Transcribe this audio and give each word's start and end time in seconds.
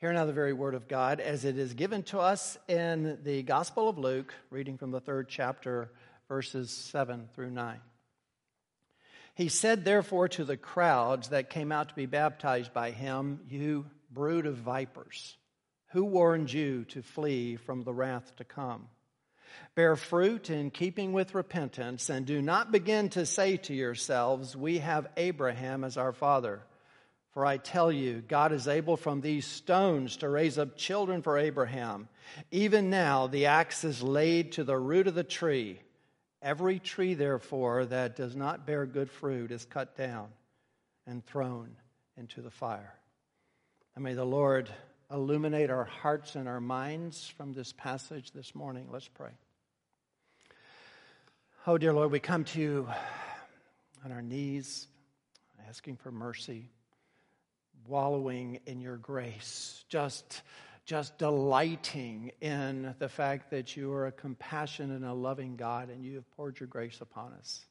Hear 0.00 0.14
now 0.14 0.24
the 0.24 0.32
very 0.32 0.54
word 0.54 0.74
of 0.74 0.88
God 0.88 1.20
as 1.20 1.44
it 1.44 1.58
is 1.58 1.74
given 1.74 2.04
to 2.04 2.20
us 2.20 2.56
in 2.68 3.18
the 3.22 3.42
Gospel 3.42 3.86
of 3.86 3.98
Luke, 3.98 4.32
reading 4.48 4.78
from 4.78 4.92
the 4.92 5.00
third 5.00 5.28
chapter, 5.28 5.92
verses 6.26 6.70
7 6.70 7.28
through 7.34 7.50
9. 7.50 7.78
He 9.34 9.50
said, 9.50 9.84
therefore, 9.84 10.28
to 10.28 10.44
the 10.44 10.56
crowds 10.56 11.28
that 11.28 11.50
came 11.50 11.70
out 11.70 11.90
to 11.90 11.94
be 11.94 12.06
baptized 12.06 12.72
by 12.72 12.92
him, 12.92 13.40
You 13.50 13.84
brood 14.10 14.46
of 14.46 14.56
vipers, 14.56 15.36
who 15.88 16.06
warned 16.06 16.50
you 16.50 16.86
to 16.86 17.02
flee 17.02 17.56
from 17.56 17.82
the 17.82 17.92
wrath 17.92 18.34
to 18.36 18.44
come? 18.44 18.88
Bear 19.74 19.96
fruit 19.96 20.48
in 20.48 20.70
keeping 20.70 21.12
with 21.12 21.34
repentance, 21.34 22.08
and 22.08 22.24
do 22.24 22.40
not 22.40 22.72
begin 22.72 23.10
to 23.10 23.26
say 23.26 23.58
to 23.58 23.74
yourselves, 23.74 24.56
We 24.56 24.78
have 24.78 25.08
Abraham 25.18 25.84
as 25.84 25.98
our 25.98 26.14
father. 26.14 26.62
For 27.32 27.46
I 27.46 27.58
tell 27.58 27.92
you, 27.92 28.22
God 28.26 28.52
is 28.52 28.66
able 28.66 28.96
from 28.96 29.20
these 29.20 29.46
stones 29.46 30.16
to 30.18 30.28
raise 30.28 30.58
up 30.58 30.76
children 30.76 31.22
for 31.22 31.38
Abraham. 31.38 32.08
Even 32.50 32.90
now, 32.90 33.28
the 33.28 33.46
axe 33.46 33.84
is 33.84 34.02
laid 34.02 34.52
to 34.52 34.64
the 34.64 34.76
root 34.76 35.06
of 35.06 35.14
the 35.14 35.22
tree. 35.22 35.80
Every 36.42 36.80
tree, 36.80 37.14
therefore, 37.14 37.86
that 37.86 38.16
does 38.16 38.34
not 38.34 38.66
bear 38.66 38.84
good 38.84 39.10
fruit 39.10 39.52
is 39.52 39.64
cut 39.64 39.96
down 39.96 40.28
and 41.06 41.24
thrown 41.24 41.76
into 42.16 42.40
the 42.40 42.50
fire. 42.50 42.94
And 43.94 44.02
may 44.02 44.14
the 44.14 44.24
Lord 44.24 44.68
illuminate 45.08 45.70
our 45.70 45.84
hearts 45.84 46.34
and 46.34 46.48
our 46.48 46.60
minds 46.60 47.28
from 47.36 47.52
this 47.52 47.72
passage 47.72 48.32
this 48.32 48.56
morning. 48.56 48.88
Let's 48.90 49.08
pray. 49.08 49.30
Oh, 51.64 51.78
dear 51.78 51.92
Lord, 51.92 52.10
we 52.10 52.18
come 52.18 52.42
to 52.44 52.60
you 52.60 52.88
on 54.04 54.10
our 54.10 54.22
knees, 54.22 54.88
asking 55.68 55.96
for 55.96 56.10
mercy 56.10 56.70
wallowing 57.90 58.60
in 58.66 58.80
your 58.80 58.96
grace, 58.96 59.84
just, 59.88 60.42
just 60.86 61.18
delighting 61.18 62.32
in 62.40 62.94
the 62.98 63.08
fact 63.08 63.50
that 63.50 63.76
you 63.76 63.92
are 63.92 64.06
a 64.06 64.12
compassionate 64.12 64.96
and 64.96 65.04
a 65.04 65.12
loving 65.12 65.56
God 65.56 65.90
and 65.90 66.04
you 66.04 66.14
have 66.14 66.30
poured 66.36 66.58
your 66.60 66.68
grace 66.68 67.00
upon 67.00 67.32
us. 67.34 67.66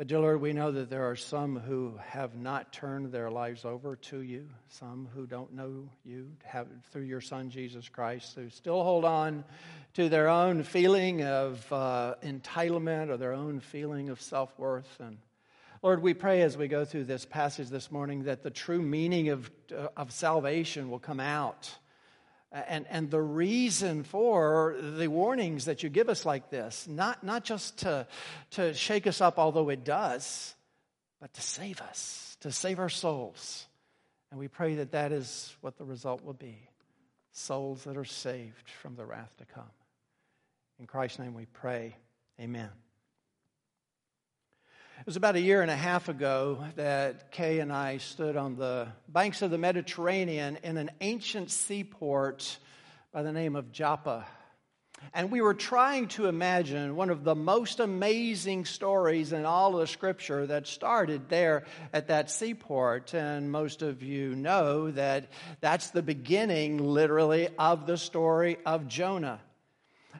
But, 0.00 0.06
dear 0.06 0.20
Lord, 0.20 0.40
we 0.40 0.54
know 0.54 0.72
that 0.72 0.88
there 0.88 1.10
are 1.10 1.14
some 1.16 1.58
who 1.58 1.98
have 2.06 2.34
not 2.34 2.72
turned 2.72 3.12
their 3.12 3.30
lives 3.30 3.66
over 3.66 3.96
to 3.96 4.20
you, 4.22 4.48
some 4.68 5.06
who 5.14 5.26
don't 5.26 5.52
know 5.52 5.90
you 6.06 6.30
have, 6.42 6.68
through 6.90 7.02
your 7.02 7.20
Son, 7.20 7.50
Jesus 7.50 7.86
Christ, 7.86 8.34
who 8.34 8.48
still 8.48 8.82
hold 8.82 9.04
on 9.04 9.44
to 9.92 10.08
their 10.08 10.30
own 10.30 10.62
feeling 10.62 11.22
of 11.22 11.70
uh, 11.70 12.14
entitlement 12.24 13.10
or 13.10 13.18
their 13.18 13.34
own 13.34 13.60
feeling 13.60 14.08
of 14.08 14.22
self 14.22 14.58
worth. 14.58 14.88
And 15.00 15.18
Lord, 15.82 16.02
we 16.02 16.12
pray 16.12 16.42
as 16.42 16.58
we 16.58 16.68
go 16.68 16.84
through 16.84 17.04
this 17.04 17.24
passage 17.24 17.68
this 17.68 17.90
morning 17.90 18.24
that 18.24 18.42
the 18.42 18.50
true 18.50 18.82
meaning 18.82 19.30
of, 19.30 19.50
uh, 19.74 19.88
of 19.96 20.12
salvation 20.12 20.90
will 20.90 20.98
come 20.98 21.20
out. 21.20 21.70
And, 22.52 22.84
and 22.90 23.10
the 23.10 23.22
reason 23.22 24.02
for 24.02 24.76
the 24.78 25.08
warnings 25.08 25.66
that 25.66 25.82
you 25.82 25.88
give 25.88 26.08
us 26.08 26.26
like 26.26 26.50
this, 26.50 26.86
not, 26.86 27.24
not 27.24 27.44
just 27.44 27.78
to, 27.78 28.06
to 28.52 28.74
shake 28.74 29.06
us 29.06 29.20
up, 29.20 29.38
although 29.38 29.70
it 29.70 29.84
does, 29.84 30.54
but 31.20 31.32
to 31.34 31.40
save 31.40 31.80
us, 31.80 32.36
to 32.40 32.52
save 32.52 32.78
our 32.78 32.88
souls. 32.88 33.66
And 34.30 34.38
we 34.38 34.48
pray 34.48 34.74
that 34.76 34.92
that 34.92 35.12
is 35.12 35.54
what 35.60 35.78
the 35.78 35.84
result 35.84 36.22
will 36.24 36.34
be 36.34 36.58
souls 37.32 37.84
that 37.84 37.96
are 37.96 38.04
saved 38.04 38.68
from 38.82 38.96
the 38.96 39.06
wrath 39.06 39.32
to 39.38 39.46
come. 39.46 39.70
In 40.78 40.86
Christ's 40.86 41.20
name 41.20 41.34
we 41.34 41.46
pray. 41.46 41.96
Amen. 42.38 42.70
It 45.00 45.06
was 45.06 45.16
about 45.16 45.34
a 45.34 45.40
year 45.40 45.62
and 45.62 45.70
a 45.70 45.76
half 45.76 46.10
ago 46.10 46.62
that 46.76 47.32
Kay 47.32 47.60
and 47.60 47.72
I 47.72 47.96
stood 47.96 48.36
on 48.36 48.56
the 48.56 48.88
banks 49.08 49.40
of 49.40 49.50
the 49.50 49.56
Mediterranean 49.56 50.58
in 50.62 50.76
an 50.76 50.90
ancient 51.00 51.50
seaport 51.50 52.58
by 53.10 53.22
the 53.22 53.32
name 53.32 53.56
of 53.56 53.72
Joppa. 53.72 54.26
And 55.14 55.30
we 55.30 55.40
were 55.40 55.54
trying 55.54 56.08
to 56.08 56.26
imagine 56.26 56.96
one 56.96 57.08
of 57.08 57.24
the 57.24 57.34
most 57.34 57.80
amazing 57.80 58.66
stories 58.66 59.32
in 59.32 59.46
all 59.46 59.72
of 59.72 59.80
the 59.80 59.86
scripture 59.86 60.46
that 60.48 60.66
started 60.66 61.30
there 61.30 61.64
at 61.94 62.08
that 62.08 62.30
seaport. 62.30 63.14
And 63.14 63.50
most 63.50 63.80
of 63.80 64.02
you 64.02 64.34
know 64.34 64.90
that 64.90 65.30
that's 65.62 65.92
the 65.92 66.02
beginning, 66.02 66.76
literally, 66.76 67.48
of 67.58 67.86
the 67.86 67.96
story 67.96 68.58
of 68.66 68.86
Jonah. 68.86 69.40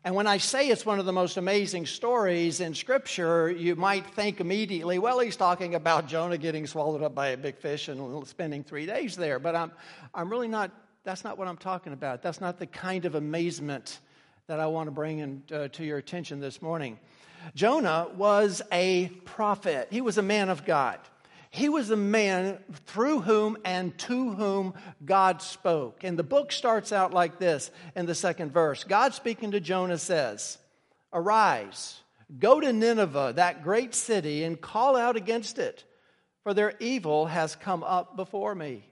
And 0.03 0.15
when 0.15 0.27
I 0.27 0.39
say 0.39 0.69
it's 0.69 0.87
one 0.87 0.99
of 0.99 1.05
the 1.05 1.13
most 1.13 1.37
amazing 1.37 1.85
stories 1.85 2.61
in 2.61 2.75
Scripture, 2.75 3.51
you 3.51 3.77
might 3.77 4.07
think 4.07 4.41
immediately, 4.41 4.99
well, 4.99 5.19
he's 5.19 5.37
talking 5.37 5.75
about 5.75 6.09
Jonah 6.09 6.39
getting 6.39 6.67
swallowed 6.67 7.03
up 7.03 7.15
by 7.15 7.29
a 7.29 7.37
big 7.37 7.59
fish 7.59 7.89
and 7.89 8.27
spending 8.27 8.65
three 8.65 8.87
days 8.87 9.15
there. 9.15 9.39
But 9.39 9.55
I'm, 9.55 9.73
I'm 10.15 10.31
really 10.31 10.49
not, 10.49 10.71
that's 11.05 11.23
not 11.23 11.37
what 11.37 11.49
I'm 11.49 11.59
talking 11.59 11.93
about. 11.93 12.23
That's 12.23 12.41
not 12.41 12.59
the 12.59 12.67
kind 12.67 13.05
of 13.05 13.15
amazement 13.15 14.01
that 14.47 14.59
I 14.59 14.69
want 14.69 14.87
to 14.87 14.91
bring 14.91 15.19
in, 15.19 15.43
uh, 15.53 15.69
to 15.69 15.85
your 15.85 15.99
attention 15.99 16.41
this 16.41 16.63
morning. 16.63 16.99
Jonah 17.55 18.09
was 18.17 18.63
a 18.73 19.09
prophet, 19.27 19.89
he 19.91 20.01
was 20.01 20.17
a 20.17 20.23
man 20.23 20.49
of 20.49 20.65
God. 20.65 20.99
He 21.51 21.69
was 21.69 21.91
a 21.91 21.97
man 21.97 22.59
through 22.87 23.21
whom 23.23 23.59
and 23.65 23.97
to 23.99 24.35
whom 24.35 24.75
God 25.05 25.43
spoke. 25.43 26.05
And 26.05 26.17
the 26.17 26.23
book 26.23 26.53
starts 26.53 26.93
out 26.93 27.13
like 27.13 27.41
this 27.41 27.73
in 27.97 28.07
the 28.07 28.15
second 28.15 28.53
verse 28.53 28.85
God 28.85 29.15
speaking 29.15 29.51
to 29.51 29.61
Jonah 29.61 29.99
says, 29.99 30.59
Arise, 31.13 31.99
go 32.39 32.61
to 32.61 32.73
Nineveh, 32.73 33.33
that 33.35 33.65
great 33.65 33.97
city, 33.97 34.45
and 34.45 34.61
call 34.61 34.97
out 34.97 35.17
against 35.17 35.59
it, 35.59 35.85
for 36.45 36.55
their 36.55 36.75
evil 36.79 37.27
has 37.27 37.57
come 37.57 37.83
up 37.83 38.17
before 38.17 38.55
me. 38.55 38.85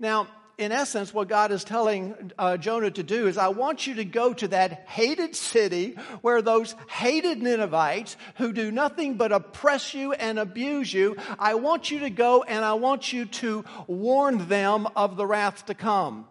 Now, 0.00 0.26
in 0.58 0.72
essence, 0.72 1.12
what 1.12 1.28
God 1.28 1.52
is 1.52 1.64
telling 1.64 2.32
uh, 2.38 2.56
Jonah 2.56 2.90
to 2.90 3.02
do 3.02 3.26
is, 3.26 3.36
I 3.36 3.48
want 3.48 3.86
you 3.86 3.96
to 3.96 4.04
go 4.06 4.32
to 4.32 4.48
that 4.48 4.86
hated 4.88 5.36
city 5.36 5.96
where 6.22 6.40
those 6.40 6.74
hated 6.88 7.42
Ninevites 7.42 8.16
who 8.36 8.54
do 8.54 8.70
nothing 8.70 9.16
but 9.16 9.32
oppress 9.32 9.92
you 9.92 10.12
and 10.14 10.38
abuse 10.38 10.92
you, 10.92 11.16
I 11.38 11.56
want 11.56 11.90
you 11.90 12.00
to 12.00 12.10
go 12.10 12.42
and 12.42 12.64
I 12.64 12.72
want 12.74 13.12
you 13.12 13.26
to 13.26 13.64
warn 13.86 14.48
them 14.48 14.88
of 14.96 15.16
the 15.16 15.26
wrath 15.26 15.66
to 15.66 15.74
come. 15.74 16.26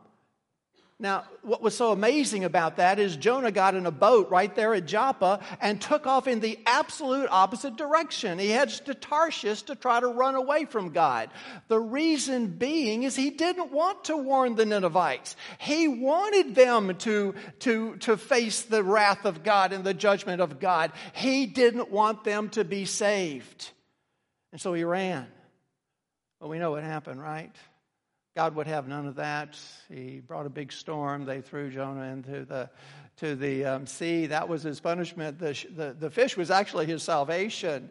Now, 0.98 1.26
what 1.42 1.62
was 1.62 1.76
so 1.76 1.92
amazing 1.92 2.46
about 2.46 2.78
that 2.78 3.00
is 3.00 3.18
Jonah 3.18 3.52
got 3.52 3.76
in 3.76 3.86
a 3.86 3.92
boat 3.92 4.30
right 4.30 4.56
there 4.56 4.74
at 4.74 4.86
Joppa 4.86 5.42
and 5.60 5.82
took 5.82 6.08
off 6.08 6.26
in 6.26 6.40
the 6.40 6.58
absolute 6.66 7.28
opposite 7.30 7.76
direction. 7.76 8.40
He 8.40 8.50
heads 8.50 8.80
to 8.82 8.94
Tarshish 8.94 9.64
to 9.64 9.76
try 9.76 10.00
to 10.00 10.08
run 10.08 10.36
away 10.36 10.64
from 10.64 10.92
God. 10.92 11.32
The 11.68 11.82
reason 11.82 12.48
being 12.48 13.04
is 13.04 13.14
he 13.14 13.30
didn't 13.30 13.74
want 13.74 14.06
to 14.06 14.16
warn 14.16 14.56
the 14.56 14.66
Ninevites. 14.66 15.36
He 15.60 15.90
wanted 15.90 16.56
them 16.56 16.96
to, 17.00 17.36
to, 17.60 17.98
to 17.98 18.16
face 18.16 18.62
the 18.62 18.82
wrath 18.82 19.26
of 19.26 19.44
God 19.44 19.74
and 19.74 19.84
the 19.84 19.94
judgment 19.94 20.40
of 20.42 20.62
God. 20.62 20.94
He 21.12 21.46
didn't 21.46 21.92
want 21.92 22.24
them 22.24 22.48
to 22.52 22.64
be 22.64 22.86
saved. 22.86 23.70
And 24.54 24.62
so 24.62 24.74
he 24.74 24.86
ran. 24.86 25.28
Well, 26.40 26.50
we 26.50 26.58
know 26.58 26.72
what 26.72 26.84
happened, 26.84 27.22
right? 27.22 27.52
God 28.36 28.56
would 28.56 28.68
have 28.68 28.88
none 28.88 29.08
of 29.08 29.16
that. 29.16 29.58
He 29.88 30.20
brought 30.20 30.46
a 30.46 30.50
big 30.50 30.74
storm. 30.74 31.24
They 31.24 31.40
threw 31.40 31.72
Jonah 31.72 32.12
into 32.12 32.44
the 32.44 32.70
to 33.18 33.36
the 33.36 33.64
um, 33.64 33.88
sea. 33.88 34.28
That 34.28 34.50
was 34.50 34.64
his 34.64 34.82
punishment. 34.82 35.40
The, 35.40 35.66
the, 35.74 35.96
the 35.98 36.10
fish 36.10 36.36
was 36.36 36.52
actually 36.52 36.86
his 36.86 37.02
salvation. 37.02 37.90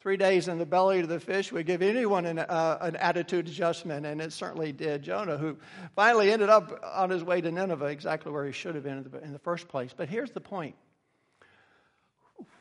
Three 0.00 0.18
days 0.18 0.48
in 0.48 0.58
the 0.58 0.66
belly 0.66 1.00
of 1.00 1.08
the 1.08 1.20
fish 1.20 1.50
would 1.50 1.64
give 1.64 1.80
anyone 1.80 2.26
an, 2.26 2.38
uh, 2.38 2.78
an 2.80 2.96
attitude 2.96 3.48
adjustment, 3.48 4.04
and 4.04 4.20
it 4.20 4.34
certainly 4.34 4.72
did 4.72 5.02
Jonah, 5.02 5.38
who 5.38 5.56
finally 5.94 6.30
ended 6.30 6.50
up 6.50 6.78
on 6.82 7.10
his 7.10 7.24
way 7.24 7.40
to 7.40 7.50
Nineveh, 7.50 7.86
exactly 7.86 8.32
where 8.32 8.44
he 8.44 8.52
should 8.52 8.74
have 8.74 8.84
been 8.84 8.98
in 8.98 9.10
the, 9.10 9.24
in 9.24 9.32
the 9.32 9.38
first 9.38 9.68
place. 9.68 9.94
But 9.94 10.08
here's 10.08 10.30
the 10.30 10.40
point 10.40 10.74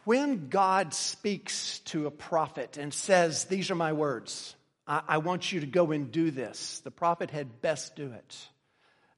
when 0.03 0.49
God 0.49 0.93
speaks 0.93 1.79
to 1.79 2.07
a 2.07 2.11
prophet 2.11 2.77
and 2.77 2.93
says, 2.93 3.45
These 3.45 3.71
are 3.71 3.75
my 3.75 3.93
words, 3.93 4.55
I, 4.89 5.19
want 5.19 5.51
you 5.51 5.59
to 5.59 5.67
go 5.67 5.91
and 5.91 6.11
do 6.11 6.31
this. 6.31 6.79
The 6.79 6.89
prophet 6.89 7.29
had 7.29 7.61
best 7.61 7.95
do 7.95 8.11
it. 8.11 8.37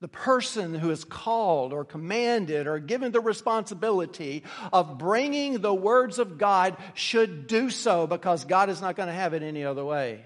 The 0.01 0.09
person 0.09 0.73
who 0.73 0.89
is 0.89 1.05
called 1.05 1.71
or 1.71 1.85
commanded 1.85 2.67
or 2.67 2.79
given 2.79 3.13
the 3.13 3.21
responsibility 3.21 4.43
of 4.73 4.97
bringing 4.97 5.61
the 5.61 5.73
words 5.73 6.19
of 6.19 6.37
God 6.37 6.75
should 6.93 7.47
do 7.47 7.69
so 7.69 8.05
because 8.05 8.43
God 8.43 8.69
is 8.69 8.81
not 8.81 8.97
going 8.97 9.07
to 9.07 9.13
have 9.13 9.33
it 9.33 9.43
any 9.43 9.63
other 9.63 9.85
way. 9.85 10.25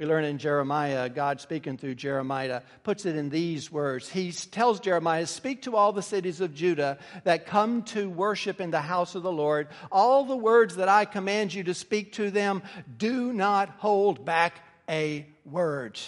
We 0.00 0.06
learn 0.06 0.24
in 0.24 0.38
Jeremiah, 0.38 1.10
God 1.10 1.42
speaking 1.42 1.76
through 1.76 1.96
Jeremiah, 1.96 2.62
puts 2.84 3.04
it 3.04 3.16
in 3.16 3.28
these 3.28 3.70
words. 3.70 4.08
He 4.08 4.32
tells 4.32 4.80
Jeremiah, 4.80 5.26
Speak 5.26 5.60
to 5.62 5.76
all 5.76 5.92
the 5.92 6.00
cities 6.00 6.40
of 6.40 6.54
Judah 6.54 6.96
that 7.24 7.44
come 7.44 7.82
to 7.82 8.08
worship 8.08 8.62
in 8.62 8.70
the 8.70 8.80
house 8.80 9.14
of 9.14 9.22
the 9.22 9.30
Lord. 9.30 9.68
All 9.92 10.24
the 10.24 10.38
words 10.38 10.76
that 10.76 10.88
I 10.88 11.04
command 11.04 11.52
you 11.52 11.64
to 11.64 11.74
speak 11.74 12.14
to 12.14 12.30
them, 12.30 12.62
do 12.96 13.30
not 13.34 13.68
hold 13.76 14.24
back 14.24 14.54
a 14.88 15.26
word. 15.44 16.00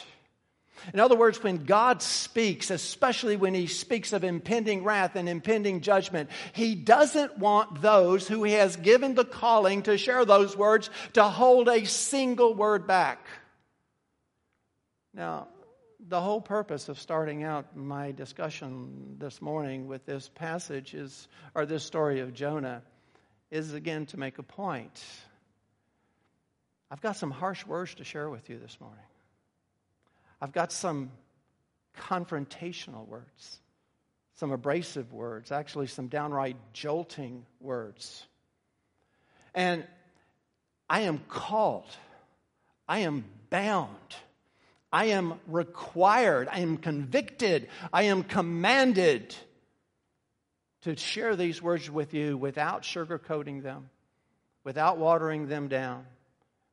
In 0.94 0.98
other 0.98 1.14
words, 1.14 1.42
when 1.42 1.66
God 1.66 2.00
speaks, 2.00 2.70
especially 2.70 3.36
when 3.36 3.52
He 3.52 3.66
speaks 3.66 4.14
of 4.14 4.24
impending 4.24 4.84
wrath 4.84 5.16
and 5.16 5.28
impending 5.28 5.82
judgment, 5.82 6.30
He 6.54 6.74
doesn't 6.74 7.36
want 7.36 7.82
those 7.82 8.26
who 8.26 8.42
He 8.42 8.52
has 8.52 8.74
given 8.76 9.14
the 9.14 9.26
calling 9.26 9.82
to 9.82 9.98
share 9.98 10.24
those 10.24 10.56
words 10.56 10.88
to 11.12 11.24
hold 11.24 11.68
a 11.68 11.84
single 11.84 12.54
word 12.54 12.86
back. 12.86 13.18
Now, 15.14 15.48
the 16.08 16.20
whole 16.20 16.40
purpose 16.40 16.88
of 16.88 16.98
starting 16.98 17.44
out 17.44 17.76
my 17.76 18.12
discussion 18.12 19.16
this 19.18 19.42
morning 19.42 19.86
with 19.86 20.04
this 20.06 20.28
passage 20.28 20.94
is, 20.94 21.28
or 21.54 21.66
this 21.66 21.84
story 21.84 22.20
of 22.20 22.32
Jonah, 22.32 22.82
is 23.50 23.74
again 23.74 24.06
to 24.06 24.16
make 24.16 24.38
a 24.38 24.42
point. 24.42 25.04
I've 26.90 27.00
got 27.00 27.16
some 27.16 27.30
harsh 27.30 27.66
words 27.66 27.94
to 27.96 28.04
share 28.04 28.28
with 28.30 28.48
you 28.48 28.58
this 28.58 28.80
morning. 28.80 29.04
I've 30.40 30.52
got 30.52 30.72
some 30.72 31.10
confrontational 31.96 33.06
words, 33.06 33.60
some 34.36 34.50
abrasive 34.50 35.12
words, 35.12 35.52
actually, 35.52 35.86
some 35.86 36.08
downright 36.08 36.56
jolting 36.72 37.44
words. 37.60 38.26
And 39.54 39.86
I 40.88 41.02
am 41.02 41.18
called, 41.28 41.90
I 42.88 43.00
am 43.00 43.24
bound 43.50 43.98
I 44.92 45.06
am 45.06 45.40
required, 45.46 46.48
I 46.52 46.60
am 46.60 46.76
convicted, 46.76 47.68
I 47.92 48.04
am 48.04 48.22
commanded 48.22 49.34
to 50.82 50.96
share 50.96 51.34
these 51.34 51.62
words 51.62 51.90
with 51.90 52.12
you 52.12 52.36
without 52.36 52.82
sugarcoating 52.82 53.62
them, 53.62 53.88
without 54.64 54.98
watering 54.98 55.46
them 55.48 55.68
down, 55.68 56.04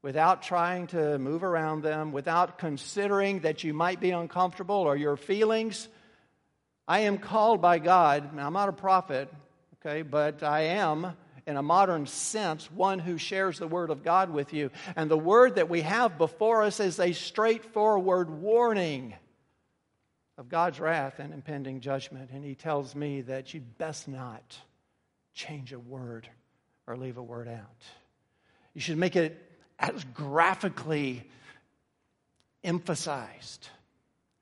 without 0.01 0.41
trying 0.41 0.87
to 0.87 1.17
move 1.17 1.43
around 1.43 1.81
them, 1.81 2.11
without 2.11 2.57
considering 2.57 3.41
that 3.41 3.63
you 3.63 3.73
might 3.73 4.01
be 4.01 4.11
uncomfortable 4.11 4.75
or 4.75 4.97
your 4.97 5.15
feelings. 5.15 5.87
I 6.87 7.01
am 7.01 7.19
called 7.19 7.61
by 7.61 7.79
God, 7.79 8.37
I'm 8.37 8.53
not 8.53 8.67
a 8.67 8.73
prophet, 8.73 9.31
okay, 9.75 10.01
but 10.01 10.43
I 10.43 10.61
am 10.61 11.15
in 11.49 11.57
a 11.57 11.63
modern 11.63 12.05
sense, 12.05 12.71
one 12.71 12.99
who 12.99 13.17
shares 13.17 13.57
the 13.57 13.67
Word 13.67 13.89
of 13.89 14.03
God 14.03 14.29
with 14.29 14.53
you. 14.53 14.69
And 14.95 15.09
the 15.09 15.17
Word 15.17 15.55
that 15.55 15.67
we 15.67 15.81
have 15.81 16.19
before 16.19 16.61
us 16.61 16.79
is 16.79 16.99
a 16.99 17.11
straightforward 17.11 18.29
warning 18.29 19.15
of 20.37 20.47
God's 20.47 20.79
wrath 20.79 21.17
and 21.17 21.33
impending 21.33 21.79
judgment. 21.81 22.29
And 22.31 22.45
He 22.45 22.53
tells 22.53 22.93
me 22.93 23.21
that 23.21 23.51
you'd 23.51 23.79
best 23.79 24.07
not 24.07 24.59
change 25.33 25.73
a 25.73 25.79
word 25.79 26.29
or 26.85 26.95
leave 26.95 27.17
a 27.17 27.23
word 27.23 27.47
out. 27.47 27.83
You 28.75 28.81
should 28.81 28.99
make 28.99 29.15
it 29.15 29.35
as 29.79 30.03
graphically 30.13 31.27
emphasized 32.63 33.69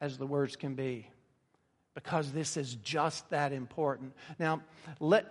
as 0.02 0.18
the 0.18 0.28
words 0.28 0.58
can 0.58 0.76
be 0.76 1.08
because 1.96 2.34
this 2.34 2.58
is 2.58 2.76
just 2.76 3.30
that 3.30 3.54
important. 3.54 4.14
Now, 4.38 4.62
let, 5.00 5.26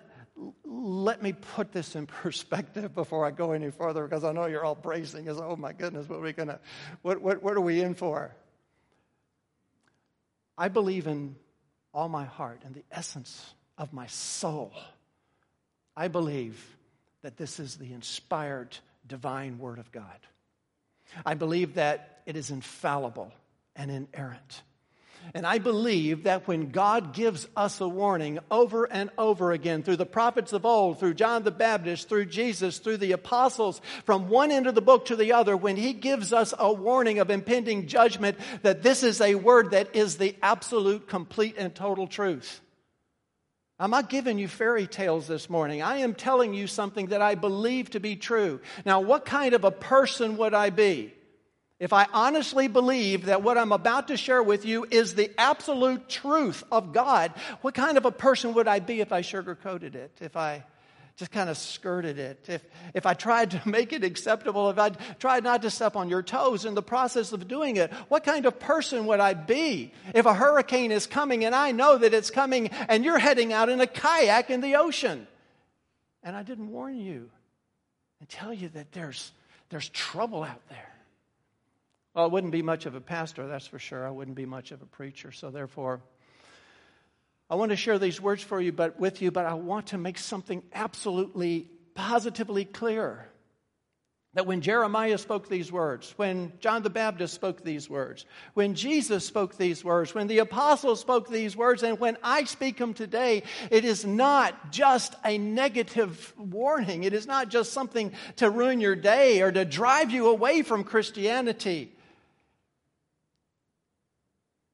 let 0.64 1.22
me 1.22 1.32
put 1.32 1.72
this 1.72 1.96
in 1.96 2.06
perspective 2.22 2.94
before 2.94 3.26
I 3.26 3.30
go 3.30 3.52
any 3.52 3.70
further 3.70 4.06
because 4.06 4.24
I 4.24 4.32
know 4.32 4.46
you're 4.46 4.64
all 4.64 4.74
bracing 4.74 5.28
as, 5.28 5.38
oh 5.38 5.56
my 5.56 5.72
goodness, 5.72 6.08
what 6.08 6.18
are 6.18 6.22
we 6.22 6.32
gonna, 6.32 6.60
what, 7.02 7.20
what, 7.20 7.42
what 7.42 7.54
are 7.54 7.60
we 7.60 7.80
in 7.80 7.94
for? 7.94 8.34
I 10.58 10.68
believe 10.68 11.06
in 11.06 11.36
all 11.92 12.08
my 12.08 12.24
heart 12.24 12.62
and 12.64 12.74
the 12.74 12.84
essence 12.90 13.54
of 13.78 13.92
my 13.92 14.06
soul. 14.06 14.72
I 15.96 16.08
believe 16.08 16.76
that 17.22 17.36
this 17.36 17.58
is 17.58 17.76
the 17.76 17.92
inspired 17.92 18.76
divine 19.06 19.58
word 19.58 19.78
of 19.78 19.90
God. 19.92 20.18
I 21.24 21.34
believe 21.34 21.74
that 21.74 22.22
it 22.26 22.36
is 22.36 22.50
infallible 22.50 23.32
and 23.74 23.90
inerrant. 23.90 24.62
And 25.34 25.46
I 25.46 25.58
believe 25.58 26.24
that 26.24 26.46
when 26.48 26.70
God 26.70 27.12
gives 27.12 27.46
us 27.56 27.80
a 27.80 27.88
warning 27.88 28.38
over 28.50 28.84
and 28.84 29.10
over 29.18 29.52
again 29.52 29.82
through 29.82 29.96
the 29.96 30.06
prophets 30.06 30.52
of 30.52 30.64
old, 30.64 30.98
through 30.98 31.14
John 31.14 31.42
the 31.42 31.50
Baptist, 31.50 32.08
through 32.08 32.26
Jesus, 32.26 32.78
through 32.78 32.98
the 32.98 33.12
apostles, 33.12 33.80
from 34.04 34.28
one 34.28 34.50
end 34.50 34.66
of 34.66 34.74
the 34.74 34.80
book 34.80 35.06
to 35.06 35.16
the 35.16 35.32
other, 35.32 35.56
when 35.56 35.76
He 35.76 35.92
gives 35.92 36.32
us 36.32 36.54
a 36.58 36.72
warning 36.72 37.18
of 37.18 37.30
impending 37.30 37.86
judgment, 37.86 38.38
that 38.62 38.82
this 38.82 39.02
is 39.02 39.20
a 39.20 39.34
word 39.34 39.72
that 39.72 39.94
is 39.96 40.16
the 40.16 40.36
absolute, 40.42 41.08
complete, 41.08 41.56
and 41.58 41.74
total 41.74 42.06
truth. 42.06 42.60
I'm 43.78 43.90
not 43.90 44.08
giving 44.08 44.38
you 44.38 44.48
fairy 44.48 44.86
tales 44.86 45.26
this 45.26 45.50
morning. 45.50 45.82
I 45.82 45.98
am 45.98 46.14
telling 46.14 46.54
you 46.54 46.66
something 46.66 47.08
that 47.08 47.20
I 47.20 47.34
believe 47.34 47.90
to 47.90 48.00
be 48.00 48.16
true. 48.16 48.60
Now, 48.86 49.00
what 49.00 49.26
kind 49.26 49.52
of 49.52 49.64
a 49.64 49.70
person 49.70 50.38
would 50.38 50.54
I 50.54 50.70
be? 50.70 51.12
If 51.78 51.92
I 51.92 52.06
honestly 52.12 52.68
believe 52.68 53.26
that 53.26 53.42
what 53.42 53.58
I'm 53.58 53.72
about 53.72 54.08
to 54.08 54.16
share 54.16 54.42
with 54.42 54.64
you 54.64 54.86
is 54.90 55.14
the 55.14 55.30
absolute 55.38 56.08
truth 56.08 56.64
of 56.72 56.92
God, 56.92 57.32
what 57.60 57.74
kind 57.74 57.98
of 57.98 58.06
a 58.06 58.10
person 58.10 58.54
would 58.54 58.66
I 58.66 58.78
be 58.78 59.00
if 59.00 59.12
I 59.12 59.20
sugarcoated 59.20 59.94
it? 59.94 60.16
If 60.20 60.36
I 60.36 60.64
just 61.16 61.30
kind 61.30 61.50
of 61.50 61.58
skirted 61.58 62.18
it? 62.18 62.46
If, 62.48 62.64
if 62.94 63.04
I 63.04 63.12
tried 63.12 63.50
to 63.50 63.62
make 63.68 63.92
it 63.92 64.04
acceptable? 64.04 64.70
If 64.70 64.78
I 64.78 64.90
tried 65.18 65.44
not 65.44 65.62
to 65.62 65.70
step 65.70 65.96
on 65.96 66.08
your 66.08 66.22
toes 66.22 66.64
in 66.64 66.74
the 66.74 66.82
process 66.82 67.32
of 67.32 67.46
doing 67.46 67.76
it? 67.76 67.92
What 68.08 68.24
kind 68.24 68.46
of 68.46 68.58
person 68.58 69.04
would 69.06 69.20
I 69.20 69.34
be 69.34 69.92
if 70.14 70.24
a 70.24 70.32
hurricane 70.32 70.92
is 70.92 71.06
coming 71.06 71.44
and 71.44 71.54
I 71.54 71.72
know 71.72 71.98
that 71.98 72.14
it's 72.14 72.30
coming 72.30 72.68
and 72.88 73.04
you're 73.04 73.18
heading 73.18 73.52
out 73.52 73.68
in 73.68 73.82
a 73.82 73.86
kayak 73.86 74.48
in 74.48 74.62
the 74.62 74.76
ocean? 74.76 75.26
And 76.22 76.34
I 76.34 76.42
didn't 76.42 76.70
warn 76.70 76.96
you 76.96 77.28
and 78.20 78.28
tell 78.30 78.54
you 78.54 78.70
that 78.70 78.92
there's, 78.92 79.30
there's 79.68 79.90
trouble 79.90 80.42
out 80.42 80.66
there. 80.70 80.95
Well, 82.16 82.24
I 82.24 82.28
wouldn't 82.28 82.52
be 82.52 82.62
much 82.62 82.86
of 82.86 82.94
a 82.94 83.00
pastor, 83.00 83.46
that's 83.46 83.66
for 83.66 83.78
sure. 83.78 84.06
I 84.06 84.10
wouldn't 84.10 84.38
be 84.38 84.46
much 84.46 84.72
of 84.72 84.80
a 84.80 84.86
preacher. 84.86 85.32
So 85.32 85.50
therefore, 85.50 86.00
I 87.50 87.56
want 87.56 87.72
to 87.72 87.76
share 87.76 87.98
these 87.98 88.22
words 88.22 88.42
for 88.42 88.58
you, 88.58 88.72
but 88.72 88.98
with 88.98 89.20
you, 89.20 89.30
but 89.30 89.44
I 89.44 89.52
want 89.52 89.88
to 89.88 89.98
make 89.98 90.16
something 90.16 90.62
absolutely 90.72 91.68
positively 91.94 92.64
clear. 92.64 93.28
That 94.32 94.46
when 94.46 94.62
Jeremiah 94.62 95.18
spoke 95.18 95.50
these 95.50 95.70
words, 95.70 96.14
when 96.16 96.54
John 96.58 96.82
the 96.82 96.88
Baptist 96.88 97.34
spoke 97.34 97.62
these 97.62 97.90
words, 97.90 98.24
when 98.54 98.74
Jesus 98.74 99.26
spoke 99.26 99.58
these 99.58 99.84
words, 99.84 100.14
when 100.14 100.26
the 100.26 100.38
apostles 100.38 101.00
spoke 101.00 101.28
these 101.28 101.54
words, 101.54 101.82
and 101.82 102.00
when 102.00 102.16
I 102.22 102.44
speak 102.44 102.78
them 102.78 102.94
today, 102.94 103.42
it 103.70 103.84
is 103.84 104.06
not 104.06 104.72
just 104.72 105.14
a 105.22 105.36
negative 105.36 106.32
warning. 106.38 107.04
It 107.04 107.12
is 107.12 107.26
not 107.26 107.50
just 107.50 107.74
something 107.74 108.12
to 108.36 108.48
ruin 108.48 108.80
your 108.80 108.96
day 108.96 109.42
or 109.42 109.52
to 109.52 109.66
drive 109.66 110.10
you 110.10 110.28
away 110.28 110.62
from 110.62 110.82
Christianity. 110.82 111.92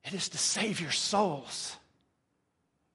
It 0.04 0.14
is 0.14 0.28
to 0.30 0.38
save 0.38 0.80
your 0.80 0.90
souls. 0.90 1.76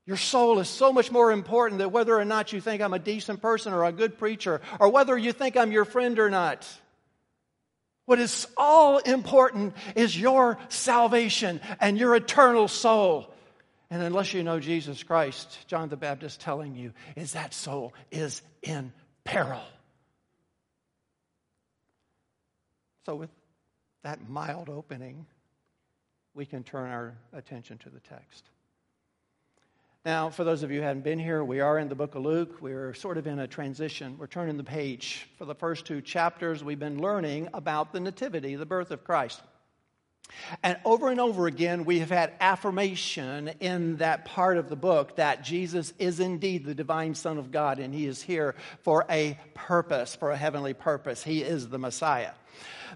Your 0.06 0.18
soul 0.18 0.60
is 0.60 0.70
so 0.70 0.94
much 0.94 1.12
more 1.12 1.32
important 1.32 1.80
than 1.80 1.92
whether 1.92 2.18
or 2.18 2.26
not 2.26 2.54
you 2.54 2.62
think 2.62 2.82
I'm 2.82 2.94
a 2.94 3.00
decent 3.00 3.42
person 3.42 3.74
or 3.74 3.84
a 3.84 3.92
good 3.92 4.18
preacher 4.18 4.62
or 4.80 4.90
whether 4.90 5.18
you 5.18 5.34
think 5.34 5.58
I'm 5.58 5.72
your 5.72 5.86
friend 5.86 6.18
or 6.18 6.30
not. 6.30 6.66
What 8.06 8.20
is 8.20 8.48
all 8.56 9.00
important 9.00 9.76
is 9.96 10.18
your 10.18 10.58
salvation 10.70 11.60
and 11.82 11.98
your 11.98 12.16
eternal 12.16 12.70
soul. 12.70 13.34
And 13.90 14.02
unless 14.02 14.34
you 14.34 14.44
know 14.44 14.62
Jesus 14.62 15.04
Christ, 15.04 15.58
John 15.68 15.90
the 15.90 15.98
Baptist 15.98 16.40
telling 16.40 16.76
you 16.76 16.94
is 17.18 17.34
that 17.34 17.54
soul 17.54 17.94
is 18.10 18.42
in 18.62 18.94
peril. 19.26 19.62
So 23.06 23.16
with 23.16 23.30
that 24.04 24.30
mild 24.30 24.70
opening, 24.70 25.26
we 26.38 26.46
can 26.46 26.64
turn 26.64 26.92
our 26.92 27.18
attention 27.34 27.80
to 27.80 27.90
the 27.90 28.00
text. 28.00 28.46
Now, 30.06 30.30
for 30.30 30.44
those 30.44 30.62
of 30.62 30.72
you 30.72 30.78
who 30.78 30.86
haven't 30.86 31.04
been 31.04 31.18
here, 31.18 31.44
we 31.44 31.62
are 31.62 31.80
in 31.80 31.90
the 31.90 31.96
book 31.96 32.14
of 32.14 32.22
Luke. 32.22 32.62
We're 32.62 32.94
sort 32.94 33.18
of 33.18 33.26
in 33.26 33.40
a 33.40 33.48
transition. 33.48 34.18
We're 34.20 34.28
turning 34.28 34.56
the 34.56 34.64
page. 34.64 35.28
For 35.40 35.46
the 35.46 35.56
first 35.56 35.86
two 35.86 36.00
chapters, 36.00 36.64
we've 36.64 36.80
been 36.80 37.02
learning 37.02 37.50
about 37.56 37.92
the 37.92 38.00
Nativity, 38.00 38.56
the 38.56 38.68
birth 38.68 38.92
of 38.92 39.04
Christ. 39.04 39.42
And 40.62 40.78
over 40.86 41.10
and 41.10 41.20
over 41.20 41.48
again, 41.48 41.86
we 41.86 42.00
have 42.00 42.12
had 42.12 42.34
affirmation 42.40 43.50
in 43.60 43.98
that 43.98 44.26
part 44.26 44.58
of 44.58 44.70
the 44.70 44.76
book 44.76 45.16
that 45.16 45.44
Jesus 45.44 45.92
is 45.98 46.20
indeed 46.20 46.66
the 46.66 46.76
divine 46.76 47.16
Son 47.16 47.40
of 47.40 47.52
God 47.52 47.80
and 47.80 47.94
he 47.94 48.06
is 48.06 48.22
here 48.22 48.54
for 48.84 49.06
a 49.10 49.40
purpose, 49.56 50.16
for 50.16 50.32
a 50.32 50.38
heavenly 50.38 50.74
purpose. 50.74 51.24
He 51.24 51.42
is 51.42 51.68
the 51.68 51.80
Messiah. 51.80 52.32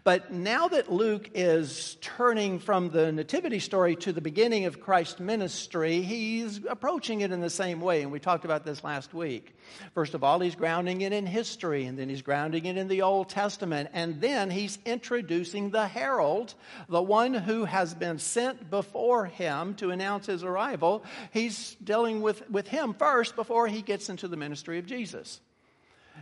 But 0.03 0.32
now 0.32 0.68
that 0.70 0.91
Luke 0.91 1.30
is 1.36 1.98
turning 2.01 2.60
from 2.60 2.89
the 2.89 3.12
nativity 3.12 3.60
story 3.60 3.96
to 3.98 4.12
the 4.12 4.22
beginning 4.22 4.65
of 4.65 4.82
Christ's 4.82 5.20
ministry, 5.20 6.01
he's 6.01 6.60
approaching 6.68 7.22
it 7.22 7.32
in 7.32 7.41
the 7.41 7.50
same 7.50 7.82
way. 7.82 8.01
And 8.01 8.12
we 8.12 8.20
talked 8.20 8.46
about 8.46 8.65
this 8.65 8.84
last 8.84 9.13
week. 9.13 9.56
First 9.94 10.13
of 10.13 10.24
all, 10.24 10.39
he's 10.39 10.56
grounding 10.56 11.01
it 11.01 11.13
in 11.13 11.25
history, 11.25 11.86
and 11.86 12.00
then 12.00 12.10
he's 12.10 12.22
grounding 12.22 12.65
it 12.65 12.77
in 12.77 12.88
the 12.88 13.03
Old 13.03 13.30
Testament. 13.30 13.89
And 13.94 14.20
then 14.22 14.50
he's 14.50 14.80
introducing 14.86 15.70
the 15.70 15.88
herald, 15.88 16.56
the 16.89 17.01
one 17.01 17.34
who 17.34 17.65
has 17.65 17.94
been 17.94 18.18
sent 18.18 18.70
before 18.70 19.25
him 19.25 19.75
to 19.75 19.91
announce 19.91 20.25
his 20.25 20.44
arrival. 20.44 21.03
He's 21.32 21.75
dealing 21.84 22.22
with, 22.22 22.50
with 22.50 22.68
him 22.68 22.94
first 22.94 23.36
before 23.36 23.68
he 23.68 23.82
gets 23.82 24.10
into 24.10 24.27
the 24.27 24.38
ministry 24.38 24.80
of 24.80 24.86
Jesus. 24.86 25.41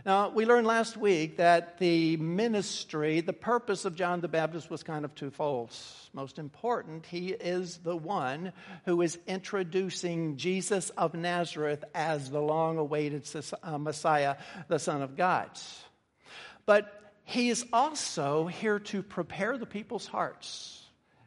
Now, 0.06 0.30
we 0.30 0.46
learned 0.46 0.66
last 0.66 0.96
week 0.96 1.36
that 1.36 1.78
the 1.78 2.16
ministry, 2.16 3.20
the 3.20 3.34
purpose 3.34 3.84
of 3.84 3.96
John 3.96 4.20
the 4.20 4.28
Baptist 4.28 4.70
was 4.70 4.82
kind 4.82 5.04
of 5.04 5.14
twofold. 5.14 5.74
Most 6.14 6.38
important, 6.38 7.04
he 7.04 7.28
is 7.28 7.78
the 7.78 7.96
one 7.96 8.52
who 8.86 9.02
is 9.02 9.18
introducing 9.26 10.36
Jesus 10.36 10.90
of 10.90 11.14
Nazareth 11.14 11.84
as 11.94 12.30
the 12.30 12.40
long 12.40 12.78
awaited 12.78 13.28
uh, 13.62 13.78
Messiah, 13.78 14.36
the 14.68 14.78
Son 14.78 15.02
of 15.02 15.16
God. 15.16 15.50
But 16.64 17.12
he 17.24 17.50
is 17.50 17.66
also 17.72 18.46
here 18.46 18.78
to 18.78 19.02
prepare 19.02 19.58
the 19.58 19.66
people's 19.66 20.06
hearts 20.06 20.79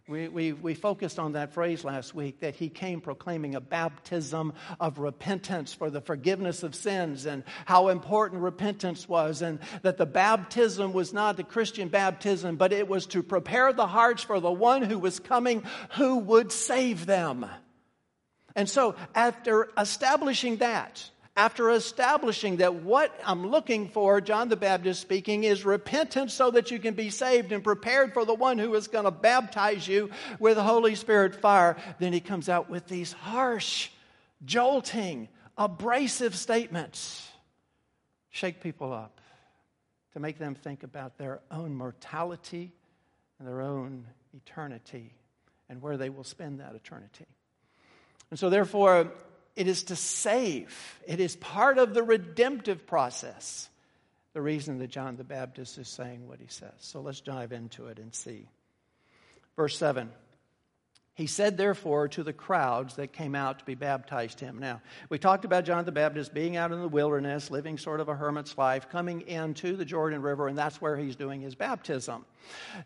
We, 0.06 0.28
we, 0.28 0.52
we 0.52 0.74
focused 0.74 1.18
on 1.18 1.32
that 1.32 1.54
phrase 1.54 1.86
last 1.86 2.14
week 2.14 2.42
that 2.42 2.56
he 2.56 2.68
came 2.68 3.00
proclaiming 3.00 3.56
a 3.56 3.62
baptism 3.62 4.52
of 4.78 5.00
repentance 5.00 5.74
for 5.74 5.90
the 5.90 6.02
forgiveness 6.02 6.62
of 6.62 6.76
sins 6.76 7.26
and 7.26 7.46
how 7.66 7.88
important 7.88 8.42
repentance 8.42 9.08
was, 9.08 9.42
and 9.42 9.60
that 9.82 9.98
the 9.98 10.06
baptism 10.06 10.92
was 10.92 11.14
not 11.14 11.38
the 11.38 11.44
Christian 11.44 11.88
baptism, 11.88 12.58
but 12.58 12.74
it 12.74 12.90
was 12.90 13.06
to 13.08 13.24
prepare 13.24 13.72
the 13.72 13.88
hearts 13.88 14.24
for 14.24 14.42
the 14.42 14.52
one 14.52 14.82
who 14.82 15.00
was 15.00 15.22
coming 15.22 15.64
who 15.92 16.18
would 16.18 16.52
save 16.52 17.06
them. 17.06 17.46
And 18.58 18.70
so, 18.70 18.96
after 19.16 19.70
establishing 19.78 20.58
that, 20.58 21.10
after 21.36 21.72
establishing 21.72 22.58
that 22.58 22.76
what 22.76 23.20
I'm 23.26 23.48
looking 23.48 23.90
for, 23.90 24.22
John 24.22 24.50
the 24.50 24.56
Baptist 24.56 25.02
speaking, 25.02 25.44
is 25.44 25.66
repentance 25.66 26.34
so 26.34 26.52
that 26.52 26.70
you 26.70 26.78
can 26.78 26.94
be 26.94 27.10
saved 27.10 27.52
and 27.52 27.64
prepared 27.64 28.14
for 28.14 28.24
the 28.24 28.36
one 28.36 28.60
who 28.60 28.74
is 28.76 28.88
going 28.88 29.06
to 29.06 29.12
baptize 29.12 29.88
you 29.88 30.12
with 30.40 30.58
Holy 30.58 30.94
Spirit 30.94 31.36
fire, 31.36 31.76
then 32.00 32.14
he 32.14 32.20
comes 32.20 32.50
out 32.50 32.70
with 32.70 32.88
these 32.88 33.14
harsh, 33.14 33.90
jolting, 34.46 35.28
abrasive 35.58 36.36
statements. 36.36 37.28
Shake 38.30 38.62
people 38.62 38.94
up 38.94 39.20
to 40.14 40.20
make 40.20 40.38
them 40.38 40.54
think 40.54 40.84
about 40.84 41.18
their 41.18 41.42
own 41.50 41.74
mortality 41.74 42.72
and 43.40 43.48
their 43.48 43.62
own 43.62 44.06
eternity 44.36 45.14
and 45.68 45.82
where 45.82 45.98
they 45.98 46.10
will 46.10 46.24
spend 46.24 46.60
that 46.60 46.76
eternity. 46.76 47.26
And 48.30 48.38
so, 48.38 48.50
therefore, 48.50 49.12
it 49.56 49.68
is 49.68 49.84
to 49.84 49.96
save, 49.96 51.00
it 51.08 51.20
is 51.20 51.36
part 51.36 51.78
of 51.78 51.94
the 51.94 52.04
redemptive 52.04 52.88
process. 52.88 53.70
The 54.34 54.42
reason 54.42 54.80
that 54.80 54.90
John 54.90 55.16
the 55.16 55.24
Baptist 55.24 55.78
is 55.78 55.88
saying 55.88 56.28
what 56.28 56.40
he 56.40 56.48
says. 56.48 56.74
So 56.80 57.02
let's 57.02 57.22
dive 57.22 57.52
into 57.52 57.88
it 57.88 58.00
and 58.00 58.14
see. 58.16 58.48
Verse 59.56 59.78
7 59.78 60.10
he 61.16 61.28
said, 61.28 61.58
therefore, 61.58 62.08
to 62.08 62.24
the 62.24 62.34
crowds 62.34 62.96
that 62.96 63.14
came 63.14 63.36
out 63.36 63.60
to 63.60 63.66
be 63.66 63.76
baptized 63.76 64.40
him. 64.40 64.58
Now, 64.58 64.82
we 65.10 65.20
talked 65.20 65.46
about 65.46 65.64
John 65.64 65.86
the 65.86 65.92
Baptist 65.92 66.34
being 66.34 66.58
out 66.58 66.72
in 66.72 66.82
the 66.82 66.88
wilderness, 66.88 67.52
living 67.52 67.78
sort 67.78 68.00
of 68.00 68.10
a 68.10 68.16
hermit's 68.16 68.58
life, 68.58 68.90
coming 68.90 69.22
into 69.22 69.76
the 69.76 69.86
Jordan 69.86 70.24
River, 70.24 70.48
and 70.48 70.58
that's 70.58 70.82
where 70.82 70.98
he's 70.98 71.16
doing 71.16 71.40
his 71.42 71.54
baptism. 71.54 72.26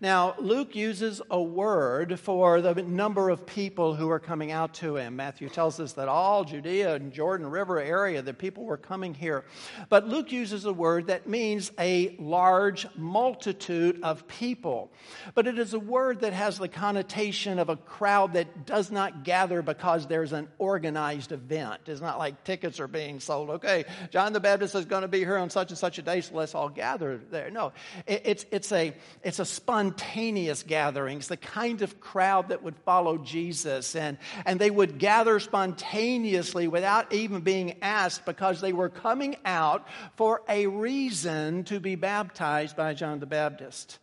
Now, 0.01 0.35
Luke 0.39 0.75
uses 0.75 1.21
a 1.31 1.41
word 1.41 2.19
for 2.19 2.61
the 2.61 2.75
number 2.75 3.29
of 3.29 3.45
people 3.45 3.95
who 3.95 4.09
are 4.09 4.19
coming 4.19 4.51
out 4.51 4.73
to 4.75 4.97
him. 4.97 5.15
Matthew 5.15 5.47
tells 5.49 5.79
us 5.79 5.93
that 5.93 6.09
all 6.09 6.43
Judea 6.43 6.95
and 6.95 7.13
Jordan 7.13 7.49
River 7.49 7.79
area, 7.79 8.21
the 8.21 8.33
people 8.33 8.65
were 8.65 8.77
coming 8.77 9.13
here. 9.15 9.45
But 9.89 10.07
Luke 10.07 10.31
uses 10.31 10.65
a 10.65 10.73
word 10.73 11.07
that 11.07 11.27
means 11.27 11.71
a 11.79 12.15
large 12.19 12.85
multitude 12.95 13.99
of 14.03 14.27
people. 14.27 14.91
But 15.33 15.47
it 15.47 15.57
is 15.57 15.73
a 15.73 15.79
word 15.79 16.19
that 16.21 16.33
has 16.33 16.59
the 16.59 16.67
connotation 16.67 17.57
of 17.57 17.69
a 17.69 17.77
crowd 17.77 18.16
crowd 18.17 18.33
that 18.33 18.65
does 18.65 18.91
not 18.91 19.23
gather 19.23 19.61
because 19.61 20.07
there's 20.07 20.33
an 20.33 20.47
organized 20.57 21.31
event. 21.31 21.81
It's 21.85 22.01
not 22.01 22.17
like 22.17 22.43
tickets 22.43 22.79
are 22.79 22.87
being 22.87 23.19
sold. 23.19 23.49
Okay, 23.49 23.85
John 24.09 24.33
the 24.33 24.39
Baptist 24.39 24.75
is 24.75 24.85
going 24.85 25.03
to 25.03 25.07
be 25.07 25.19
here 25.19 25.37
on 25.37 25.49
such 25.49 25.69
and 25.69 25.77
such 25.77 25.99
a 25.99 26.01
day, 26.01 26.21
so 26.21 26.35
let's 26.35 26.55
all 26.55 26.69
gather 26.69 27.19
there. 27.29 27.51
No, 27.51 27.73
it's, 28.07 28.45
it's, 28.51 28.71
a, 28.71 28.93
it's 29.23 29.39
a 29.39 29.45
spontaneous 29.45 30.63
gathering. 30.63 31.17
It's 31.17 31.27
the 31.27 31.37
kind 31.37 31.81
of 31.81 31.99
crowd 31.99 32.49
that 32.49 32.63
would 32.63 32.77
follow 32.77 33.17
Jesus, 33.17 33.95
and, 33.95 34.17
and 34.45 34.59
they 34.59 34.71
would 34.71 34.97
gather 34.97 35.39
spontaneously 35.39 36.67
without 36.67 37.13
even 37.13 37.41
being 37.41 37.77
asked 37.81 38.25
because 38.25 38.61
they 38.61 38.73
were 38.73 38.89
coming 38.89 39.35
out 39.45 39.87
for 40.15 40.41
a 40.49 40.67
reason 40.67 41.63
to 41.65 41.79
be 41.79 41.95
baptized 41.95 42.75
by 42.75 42.93
John 42.93 43.19
the 43.19 43.25
Baptist. 43.25 43.99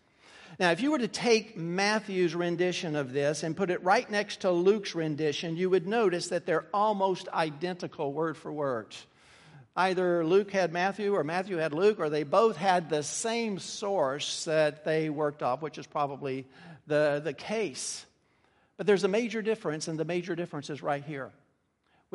Now, 0.59 0.71
if 0.71 0.81
you 0.81 0.93
were 0.93 0.99
to 0.99 1.09
take 1.09 1.57
Matthew's 1.57 2.35
rendition 2.35 2.95
of 2.95 3.13
this 3.13 3.43
and 3.43 3.57
put 3.57 3.71
it 3.71 3.83
right 3.83 4.09
next 4.09 4.43
to 4.43 4.51
Luke's 4.51 4.95
rendition, 4.95 5.57
you 5.57 5.69
would 5.71 5.87
notice 5.87 6.29
that 6.29 6.47
they're 6.47 6.67
almost 6.73 7.29
identical 7.29 8.13
word 8.13 8.37
for 8.37 8.53
word. 8.53 8.95
Either 9.77 10.25
Luke 10.25 10.53
had 10.53 10.73
Matthew 10.73 11.15
or 11.15 11.25
Matthew 11.25 11.57
had 11.57 11.75
Luke, 11.75 11.99
or 11.99 12.09
they 12.09 12.23
both 12.23 12.57
had 12.57 12.89
the 12.89 13.03
same 13.03 13.59
source 13.59 14.45
that 14.45 14.85
they 14.85 15.11
worked 15.11 15.43
off, 15.43 15.63
which 15.63 15.79
is 15.79 15.87
probably 15.87 16.47
the, 16.87 17.21
the 17.25 17.33
case. 17.33 18.07
But 18.77 18.87
there's 18.87 19.03
a 19.03 19.09
major 19.09 19.43
difference, 19.43 19.89
and 19.89 19.99
the 19.99 20.05
major 20.05 20.37
difference 20.37 20.71
is 20.71 20.83
right 20.83 21.03
here. 21.03 21.33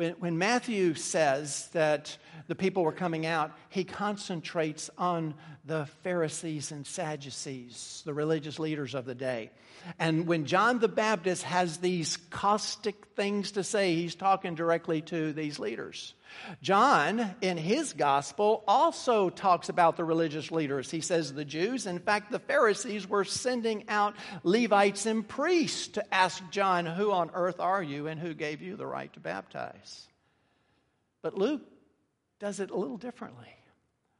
When, 0.00 0.12
when 0.12 0.38
Matthew 0.38 0.94
says 0.94 1.68
that 1.74 2.16
the 2.46 2.54
people 2.54 2.84
were 2.84 2.90
coming 2.90 3.26
out, 3.26 3.52
he 3.68 3.84
concentrates 3.84 4.88
on 4.96 5.34
the 5.66 5.84
Pharisees 6.02 6.72
and 6.72 6.86
Sadducees, 6.86 8.00
the 8.06 8.14
religious 8.14 8.58
leaders 8.58 8.94
of 8.94 9.04
the 9.04 9.14
day. 9.14 9.50
And 9.98 10.26
when 10.26 10.46
John 10.46 10.78
the 10.78 10.88
Baptist 10.88 11.42
has 11.42 11.76
these 11.76 12.16
caustic 12.30 13.08
things 13.14 13.52
to 13.52 13.62
say, 13.62 13.94
he's 13.94 14.14
talking 14.14 14.54
directly 14.54 15.02
to 15.02 15.34
these 15.34 15.58
leaders. 15.58 16.14
John, 16.62 17.34
in 17.40 17.56
his 17.56 17.92
gospel, 17.92 18.64
also 18.66 19.30
talks 19.30 19.68
about 19.68 19.96
the 19.96 20.04
religious 20.04 20.50
leaders. 20.50 20.90
He 20.90 21.00
says 21.00 21.32
the 21.32 21.44
Jews, 21.44 21.86
in 21.86 21.98
fact, 21.98 22.30
the 22.30 22.38
Pharisees 22.38 23.08
were 23.08 23.24
sending 23.24 23.88
out 23.88 24.14
Levites 24.42 25.06
and 25.06 25.26
priests 25.26 25.88
to 25.88 26.14
ask 26.14 26.42
John, 26.50 26.86
Who 26.86 27.12
on 27.12 27.30
earth 27.34 27.60
are 27.60 27.82
you 27.82 28.06
and 28.06 28.20
who 28.20 28.34
gave 28.34 28.62
you 28.62 28.76
the 28.76 28.86
right 28.86 29.12
to 29.12 29.20
baptize? 29.20 30.08
But 31.22 31.36
Luke 31.36 31.62
does 32.38 32.60
it 32.60 32.70
a 32.70 32.76
little 32.76 32.96
differently. 32.96 33.54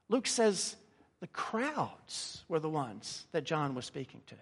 Luke 0.09 0.27
says 0.27 0.77
the 1.21 1.27
crowds 1.29 2.45
were 2.49 2.61
the 2.61 2.69
ones 2.69 3.27
that 3.33 3.45
John 3.45 3.75
was 3.75 3.87
speaking 3.87 4.21
to. 4.27 4.35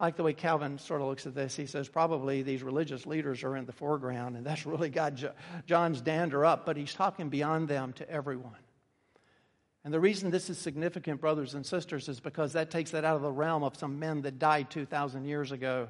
I 0.00 0.06
like 0.06 0.16
the 0.16 0.24
way 0.24 0.32
Calvin 0.32 0.78
sort 0.78 1.00
of 1.00 1.06
looks 1.06 1.26
at 1.26 1.34
this. 1.34 1.54
He 1.54 1.66
says 1.66 1.88
probably 1.88 2.42
these 2.42 2.62
religious 2.62 3.06
leaders 3.06 3.44
are 3.44 3.56
in 3.56 3.64
the 3.64 3.72
foreground, 3.72 4.36
and 4.36 4.44
that's 4.44 4.66
really 4.66 4.90
got 4.90 5.14
John's 5.66 6.00
dander 6.00 6.44
up, 6.44 6.66
but 6.66 6.76
he's 6.76 6.94
talking 6.94 7.28
beyond 7.28 7.68
them 7.68 7.92
to 7.94 8.10
everyone. 8.10 8.56
And 9.84 9.92
the 9.92 10.00
reason 10.00 10.30
this 10.30 10.48
is 10.48 10.58
significant, 10.58 11.20
brothers 11.20 11.54
and 11.54 11.64
sisters, 11.64 12.08
is 12.08 12.18
because 12.18 12.54
that 12.54 12.70
takes 12.70 12.90
that 12.92 13.04
out 13.04 13.16
of 13.16 13.22
the 13.22 13.30
realm 13.30 13.62
of 13.62 13.76
some 13.76 13.98
men 13.98 14.22
that 14.22 14.38
died 14.38 14.70
2,000 14.70 15.26
years 15.26 15.52
ago. 15.52 15.88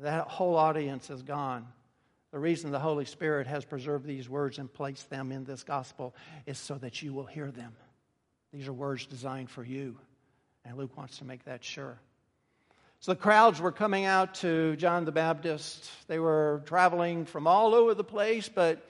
That 0.00 0.26
whole 0.26 0.56
audience 0.56 1.08
is 1.08 1.22
gone. 1.22 1.66
The 2.32 2.38
reason 2.38 2.70
the 2.70 2.78
Holy 2.78 3.04
Spirit 3.04 3.46
has 3.46 3.64
preserved 3.64 4.04
these 4.04 4.28
words 4.28 4.58
and 4.58 4.70
placed 4.70 5.08
them 5.08 5.32
in 5.32 5.44
this 5.44 5.62
gospel 5.62 6.14
is 6.44 6.58
so 6.58 6.74
that 6.74 7.00
you 7.00 7.14
will 7.14 7.24
hear 7.24 7.50
them. 7.50 7.74
These 8.52 8.68
are 8.68 8.72
words 8.72 9.06
designed 9.06 9.48
for 9.48 9.64
you. 9.64 9.96
And 10.64 10.76
Luke 10.76 10.96
wants 10.96 11.18
to 11.18 11.24
make 11.24 11.44
that 11.44 11.64
sure. 11.64 11.98
So 13.00 13.12
the 13.12 13.16
crowds 13.20 13.60
were 13.60 13.70
coming 13.70 14.06
out 14.06 14.34
to 14.36 14.74
John 14.74 15.04
the 15.04 15.12
Baptist. 15.12 15.88
They 16.08 16.18
were 16.18 16.62
traveling 16.66 17.26
from 17.26 17.46
all 17.46 17.72
over 17.72 17.94
the 17.94 18.02
place, 18.02 18.48
but 18.48 18.84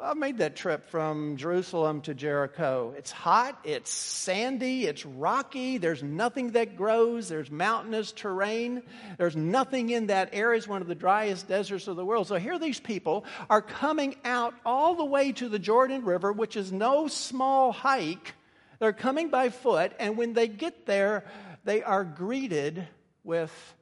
I 0.00 0.14
made 0.14 0.38
that 0.38 0.56
trip 0.56 0.86
from 0.86 1.36
Jerusalem 1.36 2.00
to 2.00 2.14
Jericho. 2.14 2.92
It's 2.98 3.12
hot, 3.12 3.60
it's 3.62 3.92
sandy, 3.92 4.86
it's 4.86 5.06
rocky, 5.06 5.78
there's 5.78 6.02
nothing 6.02 6.50
that 6.50 6.76
grows, 6.76 7.28
there's 7.28 7.48
mountainous 7.48 8.10
terrain, 8.10 8.82
there's 9.18 9.36
nothing 9.36 9.90
in 9.90 10.08
that 10.08 10.30
area. 10.32 10.58
It's 10.58 10.66
one 10.66 10.82
of 10.82 10.88
the 10.88 10.96
driest 10.96 11.46
deserts 11.46 11.86
of 11.86 11.94
the 11.94 12.04
world. 12.04 12.26
So 12.26 12.34
here 12.34 12.58
these 12.58 12.80
people 12.80 13.24
are 13.48 13.62
coming 13.62 14.16
out 14.24 14.54
all 14.66 14.96
the 14.96 15.04
way 15.04 15.30
to 15.30 15.48
the 15.48 15.60
Jordan 15.60 16.04
River, 16.04 16.32
which 16.32 16.56
is 16.56 16.72
no 16.72 17.06
small 17.06 17.70
hike. 17.70 18.34
They're 18.80 18.92
coming 18.92 19.28
by 19.28 19.50
foot, 19.50 19.92
and 20.00 20.16
when 20.16 20.32
they 20.32 20.48
get 20.48 20.86
there, 20.86 21.24
they 21.62 21.84
are 21.84 22.02
greeted 22.02 22.88
with, 23.24 23.74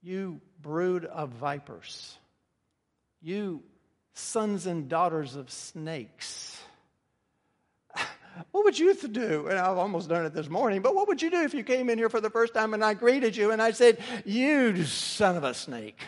You 0.00 0.40
brood 0.60 1.04
of 1.04 1.30
vipers, 1.30 2.16
you 3.20 3.62
sons 4.14 4.66
and 4.66 4.88
daughters 4.88 5.36
of 5.36 5.50
snakes. 5.50 6.60
What 8.50 8.64
would 8.64 8.78
you 8.78 8.94
do? 8.94 9.48
And 9.48 9.58
I've 9.58 9.76
almost 9.76 10.08
done 10.08 10.24
it 10.24 10.32
this 10.32 10.48
morning, 10.48 10.80
but 10.80 10.94
what 10.94 11.06
would 11.06 11.20
you 11.20 11.30
do 11.30 11.42
if 11.42 11.52
you 11.52 11.62
came 11.62 11.90
in 11.90 11.98
here 11.98 12.08
for 12.08 12.18
the 12.18 12.30
first 12.30 12.54
time 12.54 12.72
and 12.72 12.82
I 12.82 12.94
greeted 12.94 13.36
you 13.36 13.50
and 13.50 13.60
I 13.60 13.72
said, 13.72 13.98
You 14.24 14.84
son 14.84 15.36
of 15.36 15.44
a 15.44 15.52
snake? 15.52 16.00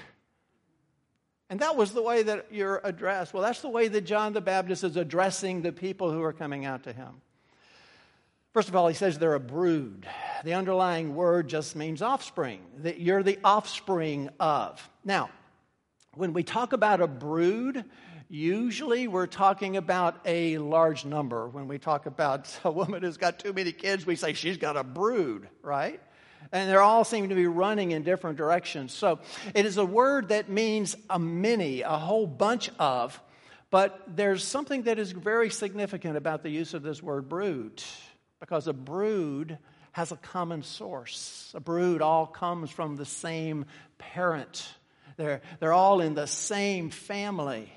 And 1.51 1.61
that 1.61 1.77
was 1.77 1.93
the 1.93 2.03
way 2.03 2.23
that 2.23 2.47
you're 2.51 2.81
addressed. 2.83 3.35
Well, 3.35 3.43
that's 3.43 3.61
the 3.61 3.69
way 3.69 3.89
that 3.89 4.07
John 4.07 4.33
the 4.33 4.41
Baptist 4.41 4.85
is 4.85 4.97
addressing 4.97 5.61
the 5.61 5.73
people 5.73 6.11
who 6.11 6.23
are 6.23 6.33
coming 6.33 6.65
out 6.65 6.85
to 6.85 6.93
him. 6.93 7.21
First 8.55 8.69
of 8.69 8.77
all, 8.77 8.87
he 8.87 8.95
says 8.95 9.19
they're 9.19 9.35
a 9.35 9.41
brood. 9.41 10.07
The 10.45 10.55
underlying 10.55 11.17
word 11.17 11.49
just 11.49 11.75
means 11.75 12.01
offspring, 12.01 12.61
that 12.79 13.01
you're 13.01 13.25
the 13.25 13.37
offspring 13.43 14.31
of. 14.39 14.89
Now, 15.05 15.31
when 16.15 16.33
we 16.33 16.45
talk 16.45 16.73
about 16.73 17.01
a 17.01 17.09
brood, 17.09 17.85
usually 18.29 19.09
we're 19.09 19.27
talking 19.27 19.77
about 19.77 20.21
a 20.25 20.59
large 20.59 21.05
number. 21.05 21.49
When 21.49 21.67
we 21.67 21.79
talk 21.79 22.07
about 22.07 22.57
a 22.65 22.71
woman 22.71 23.03
who's 23.03 23.17
got 23.17 23.41
too 23.41 23.53
many 23.53 23.73
kids, 23.73 24.07
we 24.07 24.15
say 24.15 24.35
she's 24.35 24.57
got 24.57 24.77
a 24.77 24.85
brood, 24.85 25.49
right? 25.61 26.01
And 26.53 26.71
they're 26.71 26.81
all 26.81 27.03
seem 27.03 27.31
to 27.31 27.35
be 27.35 27.49
running 27.49 27.91
in 27.91 28.05
different 28.05 28.37
directions. 28.37 28.95
So 28.95 29.19
it 29.53 29.67
is 29.67 29.79
a 29.79 29.85
word 29.85 30.29
that 30.29 30.49
means 30.49 30.95
a 31.11 31.19
many, 31.19 31.81
a 31.81 31.99
whole 31.99 32.29
bunch 32.29 32.71
of. 32.79 33.21
But 33.71 34.01
there's 34.07 34.45
something 34.45 34.83
that 34.83 35.01
is 35.01 35.11
very 35.11 35.51
significant 35.51 36.17
about 36.17 36.45
the 36.45 36.51
use 36.51 36.73
of 36.73 36.85
this 36.85 37.03
word 37.03 37.29
brood 37.29 37.83
because 38.45 38.67
a 38.69 38.75
brood 38.75 39.57
has 39.93 40.13
a 40.13 40.17
common 40.17 40.63
source. 40.63 41.51
A 41.55 41.61
brood 41.61 42.03
all 42.03 42.27
comes 42.27 42.71
from 42.71 42.97
the 42.97 43.07
same 43.07 43.65
parent. 43.97 44.69
They're, 45.17 45.41
they're 45.61 45.73
all 45.73 46.03
in 46.03 46.13
the 46.13 46.27
same 46.27 46.91
family. 46.91 47.73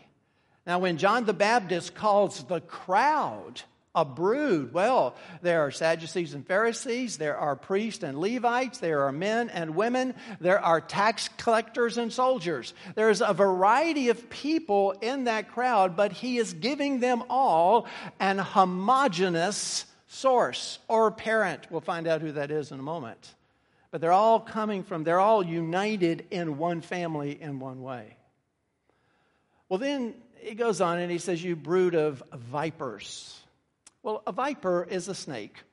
Now, 0.65 0.79
when 0.79 0.97
John 0.97 1.23
the 1.23 1.31
Baptist 1.31 1.95
calls 1.95 2.43
the 2.43 2.59
crowd 2.59 3.61
a 3.95 4.03
brood, 4.03 4.73
well, 4.73 5.15
there 5.41 5.61
are 5.61 5.71
Sadducees 5.71 6.33
and 6.33 6.45
Pharisees, 6.45 7.17
there 7.17 7.37
are 7.37 7.55
priests 7.55 8.03
and 8.03 8.19
Levites, 8.19 8.79
there 8.79 9.03
are 9.03 9.13
men 9.13 9.49
and 9.49 9.73
women, 9.73 10.15
there 10.41 10.59
are 10.59 10.81
tax 10.81 11.29
collectors 11.37 11.97
and 11.97 12.11
soldiers. 12.11 12.73
There's 12.95 13.21
a 13.21 13.33
variety 13.33 14.09
of 14.09 14.29
people 14.29 14.91
in 15.01 15.23
that 15.23 15.53
crowd, 15.53 15.95
but 15.95 16.11
he 16.11 16.37
is 16.37 16.51
giving 16.51 16.99
them 16.99 17.23
all 17.29 17.87
an 18.19 18.39
homogenous 18.39 19.85
source 20.07 20.79
or 20.87 21.11
parent. 21.11 21.67
We'll 21.69 21.81
find 21.81 22.07
out 22.07 22.21
who 22.21 22.33
that 22.33 22.51
is 22.51 22.71
in 22.71 22.79
a 22.79 22.83
moment. 22.83 23.35
But 23.91 24.01
they're 24.01 24.11
all 24.11 24.39
coming 24.39 24.83
from, 24.83 25.03
they're 25.03 25.19
all 25.19 25.45
united 25.45 26.27
in 26.31 26.57
one 26.57 26.81
family 26.81 27.41
in 27.41 27.59
one 27.59 27.81
way. 27.81 28.17
Well, 29.69 29.79
then 29.79 30.13
he 30.39 30.55
goes 30.55 30.81
on 30.81 30.99
and 30.99 31.11
he 31.11 31.17
says, 31.17 31.43
You 31.43 31.55
brood 31.55 31.95
of 31.95 32.23
vipers. 32.33 33.39
Well, 34.03 34.23
a 34.25 34.31
viper 34.31 34.87
is 34.89 35.07
a 35.07 35.15
snake. 35.15 35.63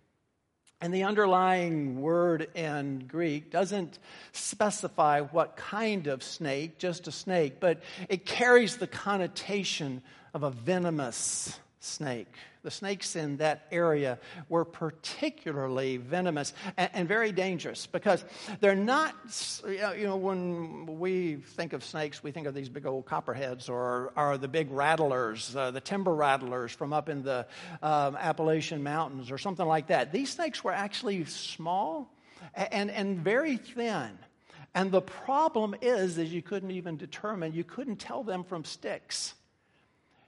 And 0.80 0.92
the 0.92 1.04
underlying 1.04 2.02
word 2.02 2.48
in 2.54 3.06
Greek 3.06 3.50
doesn't 3.50 3.98
specify 4.32 5.20
what 5.20 5.56
kind 5.56 6.08
of 6.08 6.22
snake, 6.22 6.78
just 6.78 7.08
a 7.08 7.12
snake, 7.12 7.58
but 7.58 7.82
it 8.08 8.26
carries 8.26 8.76
the 8.76 8.86
connotation 8.86 10.02
of 10.34 10.42
a 10.42 10.50
venomous 10.50 11.58
snake. 11.84 12.32
The 12.62 12.70
snakes 12.70 13.14
in 13.14 13.36
that 13.38 13.66
area 13.70 14.18
were 14.48 14.64
particularly 14.64 15.98
venomous 15.98 16.54
and, 16.76 16.90
and 16.94 17.08
very 17.08 17.30
dangerous 17.30 17.86
because 17.86 18.24
they're 18.60 18.74
not, 18.74 19.14
you 19.66 20.04
know, 20.04 20.16
when 20.16 20.98
we 20.98 21.36
think 21.36 21.74
of 21.74 21.84
snakes, 21.84 22.22
we 22.22 22.30
think 22.30 22.46
of 22.46 22.54
these 22.54 22.68
big 22.68 22.86
old 22.86 23.04
copperheads 23.04 23.68
or, 23.68 24.12
or 24.16 24.38
the 24.38 24.48
big 24.48 24.70
rattlers, 24.70 25.54
uh, 25.54 25.70
the 25.70 25.80
timber 25.80 26.14
rattlers 26.14 26.72
from 26.72 26.92
up 26.92 27.08
in 27.08 27.22
the 27.22 27.46
um, 27.82 28.16
Appalachian 28.16 28.82
Mountains 28.82 29.30
or 29.30 29.38
something 29.38 29.66
like 29.66 29.88
that. 29.88 30.10
These 30.10 30.30
snakes 30.30 30.64
were 30.64 30.72
actually 30.72 31.24
small 31.26 32.10
and, 32.54 32.90
and 32.90 33.18
very 33.18 33.58
thin. 33.58 34.18
And 34.74 34.90
the 34.90 35.02
problem 35.02 35.76
is, 35.80 36.18
is 36.18 36.32
you 36.32 36.42
couldn't 36.42 36.72
even 36.72 36.96
determine, 36.96 37.52
you 37.52 37.62
couldn't 37.62 37.96
tell 37.96 38.24
them 38.24 38.42
from 38.42 38.64
sticks. 38.64 39.34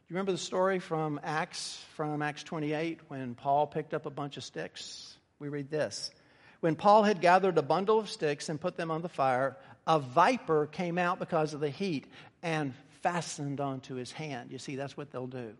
You 0.09 0.15
remember 0.15 0.31
the 0.31 0.39
story 0.39 0.79
from 0.79 1.19
Acts, 1.25 1.85
from 1.95 2.23
Acts 2.23 2.45
28, 2.45 3.01
when 3.09 3.35
Paul 3.35 3.67
picked 3.67 3.93
up 3.93 4.07
a 4.07 4.11
bunch 4.11 4.37
of 4.37 4.45
sticks? 4.45 5.17
We 5.41 5.49
read 5.49 5.69
this. 5.69 6.13
When 6.61 6.77
Paul 6.77 7.03
had 7.03 7.21
gathered 7.21 7.59
a 7.59 7.63
bundle 7.63 7.99
of 7.99 8.09
sticks 8.09 8.49
and 8.49 8.61
put 8.61 8.77
them 8.77 8.93
on 8.93 9.03
the 9.03 9.09
fire, 9.09 9.57
a 9.85 9.99
viper 9.99 10.69
came 10.69 10.97
out 10.97 11.19
because 11.19 11.55
of 11.55 11.61
the 11.61 11.71
heat 11.71 12.07
and 12.41 12.73
fastened 13.03 13.61
onto 13.61 13.97
his 13.97 14.13
hand. 14.13 14.53
You 14.53 14.59
see, 14.59 14.77
that's 14.77 14.97
what 14.97 15.11
they'll 15.11 15.27
do. 15.27 15.55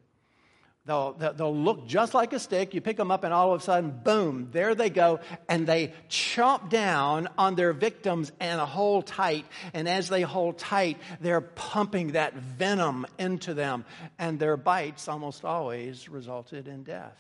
They'll, 0.87 1.15
they'll 1.15 1.57
look 1.57 1.89
just 1.89 2.15
like 2.15 2.33
a 2.33 2.39
stick. 2.39 2.73
You 2.73 2.81
pick 2.81 2.97
them 2.97 3.11
up, 3.11 3.25
and 3.25 3.35
all 3.35 3.53
of 3.53 3.61
a 3.61 3.65
sudden, 3.65 3.91
boom, 4.05 4.51
there 4.53 4.77
they 4.77 4.89
go. 4.89 5.19
And 5.49 5.67
they 5.67 5.93
chomp 6.09 6.71
down 6.71 7.29
on 7.37 7.57
their 7.57 7.73
victims 7.73 8.31
and 8.39 8.61
hold 8.61 9.07
tight. 9.07 9.47
And 9.75 9.89
as 9.89 10.09
they 10.09 10.23
hold 10.23 10.59
tight, 10.59 10.99
they're 11.21 11.41
pumping 11.41 12.13
that 12.13 12.35
venom 12.35 13.05
into 13.19 13.53
them. 13.53 13.85
And 14.17 14.39
their 14.39 14.57
bites 14.57 15.09
almost 15.09 15.45
always 15.45 16.09
resulted 16.09 16.69
in 16.69 16.85
death. 16.85 17.19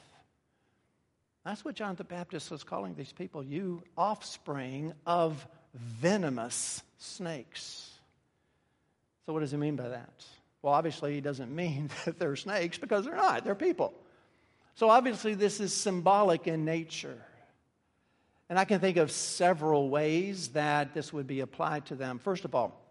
That's 1.44 1.64
what 1.64 1.74
John 1.74 1.96
the 1.96 2.04
Baptist 2.04 2.52
was 2.52 2.62
calling 2.62 2.94
these 2.94 3.12
people 3.12 3.42
you 3.42 3.82
offspring 3.96 4.92
of 5.06 5.46
venomous 5.74 6.82
snakes. 6.98 7.90
So, 9.26 9.32
what 9.32 9.40
does 9.40 9.50
he 9.50 9.56
mean 9.56 9.74
by 9.74 9.88
that? 9.88 10.24
Well, 10.66 10.74
obviously, 10.74 11.14
he 11.14 11.20
doesn't 11.20 11.54
mean 11.54 11.90
that 12.04 12.18
they're 12.18 12.34
snakes 12.34 12.76
because 12.76 13.04
they're 13.04 13.14
not, 13.14 13.44
they're 13.44 13.54
people. 13.54 13.94
So, 14.74 14.90
obviously, 14.90 15.34
this 15.34 15.60
is 15.60 15.72
symbolic 15.72 16.48
in 16.48 16.64
nature. 16.64 17.22
And 18.48 18.58
I 18.58 18.64
can 18.64 18.80
think 18.80 18.96
of 18.96 19.12
several 19.12 19.88
ways 19.90 20.48
that 20.48 20.92
this 20.92 21.12
would 21.12 21.28
be 21.28 21.38
applied 21.38 21.86
to 21.86 21.94
them. 21.94 22.18
First 22.18 22.44
of 22.44 22.56
all, 22.56 22.84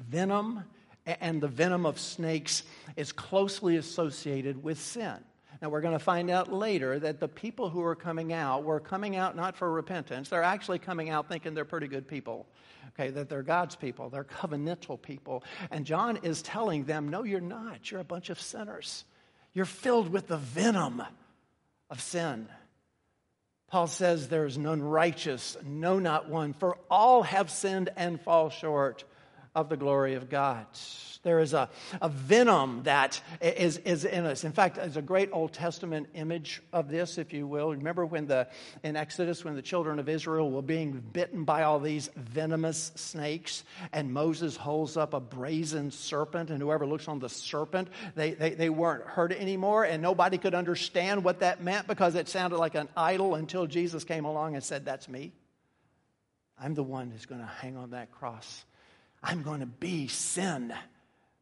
venom 0.00 0.64
and 1.06 1.40
the 1.40 1.46
venom 1.46 1.86
of 1.86 2.00
snakes 2.00 2.64
is 2.96 3.12
closely 3.12 3.76
associated 3.76 4.60
with 4.64 4.80
sin. 4.80 5.14
Now, 5.62 5.68
we're 5.68 5.82
going 5.82 5.96
to 5.96 6.00
find 6.00 6.28
out 6.28 6.52
later 6.52 6.98
that 6.98 7.20
the 7.20 7.28
people 7.28 7.70
who 7.70 7.84
are 7.84 7.94
coming 7.94 8.32
out 8.32 8.64
were 8.64 8.80
coming 8.80 9.14
out 9.14 9.36
not 9.36 9.56
for 9.56 9.70
repentance, 9.70 10.30
they're 10.30 10.42
actually 10.42 10.80
coming 10.80 11.10
out 11.10 11.28
thinking 11.28 11.54
they're 11.54 11.64
pretty 11.64 11.86
good 11.86 12.08
people 12.08 12.48
okay, 12.98 13.10
that 13.10 13.28
they're 13.28 13.42
God's 13.42 13.76
people, 13.76 14.08
they're 14.08 14.24
covenantal 14.24 15.00
people. 15.00 15.44
And 15.70 15.84
John 15.84 16.18
is 16.22 16.42
telling 16.42 16.84
them, 16.84 17.08
no, 17.08 17.24
you're 17.24 17.40
not. 17.40 17.90
You're 17.90 18.00
a 18.00 18.04
bunch 18.04 18.30
of 18.30 18.40
sinners. 18.40 19.04
You're 19.52 19.64
filled 19.64 20.08
with 20.08 20.28
the 20.28 20.38
venom 20.38 21.02
of 21.90 22.00
sin. 22.00 22.48
Paul 23.68 23.88
says, 23.88 24.28
There 24.28 24.46
is 24.46 24.56
none 24.56 24.82
righteous, 24.82 25.56
no, 25.64 25.98
not 25.98 26.28
one, 26.28 26.52
for 26.52 26.78
all 26.90 27.22
have 27.24 27.50
sinned 27.50 27.90
and 27.96 28.20
fall 28.20 28.48
short 28.48 29.04
of 29.56 29.70
the 29.70 29.76
glory 29.76 30.14
of 30.14 30.28
God. 30.28 30.66
There 31.22 31.40
is 31.40 31.54
a, 31.54 31.68
a 32.00 32.08
venom 32.08 32.82
that 32.84 33.20
is, 33.40 33.78
is 33.78 34.04
in 34.04 34.26
us. 34.26 34.44
In 34.44 34.52
fact, 34.52 34.76
there's 34.76 34.98
a 34.98 35.02
great 35.02 35.30
Old 35.32 35.52
Testament 35.52 36.08
image 36.14 36.62
of 36.72 36.88
this, 36.88 37.18
if 37.18 37.32
you 37.32 37.48
will. 37.48 37.72
Remember 37.72 38.06
when 38.06 38.26
the 38.26 38.46
in 38.84 38.94
Exodus 38.94 39.44
when 39.44 39.56
the 39.56 39.62
children 39.62 39.98
of 39.98 40.08
Israel 40.08 40.50
were 40.52 40.62
being 40.62 41.02
bitten 41.12 41.42
by 41.44 41.62
all 41.62 41.80
these 41.80 42.10
venomous 42.14 42.92
snakes, 42.94 43.64
and 43.92 44.12
Moses 44.12 44.56
holds 44.56 44.96
up 44.96 45.14
a 45.14 45.20
brazen 45.20 45.90
serpent, 45.90 46.50
and 46.50 46.60
whoever 46.60 46.86
looks 46.86 47.08
on 47.08 47.18
the 47.18 47.30
serpent, 47.30 47.88
they, 48.14 48.32
they, 48.32 48.50
they 48.50 48.70
weren't 48.70 49.04
hurt 49.04 49.32
anymore, 49.32 49.84
and 49.84 50.00
nobody 50.02 50.38
could 50.38 50.54
understand 50.54 51.24
what 51.24 51.40
that 51.40 51.60
meant 51.60 51.88
because 51.88 52.14
it 52.14 52.28
sounded 52.28 52.58
like 52.58 52.76
an 52.76 52.88
idol 52.96 53.34
until 53.34 53.66
Jesus 53.66 54.04
came 54.04 54.26
along 54.26 54.54
and 54.54 54.62
said, 54.62 54.84
That's 54.84 55.08
me. 55.08 55.32
I'm 56.58 56.74
the 56.74 56.82
one 56.82 57.10
who's 57.10 57.26
going 57.26 57.40
to 57.40 57.46
hang 57.46 57.76
on 57.76 57.90
that 57.90 58.12
cross. 58.12 58.64
I'm 59.26 59.42
going 59.42 59.60
to 59.60 59.66
be 59.66 60.06
sin 60.06 60.72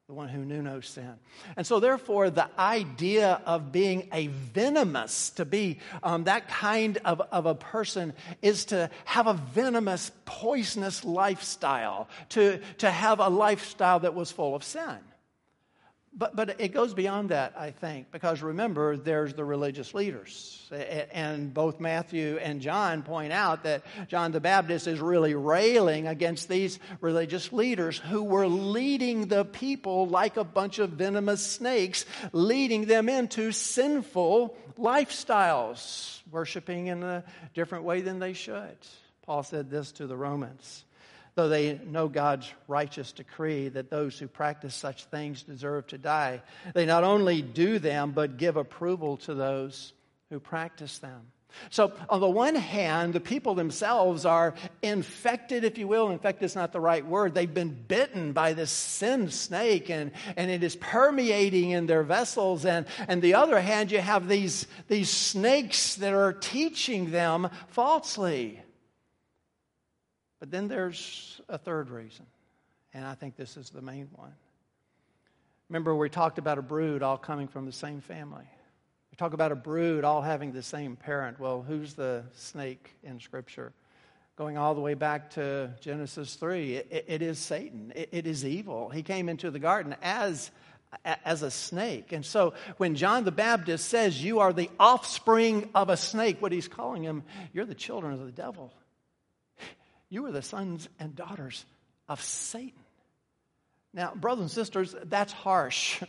the 0.07 0.13
one 0.13 0.29
who 0.29 0.45
knew 0.45 0.61
no 0.61 0.81
sin. 0.81 1.15
And 1.57 1.67
so, 1.67 1.81
therefore, 1.81 2.29
the 2.29 2.49
idea 2.59 3.41
of 3.47 3.73
being 3.73 4.09
a 4.13 4.27
venomous, 4.27 5.31
to 5.31 5.47
be 5.47 5.79
um, 6.03 6.25
that 6.25 6.47
kind 6.47 6.99
of, 7.07 7.23
of 7.33 7.47
a 7.47 7.55
person, 7.55 8.13
is 8.43 8.67
to 8.67 8.91
have 9.07 9.27
a 9.27 9.33
venomous, 9.33 10.13
poisonous 10.27 11.07
lifestyle, 11.07 12.11
to, 12.31 12.61
to 12.79 12.91
have 12.91 13.19
a 13.19 13.29
lifestyle 13.29 14.01
that 14.01 14.15
was 14.15 14.31
full 14.31 14.55
of 14.55 14.63
sin. 14.63 14.99
But, 16.17 16.37
but 16.37 16.61
it 16.61 16.69
goes 16.69 16.95
beyond 16.95 17.31
that, 17.31 17.55
I 17.59 17.73
think, 17.73 18.13
because 18.13 18.41
remember, 18.41 18.97
there's 18.97 19.35
the 19.35 19.45
religious 19.45 19.95
leaders. 19.95 20.71
And 21.13 21.53
both 21.53 21.81
Matthew 21.81 22.39
and 22.41 22.61
John 22.61 23.03
point 23.03 23.33
out 23.33 23.65
that 23.65 23.83
John 24.07 24.31
the 24.31 24.41
Baptist 24.41 24.87
is 24.87 25.01
really 25.01 25.35
railing 25.35 26.07
against 26.07 26.49
these 26.49 26.79
religious 27.01 27.53
leaders 27.53 27.99
who 27.99 28.23
were 28.23 28.47
leading 28.47 29.27
the 29.27 29.45
people 29.45 30.07
like 30.07 30.37
a 30.37 30.45
bunch 30.45 30.79
of 30.79 30.91
venomous 30.91 31.45
snakes, 31.45 32.07
leading 32.33 32.85
them 32.85 33.09
into 33.09 33.51
sinful 33.51 34.57
lifestyles, 34.79 36.21
worshiping 36.31 36.87
in 36.87 37.03
a 37.03 37.25
different 37.55 37.85
way 37.85 38.03
than 38.03 38.21
they 38.21 38.35
should. 38.35 38.77
Paul 39.23 39.43
said 39.43 39.69
this 39.69 39.91
to 39.93 40.07
the 40.07 40.17
Romans 40.17 40.85
though 41.35 41.49
they 41.49 41.81
know 41.87 42.09
God's 42.09 42.51
righteous 42.69 43.13
decree 43.13 43.69
that 43.69 43.91
those 43.91 44.19
who 44.19 44.29
practice 44.29 44.75
such 44.75 45.05
things 45.07 45.43
deserve 45.43 45.87
to 45.89 45.99
die. 45.99 46.43
They 46.75 46.87
not 46.87 47.05
only 47.05 47.43
do 47.43 47.79
them, 47.79 48.13
but 48.13 48.37
give 48.37 48.57
approval 48.57 49.17
to 49.19 49.35
those 49.35 49.93
who 50.31 50.39
practice 50.39 50.99
them. 50.99 51.23
So, 51.71 51.93
on 52.09 52.21
the 52.21 52.29
one 52.29 52.57
hand, 52.57 53.13
the 53.13 53.21
people 53.21 53.55
themselves 53.55 54.25
are 54.25 54.55
infected, 54.83 55.63
if 55.63 55.79
you 55.79 55.87
will. 55.87 56.11
In 56.11 56.19
fact, 56.19 56.43
it's 56.43 56.57
not 56.57 56.73
the 56.73 56.81
right 56.81 57.07
word. 57.07 57.33
They've 57.33 57.53
been 57.53 57.71
bitten 57.87 58.33
by 58.33 58.55
this 58.55 58.73
sin 58.73 59.31
snake, 59.31 59.89
and, 59.89 60.11
and 60.37 60.51
it 60.51 60.65
is 60.65 60.75
permeating 60.75 61.71
in 61.71 61.87
their 61.87 62.03
vessels. 62.03 62.65
And, 62.65 62.87
and 63.07 63.23
the 63.23 63.35
other 63.35 63.61
hand, 63.61 63.93
you 63.93 64.01
have 64.01 64.27
these, 64.27 64.67
these 64.89 65.11
snakes 65.11 65.95
that 65.97 66.13
are 66.13 66.33
teaching 66.33 67.13
them 67.13 67.49
falsely. 67.69 68.64
But 70.45 70.51
then 70.51 70.69
there's 70.69 71.41
a 71.49 71.57
third 71.57 71.89
reason, 71.89 72.27
and 72.93 73.07
I 73.07 73.15
think 73.15 73.35
this 73.35 73.57
is 73.57 73.71
the 73.71 73.81
main 73.81 74.11
one. 74.15 74.35
Remember, 75.71 75.97
we 75.97 76.11
talked 76.11 76.37
about 76.37 76.59
a 76.59 76.63
brood 76.63 77.03
all 77.03 77.17
coming 77.17 77.49
from 77.49 77.65
the 77.65 77.73
same 77.73 78.03
family. 78.03 78.45
We 79.11 79.17
talk 79.17 79.33
about 79.33 79.53
a 79.53 79.57
brood 79.57 80.05
all 80.05 80.21
having 80.21 80.53
the 80.53 80.63
same 80.63 80.97
parent. 80.97 81.41
Well, 81.41 81.65
who's 81.67 81.95
the 81.95 82.25
snake 82.35 82.91
in 83.03 83.21
Scripture? 83.21 83.73
Going 84.37 84.59
all 84.59 84.75
the 84.75 84.83
way 84.83 84.93
back 84.93 85.31
to 85.31 85.71
Genesis 85.81 86.35
3, 86.35 86.75
it, 86.75 87.05
it 87.09 87.23
is 87.23 87.39
Satan. 87.39 87.95
It, 87.97 88.11
it 88.13 88.27
is 88.27 88.45
evil. 88.45 88.91
He 88.91 89.03
came 89.03 89.31
into 89.31 89.51
the 89.51 89.59
garden 89.59 89.97
as 90.03 90.51
as 91.25 91.43
a 91.43 91.51
snake. 91.51 92.13
And 92.13 92.25
so 92.25 92.53
when 92.77 92.97
John 92.97 93.25
the 93.25 93.33
Baptist 93.33 93.89
says, 93.89 94.23
You 94.23 94.41
are 94.41 94.53
the 94.53 94.69
offspring 94.79 95.71
of 95.75 95.89
a 95.89 95.97
snake, 95.97 96.43
what 96.43 96.53
he's 96.53 96.69
calling 96.69 97.03
him, 97.03 97.23
you're 97.55 97.65
the 97.65 97.75
children 97.75 98.13
of 98.13 98.27
the 98.27 98.31
devil. 98.31 98.75
You 100.15 100.27
are 100.27 100.31
the 100.31 100.43
sons 100.43 100.89
and 101.01 101.17
daughters 101.17 101.67
of 102.09 102.23
Satan. 102.23 102.85
Now, 103.93 104.15
brothers 104.15 104.43
and 104.43 104.51
sisters, 104.53 104.95
that's 105.07 105.33
harsh. 105.33 106.01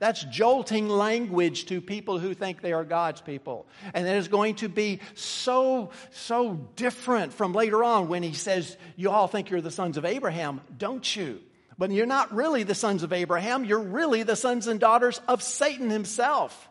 That's 0.00 0.24
jolting 0.24 0.88
language 0.88 1.66
to 1.66 1.80
people 1.80 2.18
who 2.18 2.34
think 2.34 2.60
they 2.60 2.72
are 2.72 2.82
God's 2.82 3.20
people. 3.20 3.68
And 3.94 4.04
it 4.04 4.16
is 4.16 4.26
going 4.26 4.56
to 4.56 4.68
be 4.68 4.98
so, 5.14 5.92
so 6.10 6.54
different 6.74 7.32
from 7.34 7.52
later 7.52 7.84
on 7.84 8.08
when 8.08 8.24
he 8.24 8.32
says, 8.32 8.76
You 8.96 9.10
all 9.10 9.28
think 9.28 9.48
you're 9.48 9.60
the 9.60 9.70
sons 9.70 9.96
of 9.96 10.04
Abraham, 10.04 10.60
don't 10.76 11.14
you? 11.14 11.38
But 11.78 11.92
you're 11.92 12.04
not 12.04 12.34
really 12.34 12.64
the 12.64 12.74
sons 12.74 13.04
of 13.04 13.12
Abraham, 13.12 13.64
you're 13.64 13.78
really 13.78 14.24
the 14.24 14.34
sons 14.34 14.66
and 14.66 14.80
daughters 14.80 15.20
of 15.28 15.40
Satan 15.40 15.88
himself. 15.88 16.68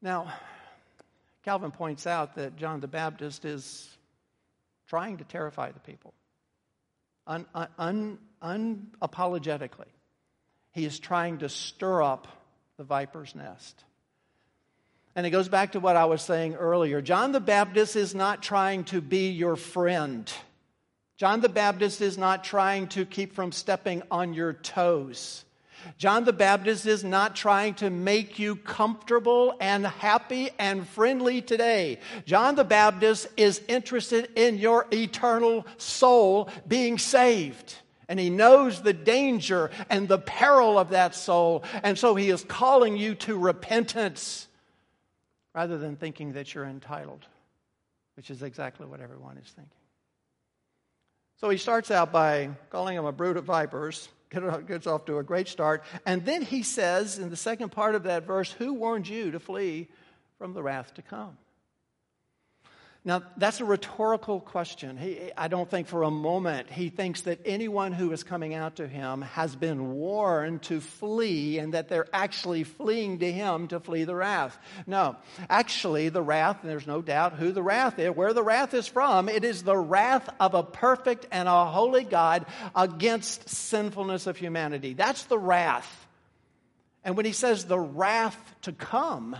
Now, 0.00 0.32
Calvin 1.44 1.72
points 1.72 2.06
out 2.06 2.36
that 2.36 2.56
John 2.56 2.80
the 2.80 2.88
Baptist 2.88 3.44
is 3.44 3.97
trying 4.88 5.18
to 5.18 5.24
terrify 5.24 5.70
the 5.70 5.80
people 5.80 6.12
un, 7.28 7.46
un, 7.54 7.68
un, 7.78 8.18
unapologetically. 9.00 9.92
He 10.72 10.84
is 10.84 10.98
trying 10.98 11.38
to 11.38 11.48
stir 11.48 12.02
up 12.02 12.26
the 12.76 12.84
viper's 12.84 13.34
nest. 13.34 13.84
And 15.14 15.26
it 15.26 15.30
goes 15.30 15.48
back 15.48 15.72
to 15.72 15.80
what 15.80 15.96
I 15.96 16.06
was 16.06 16.22
saying 16.22 16.54
earlier. 16.54 17.02
John 17.02 17.32
the 17.32 17.40
Baptist 17.40 17.96
is 17.96 18.14
not 18.14 18.42
trying 18.42 18.84
to 18.84 19.00
be 19.00 19.30
your 19.30 19.56
friend. 19.56 20.32
John 21.16 21.40
the 21.40 21.48
Baptist 21.48 22.00
is 22.00 22.16
not 22.16 22.44
trying 22.44 22.88
to 22.88 23.04
keep 23.04 23.34
from 23.34 23.50
stepping 23.50 24.02
on 24.10 24.34
your 24.34 24.52
toes. 24.52 25.44
John 25.96 26.24
the 26.24 26.32
Baptist 26.32 26.86
is 26.86 27.04
not 27.04 27.36
trying 27.36 27.74
to 27.74 27.90
make 27.90 28.38
you 28.38 28.56
comfortable 28.56 29.56
and 29.60 29.86
happy 29.86 30.50
and 30.58 30.86
friendly 30.86 31.42
today. 31.42 31.98
John 32.24 32.54
the 32.54 32.64
Baptist 32.64 33.28
is 33.36 33.60
interested 33.68 34.30
in 34.36 34.58
your 34.58 34.86
eternal 34.92 35.66
soul 35.76 36.50
being 36.66 36.98
saved. 36.98 37.74
And 38.08 38.18
he 38.18 38.30
knows 38.30 38.80
the 38.80 38.94
danger 38.94 39.70
and 39.90 40.08
the 40.08 40.18
peril 40.18 40.78
of 40.78 40.90
that 40.90 41.14
soul. 41.14 41.64
And 41.82 41.98
so 41.98 42.14
he 42.14 42.30
is 42.30 42.42
calling 42.42 42.96
you 42.96 43.14
to 43.16 43.36
repentance 43.36 44.46
rather 45.54 45.76
than 45.76 45.96
thinking 45.96 46.32
that 46.32 46.54
you're 46.54 46.64
entitled, 46.64 47.26
which 48.16 48.30
is 48.30 48.42
exactly 48.42 48.86
what 48.86 49.00
everyone 49.00 49.36
is 49.36 49.50
thinking. 49.50 49.72
So 51.40 51.50
he 51.50 51.56
starts 51.56 51.90
out 51.90 52.10
by 52.10 52.50
calling 52.70 52.96
them 52.96 53.04
a 53.04 53.12
brood 53.12 53.36
of 53.36 53.44
vipers, 53.44 54.08
gets 54.30 54.86
off 54.86 55.04
to 55.06 55.18
a 55.18 55.22
great 55.22 55.48
start. 55.48 55.82
And 56.06 56.24
then 56.24 56.42
he 56.42 56.62
says 56.62 57.18
in 57.18 57.30
the 57.30 57.36
second 57.36 57.70
part 57.70 57.94
of 57.94 58.04
that 58.04 58.24
verse, 58.24 58.52
Who 58.52 58.74
warned 58.74 59.08
you 59.08 59.30
to 59.30 59.40
flee 59.40 59.88
from 60.38 60.52
the 60.52 60.62
wrath 60.62 60.94
to 60.94 61.02
come? 61.02 61.36
Now, 63.08 63.22
that's 63.38 63.58
a 63.60 63.64
rhetorical 63.64 64.38
question. 64.38 64.98
He, 64.98 65.32
I 65.34 65.48
don't 65.48 65.70
think 65.70 65.86
for 65.86 66.02
a 66.02 66.10
moment 66.10 66.68
he 66.68 66.90
thinks 66.90 67.22
that 67.22 67.40
anyone 67.46 67.92
who 67.92 68.12
is 68.12 68.22
coming 68.22 68.52
out 68.52 68.76
to 68.76 68.86
him 68.86 69.22
has 69.22 69.56
been 69.56 69.94
warned 69.94 70.60
to 70.64 70.82
flee 70.82 71.58
and 71.58 71.72
that 71.72 71.88
they're 71.88 72.06
actually 72.12 72.64
fleeing 72.64 73.20
to 73.20 73.32
him 73.32 73.68
to 73.68 73.80
flee 73.80 74.04
the 74.04 74.14
wrath. 74.14 74.58
No, 74.86 75.16
actually, 75.48 76.10
the 76.10 76.20
wrath, 76.20 76.58
there's 76.62 76.86
no 76.86 77.00
doubt 77.00 77.32
who 77.32 77.50
the 77.50 77.62
wrath 77.62 77.98
is, 77.98 78.10
where 78.10 78.34
the 78.34 78.42
wrath 78.42 78.74
is 78.74 78.86
from. 78.86 79.30
It 79.30 79.42
is 79.42 79.62
the 79.62 79.78
wrath 79.78 80.28
of 80.38 80.52
a 80.52 80.62
perfect 80.62 81.26
and 81.30 81.48
a 81.48 81.64
holy 81.64 82.04
God 82.04 82.44
against 82.76 83.48
sinfulness 83.48 84.26
of 84.26 84.36
humanity. 84.36 84.92
That's 84.92 85.22
the 85.22 85.38
wrath. 85.38 86.06
And 87.04 87.16
when 87.16 87.24
he 87.24 87.32
says 87.32 87.64
the 87.64 87.80
wrath 87.80 88.36
to 88.62 88.72
come, 88.72 89.34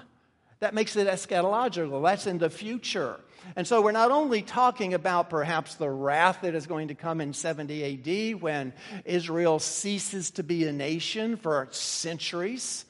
that 0.61 0.72
makes 0.72 0.96
it 0.96 1.07
eschatological. 1.07 2.02
That's 2.02 2.26
in 2.26 2.38
the 2.38 2.48
future. 2.48 3.20
And 3.56 3.66
so 3.66 3.82
we're 3.82 3.92
not 3.92 4.11
only 4.11 4.42
talking 4.42 4.94
about 4.94 5.30
perhaps 5.30 5.74
the 5.76 5.90
wrath 5.90 6.40
that 6.42 6.54
is 6.54 6.66
going 6.66 6.88
to 6.88 6.94
come 6.94 7.20
in 7.20 7.32
70 7.32 8.34
AD 8.34 8.42
when 8.42 8.72
Israel 9.04 9.58
ceases 9.58 10.30
to 10.32 10.42
be 10.42 10.66
a 10.66 10.72
nation 10.72 11.37
for 11.37 11.68
centuries, 11.70 12.84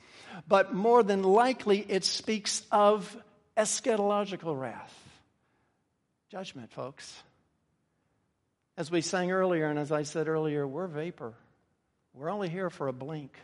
but 0.47 0.75
more 0.75 1.03
than 1.03 1.23
likely 1.23 1.85
it 1.89 2.05
speaks 2.05 2.63
of 2.71 3.17
eschatological 3.57 4.59
wrath. 4.59 4.95
Judgment, 6.31 6.71
folks. 6.73 7.23
As 8.77 8.91
we 8.91 9.01
sang 9.01 9.33
earlier, 9.33 9.67
and 9.67 9.79
as 9.79 9.91
I 9.91 10.03
said 10.03 10.29
earlier, 10.29 10.67
we're 10.67 10.87
vapor. 10.87 11.35
We're 12.15 12.31
only 12.31 12.49
here 12.49 12.71
for 12.71 12.89
a 12.89 12.93
blink. 12.93 13.37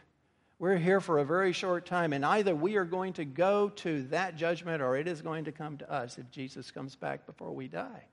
We're 0.59 0.77
here 0.77 1.01
for 1.01 1.19
a 1.19 1.25
very 1.25 1.53
short 1.53 1.85
time, 1.85 2.13
and 2.13 2.25
either 2.25 2.55
we 2.55 2.77
are 2.77 2.85
going 2.85 3.15
to 3.15 3.25
go 3.25 3.71
to 3.71 4.03
that 4.05 4.37
judgment 4.37 4.83
or 4.83 4.97
it 4.97 5.09
is 5.09 5.21
going 5.21 5.45
to 5.45 5.53
come 5.53 5.79
to 5.79 5.93
us 5.93 6.17
if 6.17 6.31
Jesus 6.31 6.71
comes 6.71 6.95
back 6.95 7.27
before 7.27 7.53
we 7.53 7.67
die. 7.67 8.05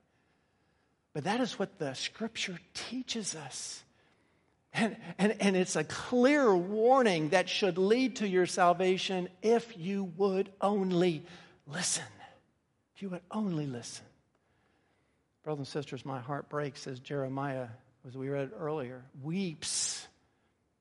But 1.14 1.24
that 1.24 1.40
is 1.40 1.58
what 1.58 1.78
the 1.78 1.94
scripture 1.94 2.58
teaches 2.74 3.34
us. 3.36 3.84
And, 4.74 4.96
and, 5.18 5.36
and 5.40 5.54
it's 5.56 5.76
a 5.76 5.84
clear 5.84 6.54
warning 6.56 7.28
that 7.28 7.48
should 7.48 7.76
lead 7.76 8.16
to 8.16 8.28
your 8.28 8.46
salvation 8.46 9.28
if 9.42 9.76
you 9.76 10.04
would 10.16 10.50
only 10.60 11.24
listen. 11.66 12.04
If 12.96 13.02
you 13.02 13.10
would 13.10 13.20
only 13.30 13.66
listen. 13.66 14.06
Brothers 15.44 15.58
and 15.58 15.68
sisters, 15.68 16.06
my 16.06 16.20
heart 16.20 16.48
breaks 16.48 16.86
as 16.86 17.00
Jeremiah, 17.00 17.66
as 18.06 18.16
we 18.16 18.30
read 18.30 18.50
earlier, 18.58 19.02
weeps 19.22 20.06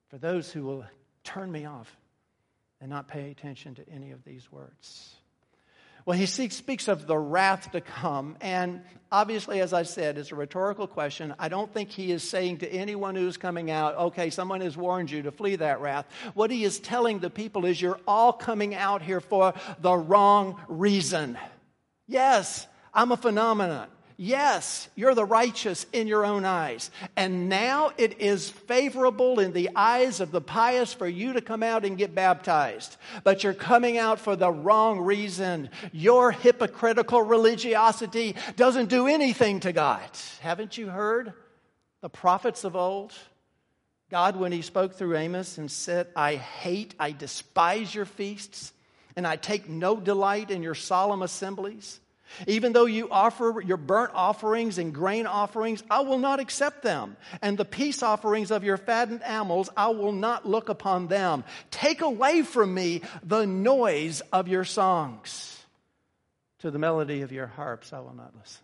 for 0.10 0.18
those 0.18 0.52
who 0.52 0.64
will 0.64 0.86
turn 1.24 1.52
me 1.52 1.66
off 1.66 1.96
and 2.80 2.90
not 2.90 3.08
pay 3.08 3.32
attention 3.32 3.76
to 3.76 3.90
any 3.90 4.12
of 4.12 4.24
these 4.24 4.52
words. 4.52 5.16
Well, 6.04 6.18
he 6.18 6.26
speaks 6.26 6.88
of 6.88 7.06
the 7.06 7.18
wrath 7.18 7.74
to 7.74 7.82
come. 7.82 8.36
And 8.42 8.82
obviously, 9.12 9.62
as 9.62 9.72
I 9.72 9.84
said, 9.84 10.18
it's 10.18 10.32
a 10.32 10.36
rhetorical 10.36 10.88
question. 10.88 11.36
I 11.38 11.48
don't 11.48 11.72
think 11.72 11.92
he 11.92 12.12
is 12.12 12.28
saying 12.28 12.58
to 12.60 12.74
anyone 12.74 13.16
who's 13.16 13.38
coming 13.38 13.70
out, 13.70 13.96
okay, 13.96 14.32
someone 14.32 14.62
has 14.62 14.76
warned 14.76 15.12
you 15.12 15.22
to 15.22 15.32
flee 15.32 15.58
that 15.58 15.80
wrath. 15.80 16.08
What 16.34 16.50
he 16.50 16.64
is 16.64 16.80
telling 16.80 17.20
the 17.20 17.30
people 17.30 17.66
is, 17.66 17.80
you're 17.80 18.00
all 18.08 18.34
coming 18.34 18.74
out 18.74 19.04
here 19.04 19.22
for 19.22 19.54
the 19.80 19.96
wrong 19.96 20.60
reason. 20.68 21.38
Yes, 22.08 22.66
I'm 22.96 23.12
a 23.12 23.18
phenomenon. 23.18 23.88
Yes, 24.24 24.88
you're 24.96 25.16
the 25.16 25.26
righteous 25.26 25.88
in 25.92 26.06
your 26.06 26.24
own 26.24 26.46
eyes. 26.46 26.92
And 27.16 27.50
now 27.50 27.92
it 27.98 28.22
is 28.22 28.52
favorable 28.52 29.40
in 29.40 29.52
the 29.52 29.72
eyes 29.76 30.20
of 30.20 30.30
the 30.30 30.40
pious 30.40 30.94
for 30.94 31.08
you 31.08 31.34
to 31.34 31.42
come 31.42 31.64
out 31.64 31.86
and 31.86 31.98
get 31.98 32.14
baptized. 32.14 32.98
But 33.24 33.44
you're 33.44 33.56
coming 33.56 33.98
out 33.98 34.20
for 34.20 34.36
the 34.36 34.52
wrong 34.52 35.00
reason. 35.00 35.72
Your 35.92 36.32
hypocritical 36.32 37.24
religiosity 37.24 38.36
doesn't 38.56 38.90
do 38.90 39.08
anything 39.08 39.60
to 39.62 39.74
God. 39.74 40.08
Haven't 40.42 40.78
you 40.78 40.90
heard 40.90 41.34
the 42.02 42.10
prophets 42.10 42.64
of 42.64 42.76
old? 42.76 43.16
God, 44.12 44.36
when 44.36 44.52
He 44.52 44.62
spoke 44.62 44.94
through 44.94 45.18
Amos 45.18 45.58
and 45.58 45.72
said, 45.72 46.06
I 46.16 46.36
hate, 46.36 46.94
I 47.00 47.12
despise 47.12 47.96
your 47.96 48.06
feasts, 48.06 48.72
and 49.16 49.26
I 49.26 49.36
take 49.36 49.68
no 49.68 50.00
delight 50.00 50.52
in 50.52 50.62
your 50.62 50.76
solemn 50.76 51.24
assemblies. 51.24 52.00
Even 52.48 52.74
though 52.74 52.86
you 52.86 53.10
offer 53.10 53.62
your 53.66 53.78
burnt 53.78 54.12
offerings 54.14 54.78
and 54.78 54.94
grain 54.94 55.26
offerings, 55.26 55.84
I 55.90 56.02
will 56.02 56.18
not 56.18 56.40
accept 56.40 56.84
them. 56.84 57.18
And 57.42 57.58
the 57.58 57.66
peace 57.66 58.04
offerings 58.04 58.52
of 58.52 58.64
your 58.64 58.78
fattened 58.78 59.24
animals, 59.24 59.70
I 59.76 59.90
will 59.90 60.12
not 60.12 60.48
look 60.48 60.70
upon 60.70 61.08
them. 61.08 61.44
Take 61.70 62.02
away 62.02 62.42
from 62.42 62.74
me 62.74 63.02
the 63.24 63.46
noise 63.46 64.22
of 64.32 64.48
your 64.48 64.66
songs. 64.66 65.58
To 66.60 66.72
the 66.72 66.80
melody 66.80 67.22
of 67.22 67.32
your 67.32 67.48
harps, 67.48 67.92
I 67.92 68.00
will 68.00 68.14
not 68.14 68.34
listen. 68.40 68.64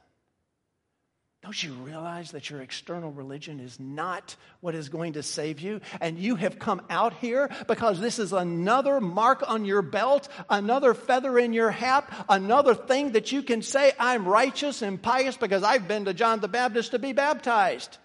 Don't 1.43 1.63
you 1.63 1.73
realize 1.73 2.31
that 2.31 2.49
your 2.49 2.61
external 2.61 3.11
religion 3.11 3.59
is 3.59 3.79
not 3.79 4.35
what 4.59 4.75
is 4.75 4.89
going 4.89 5.13
to 5.13 5.23
save 5.23 5.59
you? 5.59 5.81
And 6.01 6.17
you 6.17 6.35
have 6.35 6.57
come 6.59 6.81
out 6.89 7.13
here 7.13 7.49
because 7.67 7.99
this 7.99 8.19
is 8.19 8.33
another 8.33 8.99
mark 8.99 9.47
on 9.47 9.63
your 9.63 9.81
belt, 9.81 10.27
another 10.49 10.93
feather 10.93 11.37
in 11.37 11.53
your 11.53 11.69
hat, 11.69 12.11
another 12.27 12.73
thing 12.73 13.11
that 13.11 13.31
you 13.31 13.43
can 13.43 13.61
say, 13.61 13.93
I'm 13.99 14.27
righteous 14.27 14.81
and 14.81 15.01
pious 15.01 15.37
because 15.37 15.63
I've 15.63 15.87
been 15.87 16.05
to 16.05 16.13
John 16.13 16.39
the 16.39 16.47
Baptist 16.47 16.91
to 16.91 16.99
be 16.99 17.13
baptized. 17.13 17.97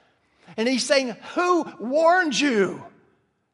And 0.56 0.68
he's 0.68 0.84
saying, 0.84 1.16
Who 1.34 1.66
warned 1.80 2.38
you? 2.38 2.84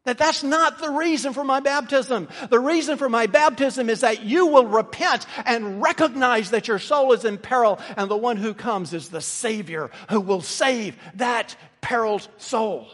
That 0.08 0.16
that's 0.16 0.42
not 0.42 0.78
the 0.78 0.88
reason 0.88 1.34
for 1.34 1.44
my 1.44 1.60
baptism. 1.60 2.28
The 2.48 2.58
reason 2.58 2.96
for 2.96 3.10
my 3.10 3.26
baptism 3.26 3.90
is 3.90 4.00
that 4.00 4.22
you 4.22 4.46
will 4.46 4.64
repent 4.64 5.26
and 5.44 5.82
recognize 5.82 6.52
that 6.52 6.66
your 6.66 6.78
soul 6.78 7.12
is 7.12 7.26
in 7.26 7.36
peril 7.36 7.78
and 7.94 8.10
the 8.10 8.16
one 8.16 8.38
who 8.38 8.54
comes 8.54 8.94
is 8.94 9.10
the 9.10 9.20
Savior 9.20 9.90
who 10.08 10.22
will 10.22 10.40
save 10.40 10.96
that 11.16 11.54
periled 11.82 12.26
soul. 12.38 12.88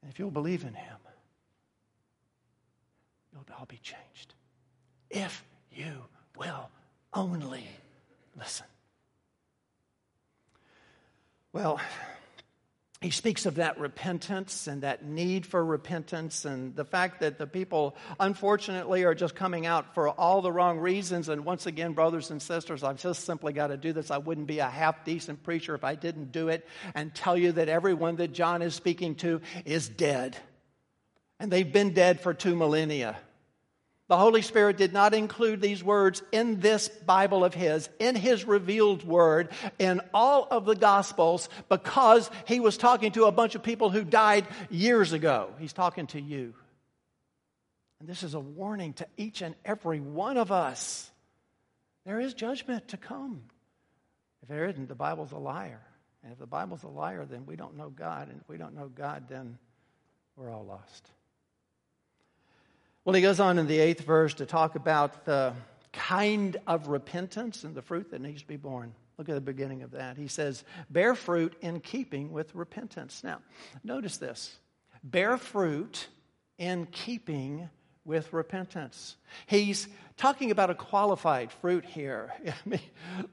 And 0.00 0.10
if 0.10 0.18
you'll 0.18 0.30
believe 0.30 0.62
in 0.62 0.72
Him, 0.72 0.96
you'll 3.34 3.44
all 3.58 3.66
be 3.66 3.80
changed. 3.82 4.32
If 5.10 5.44
you 5.70 5.92
will 6.38 6.70
only 7.12 7.66
listen. 8.34 8.64
Well, 11.52 11.78
he 13.00 13.08
speaks 13.08 13.46
of 13.46 13.54
that 13.54 13.80
repentance 13.80 14.66
and 14.66 14.82
that 14.82 15.02
need 15.02 15.46
for 15.46 15.64
repentance 15.64 16.44
and 16.44 16.76
the 16.76 16.84
fact 16.84 17.20
that 17.20 17.38
the 17.38 17.46
people 17.46 17.96
unfortunately 18.18 19.04
are 19.04 19.14
just 19.14 19.34
coming 19.34 19.64
out 19.64 19.94
for 19.94 20.10
all 20.10 20.42
the 20.42 20.52
wrong 20.52 20.78
reasons. 20.78 21.30
And 21.30 21.46
once 21.46 21.64
again 21.64 21.94
brothers 21.94 22.30
and 22.30 22.42
sisters 22.42 22.82
i've 22.82 23.00
just 23.00 23.24
simply 23.24 23.54
got 23.54 23.68
to 23.68 23.78
do 23.78 23.94
this. 23.94 24.10
I 24.10 24.18
wouldn't 24.18 24.46
be 24.46 24.58
a 24.58 24.68
half 24.68 25.04
decent 25.04 25.42
preacher 25.42 25.74
if 25.74 25.82
i 25.82 25.94
didn't 25.94 26.30
do 26.30 26.48
it 26.48 26.66
and 26.94 27.14
tell 27.14 27.38
you 27.38 27.52
that 27.52 27.70
everyone 27.70 28.16
that 28.16 28.32
john 28.32 28.60
is 28.60 28.74
speaking 28.74 29.14
to 29.16 29.40
is 29.64 29.88
dead. 29.88 30.36
And 31.38 31.50
they've 31.50 31.72
been 31.72 31.94
dead 31.94 32.20
for 32.20 32.34
two 32.34 32.54
millennia 32.54 33.16
the 34.10 34.18
Holy 34.18 34.42
Spirit 34.42 34.76
did 34.76 34.92
not 34.92 35.14
include 35.14 35.60
these 35.60 35.84
words 35.84 36.20
in 36.32 36.58
this 36.58 36.88
Bible 36.88 37.44
of 37.44 37.54
His, 37.54 37.88
in 38.00 38.16
His 38.16 38.44
revealed 38.44 39.04
word, 39.04 39.50
in 39.78 40.00
all 40.12 40.48
of 40.50 40.64
the 40.64 40.74
Gospels, 40.74 41.48
because 41.68 42.28
He 42.44 42.58
was 42.58 42.76
talking 42.76 43.12
to 43.12 43.26
a 43.26 43.32
bunch 43.32 43.54
of 43.54 43.62
people 43.62 43.88
who 43.88 44.02
died 44.02 44.48
years 44.68 45.12
ago. 45.12 45.50
He's 45.60 45.72
talking 45.72 46.08
to 46.08 46.20
you. 46.20 46.54
And 48.00 48.08
this 48.08 48.24
is 48.24 48.34
a 48.34 48.40
warning 48.40 48.94
to 48.94 49.06
each 49.16 49.42
and 49.42 49.54
every 49.64 50.00
one 50.00 50.38
of 50.38 50.50
us. 50.50 51.08
There 52.04 52.18
is 52.18 52.34
judgment 52.34 52.88
to 52.88 52.96
come. 52.96 53.42
If 54.42 54.48
there 54.48 54.66
isn't, 54.66 54.88
the 54.88 54.96
Bible's 54.96 55.30
a 55.30 55.38
liar. 55.38 55.82
And 56.24 56.32
if 56.32 56.38
the 56.40 56.48
Bible's 56.48 56.82
a 56.82 56.88
liar, 56.88 57.26
then 57.30 57.46
we 57.46 57.54
don't 57.54 57.76
know 57.76 57.90
God. 57.90 58.28
And 58.28 58.40
if 58.40 58.48
we 58.48 58.56
don't 58.56 58.74
know 58.74 58.88
God, 58.88 59.26
then 59.28 59.56
we're 60.34 60.50
all 60.50 60.64
lost. 60.64 61.12
Well, 63.04 63.14
he 63.14 63.22
goes 63.22 63.40
on 63.40 63.58
in 63.58 63.66
the 63.66 63.78
eighth 63.78 64.02
verse 64.02 64.34
to 64.34 64.46
talk 64.46 64.74
about 64.74 65.24
the 65.24 65.54
kind 65.92 66.58
of 66.66 66.88
repentance 66.88 67.64
and 67.64 67.74
the 67.74 67.80
fruit 67.80 68.10
that 68.10 68.20
needs 68.20 68.42
to 68.42 68.46
be 68.48 68.56
born. 68.58 68.94
Look 69.16 69.28
at 69.28 69.34
the 69.34 69.40
beginning 69.40 69.82
of 69.82 69.90
that. 69.92 70.18
He 70.18 70.28
says, 70.28 70.64
bear 70.90 71.14
fruit 71.14 71.54
in 71.62 71.80
keeping 71.80 72.30
with 72.30 72.54
repentance. 72.54 73.22
Now, 73.24 73.40
notice 73.82 74.18
this 74.18 74.58
bear 75.02 75.38
fruit 75.38 76.08
in 76.58 76.86
keeping 76.86 77.70
with 78.04 78.32
repentance. 78.32 79.16
He's 79.46 79.88
talking 80.16 80.50
about 80.50 80.70
a 80.70 80.74
qualified 80.74 81.52
fruit 81.52 81.84
here. 81.84 82.32
I 82.46 82.52
mean, 82.64 82.80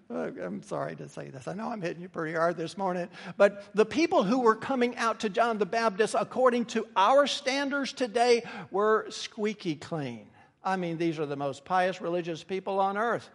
I'm 0.09 0.63
sorry 0.63 0.95
to 0.95 1.09
say 1.09 1.29
this. 1.29 1.47
I 1.47 1.53
know 1.53 1.69
I'm 1.69 1.81
hitting 1.81 2.01
you 2.01 2.09
pretty 2.09 2.35
hard 2.37 2.57
this 2.57 2.77
morning, 2.77 3.09
but 3.37 3.63
the 3.73 3.85
people 3.85 4.23
who 4.23 4.39
were 4.39 4.55
coming 4.55 4.95
out 4.97 5.21
to 5.21 5.29
John 5.29 5.57
the 5.57 5.65
Baptist, 5.65 6.15
according 6.17 6.65
to 6.65 6.87
our 6.95 7.27
standards 7.27 7.93
today, 7.93 8.43
were 8.71 9.07
squeaky 9.09 9.75
clean. 9.75 10.27
I 10.63 10.75
mean, 10.75 10.97
these 10.97 11.19
are 11.19 11.25
the 11.25 11.35
most 11.35 11.65
pious 11.65 12.01
religious 12.01 12.43
people 12.43 12.79
on 12.79 12.97
earth. 12.97 13.29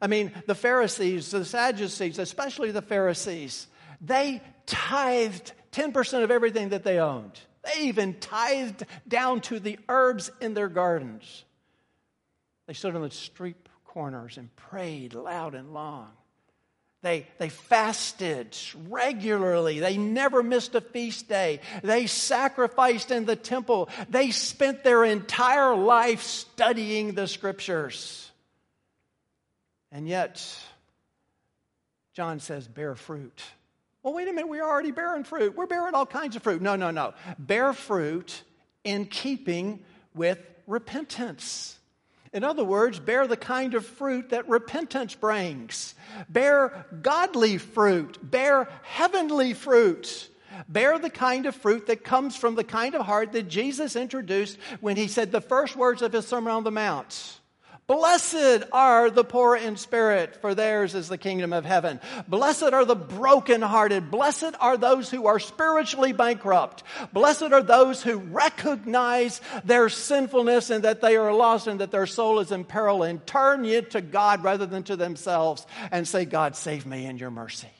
I 0.00 0.08
mean, 0.08 0.32
the 0.46 0.54
Pharisees, 0.54 1.30
the 1.30 1.44
Sadducees, 1.44 2.18
especially 2.18 2.70
the 2.70 2.82
Pharisees, 2.82 3.66
they 4.00 4.42
tithed 4.66 5.52
10% 5.72 6.22
of 6.22 6.30
everything 6.30 6.70
that 6.70 6.84
they 6.84 6.98
owned. 6.98 7.38
They 7.66 7.82
even 7.88 8.14
tithed 8.14 8.84
down 9.06 9.40
to 9.42 9.58
the 9.58 9.78
herbs 9.88 10.30
in 10.40 10.54
their 10.54 10.68
gardens. 10.68 11.44
They 12.66 12.74
stood 12.74 12.94
on 12.94 13.02
the 13.02 13.10
street 13.10 13.56
corners 13.84 14.38
and 14.38 14.54
prayed 14.56 15.14
loud 15.14 15.54
and 15.54 15.74
long. 15.74 16.08
They, 17.02 17.26
they 17.38 17.50
fasted 17.50 18.56
regularly. 18.88 19.78
They 19.78 19.96
never 19.96 20.42
missed 20.42 20.74
a 20.74 20.80
feast 20.80 21.28
day. 21.28 21.60
They 21.82 22.06
sacrificed 22.06 23.10
in 23.10 23.26
the 23.26 23.36
temple. 23.36 23.88
They 24.08 24.32
spent 24.32 24.82
their 24.82 25.04
entire 25.04 25.76
life 25.76 26.22
studying 26.22 27.14
the 27.14 27.28
scriptures. 27.28 28.30
And 29.92 30.08
yet, 30.08 30.44
John 32.12 32.40
says, 32.40 32.66
bear 32.66 32.94
fruit. 32.96 33.42
Well, 34.06 34.14
wait 34.14 34.28
a 34.28 34.32
minute, 34.32 34.48
we're 34.48 34.62
already 34.62 34.92
bearing 34.92 35.24
fruit. 35.24 35.56
We're 35.56 35.66
bearing 35.66 35.94
all 35.94 36.06
kinds 36.06 36.36
of 36.36 36.42
fruit. 36.44 36.62
No, 36.62 36.76
no, 36.76 36.92
no. 36.92 37.12
Bear 37.40 37.72
fruit 37.72 38.44
in 38.84 39.06
keeping 39.06 39.80
with 40.14 40.38
repentance. 40.68 41.76
In 42.32 42.44
other 42.44 42.62
words, 42.62 43.00
bear 43.00 43.26
the 43.26 43.36
kind 43.36 43.74
of 43.74 43.84
fruit 43.84 44.30
that 44.30 44.48
repentance 44.48 45.16
brings. 45.16 45.96
Bear 46.28 46.86
godly 47.02 47.58
fruit. 47.58 48.18
Bear 48.22 48.68
heavenly 48.84 49.54
fruit. 49.54 50.30
Bear 50.68 51.00
the 51.00 51.10
kind 51.10 51.46
of 51.46 51.56
fruit 51.56 51.88
that 51.88 52.04
comes 52.04 52.36
from 52.36 52.54
the 52.54 52.62
kind 52.62 52.94
of 52.94 53.04
heart 53.04 53.32
that 53.32 53.48
Jesus 53.48 53.96
introduced 53.96 54.56
when 54.80 54.96
he 54.96 55.08
said 55.08 55.32
the 55.32 55.40
first 55.40 55.74
words 55.74 56.00
of 56.00 56.12
his 56.12 56.28
Sermon 56.28 56.52
on 56.52 56.62
the 56.62 56.70
Mount. 56.70 57.35
Blessed 57.86 58.64
are 58.72 59.10
the 59.10 59.22
poor 59.22 59.54
in 59.54 59.76
spirit, 59.76 60.40
for 60.40 60.56
theirs 60.56 60.96
is 60.96 61.08
the 61.08 61.18
kingdom 61.18 61.52
of 61.52 61.64
heaven. 61.64 62.00
Blessed 62.26 62.72
are 62.72 62.84
the 62.84 62.96
brokenhearted. 62.96 64.10
Blessed 64.10 64.54
are 64.58 64.76
those 64.76 65.08
who 65.08 65.28
are 65.28 65.38
spiritually 65.38 66.12
bankrupt. 66.12 66.82
Blessed 67.12 67.52
are 67.52 67.62
those 67.62 68.02
who 68.02 68.16
recognize 68.16 69.40
their 69.64 69.88
sinfulness 69.88 70.70
and 70.70 70.82
that 70.82 71.00
they 71.00 71.16
are 71.16 71.32
lost 71.32 71.68
and 71.68 71.78
that 71.80 71.92
their 71.92 72.06
soul 72.06 72.40
is 72.40 72.50
in 72.50 72.64
peril 72.64 73.04
and 73.04 73.24
turn 73.24 73.64
it 73.64 73.92
to 73.92 74.00
God 74.00 74.42
rather 74.42 74.66
than 74.66 74.82
to 74.84 74.96
themselves 74.96 75.64
and 75.92 76.08
say, 76.08 76.24
God, 76.24 76.56
save 76.56 76.86
me 76.86 77.06
in 77.06 77.18
your 77.18 77.30
mercy. 77.30 77.70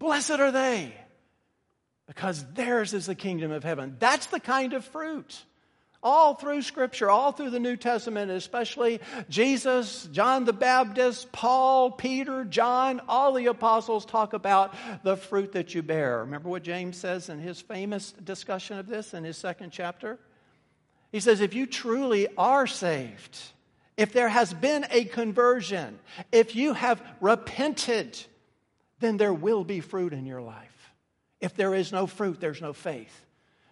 Blessed 0.00 0.32
are 0.32 0.50
they 0.50 0.92
because 2.08 2.44
theirs 2.54 2.92
is 2.92 3.06
the 3.06 3.14
kingdom 3.14 3.52
of 3.52 3.62
heaven. 3.62 3.94
That's 4.00 4.26
the 4.26 4.40
kind 4.40 4.72
of 4.72 4.84
fruit 4.84 5.44
all 6.04 6.34
through 6.34 6.60
Scripture, 6.60 7.10
all 7.10 7.32
through 7.32 7.50
the 7.50 7.58
New 7.58 7.76
Testament, 7.76 8.30
especially 8.30 9.00
Jesus, 9.30 10.06
John 10.12 10.44
the 10.44 10.52
Baptist, 10.52 11.32
Paul, 11.32 11.90
Peter, 11.90 12.44
John, 12.44 13.00
all 13.08 13.32
the 13.32 13.46
apostles 13.46 14.04
talk 14.04 14.34
about 14.34 14.74
the 15.02 15.16
fruit 15.16 15.52
that 15.52 15.74
you 15.74 15.82
bear. 15.82 16.18
Remember 16.20 16.50
what 16.50 16.62
James 16.62 16.98
says 16.98 17.30
in 17.30 17.38
his 17.38 17.60
famous 17.60 18.12
discussion 18.12 18.78
of 18.78 18.86
this 18.86 19.14
in 19.14 19.24
his 19.24 19.38
second 19.38 19.70
chapter? 19.70 20.18
He 21.10 21.20
says, 21.20 21.40
If 21.40 21.54
you 21.54 21.66
truly 21.66 22.28
are 22.36 22.66
saved, 22.66 23.38
if 23.96 24.12
there 24.12 24.28
has 24.28 24.52
been 24.52 24.86
a 24.90 25.04
conversion, 25.04 25.98
if 26.30 26.54
you 26.54 26.74
have 26.74 27.02
repented, 27.20 28.18
then 29.00 29.16
there 29.16 29.32
will 29.32 29.64
be 29.64 29.80
fruit 29.80 30.12
in 30.12 30.26
your 30.26 30.42
life. 30.42 30.92
If 31.40 31.54
there 31.54 31.74
is 31.74 31.92
no 31.92 32.06
fruit, 32.06 32.40
there's 32.40 32.60
no 32.60 32.72
faith. 32.72 33.23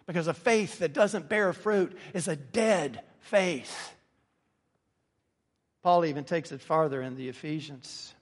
Because 0.05 0.27
a 0.27 0.33
faith 0.33 0.79
that 0.79 0.93
doesn't 0.93 1.29
bear 1.29 1.53
fruit 1.53 1.97
is 2.13 2.27
a 2.27 2.35
dead 2.35 3.01
faith. 3.19 3.93
Paul 5.81 6.05
even 6.05 6.23
takes 6.23 6.51
it 6.51 6.61
farther 6.61 7.01
in 7.01 7.15
the 7.15 7.29
Ephesians. 7.29 8.13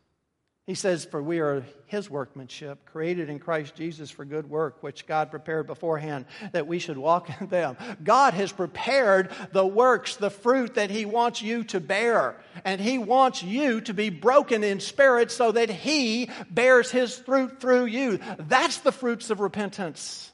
He 0.68 0.76
says, 0.76 1.06
For 1.06 1.22
we 1.22 1.40
are 1.40 1.66
his 1.88 2.10
workmanship, 2.10 2.86
created 2.86 3.30
in 3.30 3.40
Christ 3.40 3.76
Jesus 3.76 4.10
for 4.10 4.26
good 4.26 4.50
work, 4.50 4.82
which 4.82 5.06
God 5.06 5.30
prepared 5.30 5.68
beforehand 5.68 6.26
that 6.54 6.66
we 6.66 6.80
should 6.80 6.98
walk 6.98 7.30
in 7.42 7.48
them. 7.48 7.76
God 8.04 8.36
has 8.36 8.52
prepared 8.52 9.32
the 9.52 9.66
works, 9.66 10.16
the 10.16 10.30
fruit 10.30 10.76
that 10.76 10.92
he 10.92 11.06
wants 11.06 11.42
you 11.42 11.64
to 11.66 11.80
bear. 11.80 12.38
And 12.64 12.80
he 12.80 13.00
wants 13.00 13.44
you 13.44 13.82
to 13.82 13.94
be 13.94 14.10
broken 14.10 14.64
in 14.64 14.80
spirit 14.80 15.32
so 15.32 15.52
that 15.52 15.70
he 15.70 16.30
bears 16.50 16.90
his 16.90 17.18
fruit 17.18 17.60
through 17.60 17.86
you. 17.86 18.20
That's 18.38 18.78
the 18.78 18.92
fruits 18.92 19.30
of 19.30 19.40
repentance. 19.40 20.31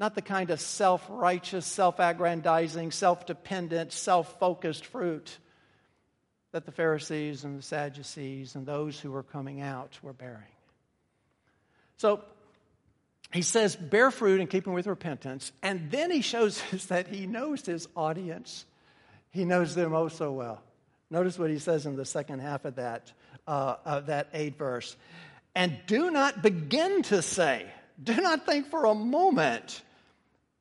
Not 0.00 0.14
the 0.14 0.22
kind 0.22 0.50
of 0.50 0.60
self 0.60 1.04
righteous, 1.08 1.66
self 1.66 1.98
aggrandizing, 1.98 2.92
self 2.92 3.26
dependent, 3.26 3.92
self 3.92 4.38
focused 4.38 4.86
fruit 4.86 5.38
that 6.52 6.64
the 6.64 6.72
Pharisees 6.72 7.44
and 7.44 7.58
the 7.58 7.62
Sadducees 7.62 8.54
and 8.54 8.64
those 8.64 8.98
who 8.98 9.10
were 9.10 9.22
coming 9.22 9.60
out 9.60 9.98
were 10.02 10.12
bearing. 10.12 10.42
So 11.98 12.22
he 13.32 13.42
says, 13.42 13.76
bear 13.76 14.10
fruit 14.10 14.40
in 14.40 14.46
keeping 14.46 14.72
with 14.72 14.86
repentance. 14.86 15.52
And 15.62 15.90
then 15.90 16.10
he 16.10 16.22
shows 16.22 16.62
us 16.72 16.86
that 16.86 17.08
he 17.08 17.26
knows 17.26 17.66
his 17.66 17.88
audience. 17.96 18.64
He 19.30 19.44
knows 19.44 19.74
them 19.74 19.94
oh 19.94 20.08
so 20.08 20.32
well. 20.32 20.62
Notice 21.10 21.38
what 21.38 21.50
he 21.50 21.58
says 21.58 21.86
in 21.86 21.96
the 21.96 22.04
second 22.04 22.40
half 22.40 22.64
of 22.64 22.76
that, 22.76 23.12
uh, 23.46 23.76
of 23.84 24.06
that 24.06 24.28
eight 24.32 24.56
verse. 24.56 24.96
And 25.54 25.78
do 25.86 26.10
not 26.10 26.42
begin 26.42 27.02
to 27.04 27.22
say, 27.22 27.66
do 28.02 28.14
not 28.20 28.46
think 28.46 28.70
for 28.70 28.84
a 28.84 28.94
moment 28.94 29.82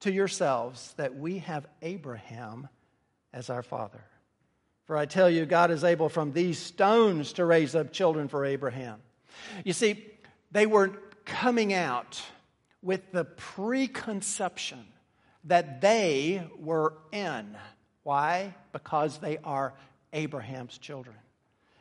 to 0.02 0.12
yourselves 0.12 0.94
that 0.98 1.16
we 1.16 1.40
have 1.40 1.66
Abraham 1.82 2.68
as 3.34 3.50
our 3.50 3.64
father. 3.64 4.04
For 4.86 4.96
I 4.96 5.06
tell 5.06 5.30
you, 5.30 5.46
God 5.46 5.70
is 5.70 5.84
able 5.84 6.08
from 6.08 6.32
these 6.32 6.58
stones 6.58 7.34
to 7.34 7.46
raise 7.46 7.76
up 7.76 7.92
children 7.92 8.28
for 8.28 8.46
Abraham. 8.46 9.02
You 9.66 9.74
see, 9.74 10.06
they 10.52 10.66
were 10.66 10.92
coming 11.26 11.74
out 11.74 12.22
with 12.82 13.12
the 13.12 13.26
preconception 13.26 14.86
that 15.44 15.82
they 15.82 16.48
were 16.58 16.94
in. 17.12 17.58
Why? 18.04 18.56
Because 18.72 19.18
they 19.18 19.38
are 19.40 19.74
Abraham's 20.14 20.78
children. 20.78 21.18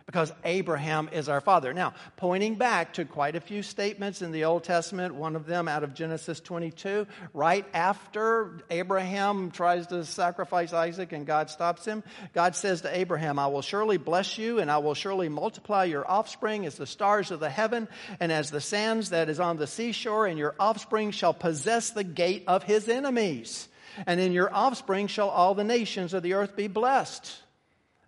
Because 0.06 0.32
Abraham 0.44 1.08
is 1.10 1.28
our 1.28 1.40
father. 1.40 1.74
Now, 1.74 1.92
pointing 2.16 2.54
back 2.54 2.94
to 2.94 3.04
quite 3.04 3.34
a 3.34 3.40
few 3.40 3.64
statements 3.64 4.22
in 4.22 4.30
the 4.30 4.44
Old 4.44 4.62
Testament, 4.62 5.16
one 5.16 5.34
of 5.34 5.46
them 5.46 5.66
out 5.66 5.82
of 5.82 5.94
Genesis 5.94 6.38
22, 6.38 7.08
right 7.34 7.66
after 7.74 8.60
Abraham 8.70 9.50
tries 9.50 9.88
to 9.88 10.04
sacrifice 10.04 10.72
Isaac 10.72 11.10
and 11.10 11.26
God 11.26 11.50
stops 11.50 11.84
him, 11.84 12.04
God 12.32 12.54
says 12.54 12.82
to 12.82 12.96
Abraham, 12.96 13.40
I 13.40 13.48
will 13.48 13.62
surely 13.62 13.96
bless 13.96 14.38
you 14.38 14.60
and 14.60 14.70
I 14.70 14.78
will 14.78 14.94
surely 14.94 15.28
multiply 15.28 15.84
your 15.84 16.08
offspring 16.08 16.66
as 16.66 16.76
the 16.76 16.86
stars 16.86 17.32
of 17.32 17.40
the 17.40 17.50
heaven 17.50 17.88
and 18.20 18.30
as 18.30 18.52
the 18.52 18.60
sands 18.60 19.10
that 19.10 19.28
is 19.28 19.40
on 19.40 19.56
the 19.56 19.66
seashore, 19.66 20.26
and 20.26 20.38
your 20.38 20.54
offspring 20.60 21.10
shall 21.10 21.34
possess 21.34 21.90
the 21.90 22.04
gate 22.04 22.44
of 22.46 22.62
his 22.62 22.88
enemies. 22.88 23.68
And 24.06 24.20
in 24.20 24.32
your 24.32 24.54
offspring 24.54 25.08
shall 25.08 25.30
all 25.30 25.54
the 25.54 25.64
nations 25.64 26.14
of 26.14 26.22
the 26.22 26.34
earth 26.34 26.54
be 26.54 26.68
blessed. 26.68 27.42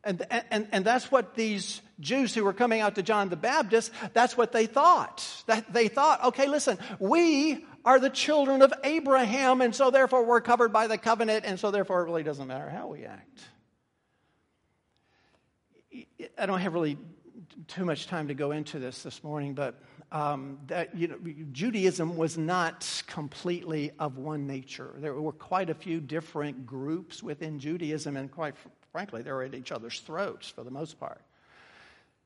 And, 0.09 0.27
and, 0.51 0.67
and 0.73 0.85
that's 0.87 1.13
what 1.13 1.35
these 1.35 1.83
Jews 2.01 2.35
who 2.35 2.43
were 2.43 2.55
coming 2.55 2.81
out 2.81 2.95
to 2.95 3.03
John 3.03 3.29
the 3.29 3.37
Baptist, 3.37 3.93
that's 4.15 4.39
what 4.39 4.53
they 4.53 4.65
thought. 4.65 5.23
That 5.45 5.71
they 5.71 5.89
thought, 5.89 6.25
okay, 6.25 6.47
listen, 6.47 6.79
we 6.99 7.67
are 7.85 8.01
the 8.01 8.09
children 8.09 8.63
of 8.63 8.73
Abraham, 8.85 9.61
and 9.61 9.75
so 9.75 9.91
therefore 9.91 10.25
we're 10.25 10.41
covered 10.41 10.73
by 10.73 10.87
the 10.87 10.97
covenant, 10.97 11.45
and 11.45 11.61
so 11.61 11.71
therefore 11.71 12.01
it 12.01 12.05
really 12.05 12.23
doesn't 12.23 12.47
matter 12.47 12.71
how 12.71 12.87
we 12.87 13.05
act. 13.05 13.41
I 16.39 16.47
don't 16.47 16.61
have 16.61 16.73
really 16.73 16.97
too 17.67 17.85
much 17.85 18.07
time 18.07 18.29
to 18.29 18.35
go 18.35 18.53
into 18.53 18.79
this 18.79 19.03
this 19.03 19.23
morning, 19.23 19.53
but 19.53 19.79
um, 20.11 20.59
that 20.69 20.97
you 20.97 21.09
know, 21.09 21.19
Judaism 21.53 22.17
was 22.17 22.39
not 22.39 23.03
completely 23.07 23.91
of 23.99 24.17
one 24.17 24.47
nature. 24.47 24.95
There 24.97 25.13
were 25.13 25.33
quite 25.33 25.69
a 25.69 25.75
few 25.75 26.01
different 26.01 26.65
groups 26.65 27.23
within 27.23 27.59
Judaism, 27.59 28.17
and 28.17 28.31
quite 28.31 28.55
frankly, 28.99 29.23
they 29.23 29.31
were 29.31 29.45
at 29.45 29.55
each 29.55 29.71
other's 29.71 30.01
throats 30.01 30.49
for 30.49 30.65
the 30.65 30.73
most 30.73 30.99
part 30.99 31.21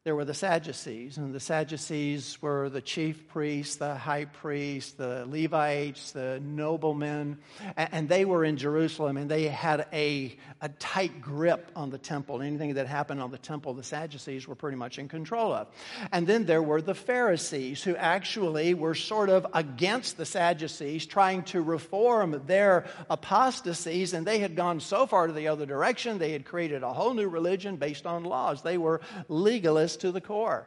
there 0.05 0.17
were 0.17 0.25
the 0.25 0.35
Sadducees, 0.35 1.17
and 1.17 1.33
the 1.33 1.39
Sadducees 1.39 2.43
were 2.43 2.69
the 2.69 2.81
chief 2.81 3.29
priests, 3.29 3.77
the 3.77 3.95
high 3.95 4.25
priests, 4.25 4.91
the 4.95 5.25
Levites, 5.29 6.11
the 6.11 6.41
noblemen, 6.43 7.39
and 7.77 8.09
they 8.09 8.25
were 8.25 8.45
in 8.45 8.57
Jerusalem, 8.57 9.17
and 9.17 9.31
they 9.31 9.47
had 9.47 9.87
a, 9.93 10.37
a 10.61 10.71
tight 10.71 11.23
grip 11.23 11.71
on 11.77 11.91
the 11.91 11.99
temple. 11.99 12.43
Anything 12.43 12.75
that 12.75 12.89
happened 12.89 13.23
on 13.23 13.31
the 13.31 13.39
temple, 13.39 13.75
the 13.75 13.85
Sadducees 13.85 14.49
were 14.49 14.57
pretty 14.57 14.77
much 14.77 14.99
in 14.99 15.07
control 15.07 15.53
of. 15.53 15.69
And 16.11 16.27
then 16.27 16.47
there 16.47 16.65
were 16.65 16.83
the 16.83 16.97
Pharisees, 16.97 17.85
who 17.85 17.95
actually 17.95 18.75
were 18.75 18.97
sort 18.97 19.29
of 19.29 19.47
against 19.55 20.17
the 20.17 20.27
Sadducees, 20.27 21.07
trying 21.07 21.45
to 21.45 21.63
reform 21.63 22.43
their 22.49 22.87
apostasies, 23.09 24.15
and 24.15 24.27
they 24.27 24.41
had 24.41 24.57
gone 24.57 24.81
so 24.81 25.07
far 25.07 25.29
to 25.29 25.33
the 25.33 25.47
other 25.47 25.65
direction, 25.65 26.19
they 26.19 26.33
had 26.33 26.45
created 26.45 26.83
a 26.83 26.93
whole 26.93 27.15
new 27.15 27.29
religion 27.29 27.77
based 27.77 28.05
on 28.05 28.25
laws. 28.25 28.63
They 28.63 28.79
were 28.79 29.01
legalists 29.31 29.92
to 29.97 30.13
the 30.13 30.21
core. 30.21 30.67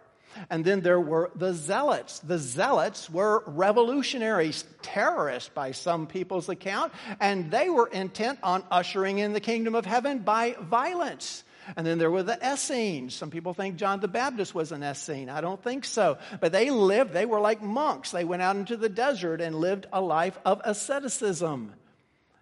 And 0.49 0.65
then 0.65 0.81
there 0.81 0.99
were 0.99 1.31
the 1.35 1.53
zealots. 1.53 2.19
The 2.19 2.37
zealots 2.37 3.09
were 3.09 3.43
revolutionaries, 3.47 4.65
terrorists 4.81 5.49
by 5.49 5.71
some 5.71 6.07
people's 6.07 6.49
account, 6.49 6.91
and 7.19 7.51
they 7.51 7.69
were 7.69 7.87
intent 7.87 8.39
on 8.43 8.63
ushering 8.69 9.19
in 9.19 9.33
the 9.33 9.39
kingdom 9.39 9.75
of 9.75 9.85
heaven 9.85 10.19
by 10.19 10.55
violence. 10.59 11.43
And 11.75 11.85
then 11.85 11.97
there 11.97 12.11
were 12.11 12.23
the 12.23 12.37
Essenes. 12.45 13.15
Some 13.15 13.31
people 13.31 13.53
think 13.53 13.77
John 13.77 13.99
the 13.99 14.07
Baptist 14.07 14.53
was 14.53 14.71
an 14.71 14.83
Essene. 14.83 15.29
I 15.29 15.41
don't 15.41 15.61
think 15.63 15.85
so. 15.85 16.17
But 16.39 16.51
they 16.51 16.69
lived, 16.69 17.11
they 17.11 17.25
were 17.25 17.39
like 17.39 17.61
monks. 17.61 18.11
They 18.11 18.23
went 18.23 18.43
out 18.43 18.55
into 18.55 18.77
the 18.77 18.89
desert 18.89 19.41
and 19.41 19.55
lived 19.55 19.87
a 19.91 20.01
life 20.01 20.37
of 20.45 20.61
asceticism. 20.63 21.73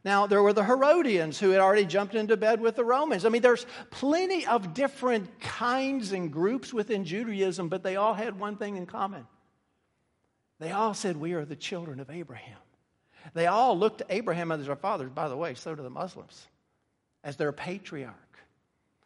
Now, 0.06 0.28
there 0.28 0.44
were 0.44 0.52
the 0.52 0.66
Herodians 0.66 1.40
who 1.40 1.52
had 1.52 1.62
already 1.62 1.86
jumped 1.86 2.14
into 2.14 2.36
bed 2.36 2.60
with 2.60 2.76
the 2.76 2.84
Romans. 2.84 3.26
I 3.26 3.30
mean, 3.30 3.42
there's 3.42 3.66
plenty 3.90 4.46
of 4.46 4.74
different 4.74 5.40
kinds 5.40 6.12
and 6.12 6.32
groups 6.32 6.74
within 6.74 7.06
Judaism, 7.06 7.70
but 7.70 7.84
they 7.84 7.96
all 7.96 8.14
had 8.14 8.38
one 8.38 8.58
thing 8.58 8.76
in 8.76 8.86
common. 8.86 9.26
They 10.60 10.72
all 10.72 10.94
said, 10.94 11.16
We 11.16 11.34
are 11.34 11.46
the 11.46 11.56
children 11.56 12.02
of 12.02 12.10
Abraham. 12.10 12.58
They 13.34 13.48
all 13.48 13.78
looked 13.78 14.00
to 14.00 14.06
Abraham 14.10 14.52
as 14.52 14.66
their 14.66 14.76
fathers. 14.76 15.10
By 15.10 15.30
the 15.30 15.38
way, 15.38 15.54
so 15.54 15.74
do 15.74 15.82
the 15.82 15.90
Muslims, 15.90 16.48
as 17.24 17.38
their 17.38 17.54
patriarch. 17.54 18.16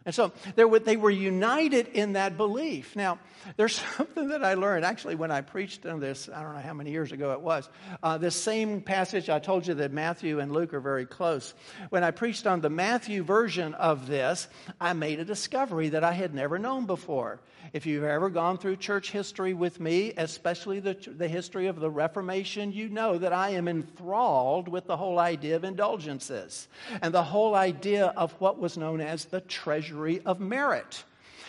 And 0.08 0.16
so 0.16 0.32
they 0.56 0.96
were 0.96 1.10
united 1.12 1.90
in 1.90 2.14
that 2.14 2.38
belief. 2.38 2.96
Now, 2.96 3.20
there's 3.58 3.76
something 3.98 4.30
that 4.30 4.42
I 4.42 4.54
learned 4.54 4.86
actually 4.86 5.16
when 5.16 5.32
I 5.32 5.42
preached 5.42 5.86
on 5.86 6.00
this, 6.00 6.30
I 6.34 6.42
don't 6.42 6.54
know 6.54 6.62
how 6.62 6.74
many 6.74 6.92
years 6.92 7.12
ago 7.12 7.34
it 7.34 7.42
was. 7.42 7.68
Uh, 8.02 8.18
this 8.18 8.34
same 8.34 8.80
passage, 8.80 9.30
I 9.30 9.40
told 9.40 9.68
you 9.68 9.74
that 9.76 9.92
Matthew 9.92 10.40
and 10.40 10.54
Luke 10.54 10.74
are 10.74 10.80
very 10.80 11.06
close. 11.06 11.54
When 11.90 12.06
I 12.06 12.12
preached 12.12 12.48
on 12.48 12.62
the 12.62 12.70
Matthew 12.70 13.22
version 13.22 13.74
of 13.74 14.08
this, 14.08 14.48
I 14.80 14.94
made 14.94 15.20
a 15.20 15.26
discovery 15.26 15.90
that 15.90 16.06
I 16.06 16.14
had 16.14 16.34
never 16.34 16.58
known 16.58 16.86
before. 16.86 17.42
If 17.74 17.86
you've 17.86 18.06
ever 18.06 18.30
gone 18.30 18.58
through 18.58 18.78
church 18.78 19.12
history 19.12 19.54
with 19.54 19.80
me, 19.82 20.14
especially 20.16 20.80
the, 20.80 20.94
the 20.94 21.28
history 21.28 21.68
of 21.68 21.82
the 21.82 21.90
Reformation, 21.90 22.72
you 22.72 22.88
know 22.88 23.18
that 23.18 23.34
I 23.34 23.50
am 23.50 23.68
enthralled 23.68 24.70
with 24.70 24.88
the 24.88 24.96
whole 24.96 25.20
idea 25.20 25.58
of 25.58 25.66
indulgences 25.66 26.70
and 27.02 27.14
the 27.14 27.24
whole 27.24 27.56
idea 27.56 28.14
of 28.16 28.32
what 28.40 28.58
was 28.58 28.78
known 28.78 29.02
as 29.02 29.26
the 29.26 29.42
treasure 29.42 29.97
treasury 29.98 30.22
of 30.26 30.40
merit. 30.40 31.04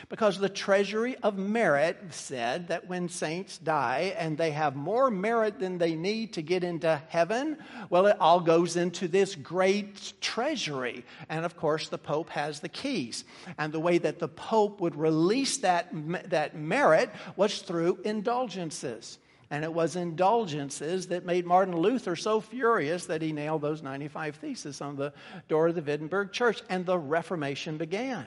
Because 0.08 0.38
the 0.38 0.48
treasury 0.48 1.16
of 1.24 1.36
merit 1.36 1.98
said 2.10 2.68
that 2.68 2.88
when 2.88 3.08
saints 3.08 3.58
die 3.58 4.14
and 4.16 4.38
they 4.38 4.52
have 4.52 4.76
more 4.76 5.10
merit 5.10 5.58
than 5.58 5.76
they 5.76 5.96
need 5.96 6.34
to 6.34 6.42
get 6.42 6.62
into 6.62 7.02
heaven, 7.08 7.58
well, 7.90 8.06
it 8.06 8.16
all 8.20 8.40
goes 8.40 8.76
into 8.76 9.08
this 9.08 9.34
great 9.34 10.12
treasury. 10.20 11.04
And 11.28 11.44
of 11.44 11.56
course, 11.56 11.88
the 11.88 11.98
Pope 11.98 12.30
has 12.30 12.60
the 12.60 12.68
keys. 12.68 13.24
And 13.58 13.72
the 13.72 13.80
way 13.80 13.98
that 13.98 14.20
the 14.20 14.28
Pope 14.28 14.80
would 14.80 14.94
release 14.94 15.58
that, 15.58 15.88
that 16.30 16.56
merit 16.56 17.10
was 17.36 17.58
through 17.58 17.98
indulgences. 18.04 19.18
And 19.50 19.64
it 19.64 19.74
was 19.74 19.96
indulgences 19.96 21.08
that 21.08 21.26
made 21.26 21.44
Martin 21.44 21.76
Luther 21.76 22.14
so 22.14 22.40
furious 22.40 23.06
that 23.06 23.20
he 23.20 23.32
nailed 23.32 23.62
those 23.62 23.82
95 23.82 24.36
theses 24.36 24.80
on 24.80 24.94
the 24.96 25.12
door 25.48 25.68
of 25.68 25.74
the 25.74 25.82
Wittenberg 25.82 26.32
church, 26.32 26.62
and 26.68 26.86
the 26.86 26.98
Reformation 26.98 27.78
began. 27.78 28.26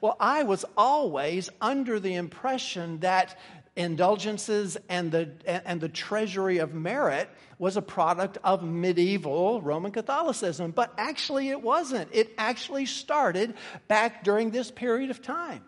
Well, 0.00 0.16
I 0.20 0.42
was 0.42 0.64
always 0.76 1.50
under 1.60 2.00
the 2.00 2.14
impression 2.14 3.00
that 3.00 3.38
indulgences 3.76 4.76
and 4.88 5.12
the, 5.12 5.30
and 5.46 5.80
the 5.80 5.88
treasury 5.88 6.58
of 6.58 6.74
merit 6.74 7.30
was 7.58 7.76
a 7.76 7.82
product 7.82 8.38
of 8.42 8.62
medieval 8.62 9.62
Roman 9.62 9.92
Catholicism, 9.92 10.72
but 10.72 10.92
actually 10.98 11.50
it 11.50 11.62
wasn't. 11.62 12.08
It 12.12 12.34
actually 12.38 12.86
started 12.86 13.54
back 13.86 14.24
during 14.24 14.50
this 14.50 14.70
period 14.70 15.10
of 15.10 15.22
time 15.22 15.64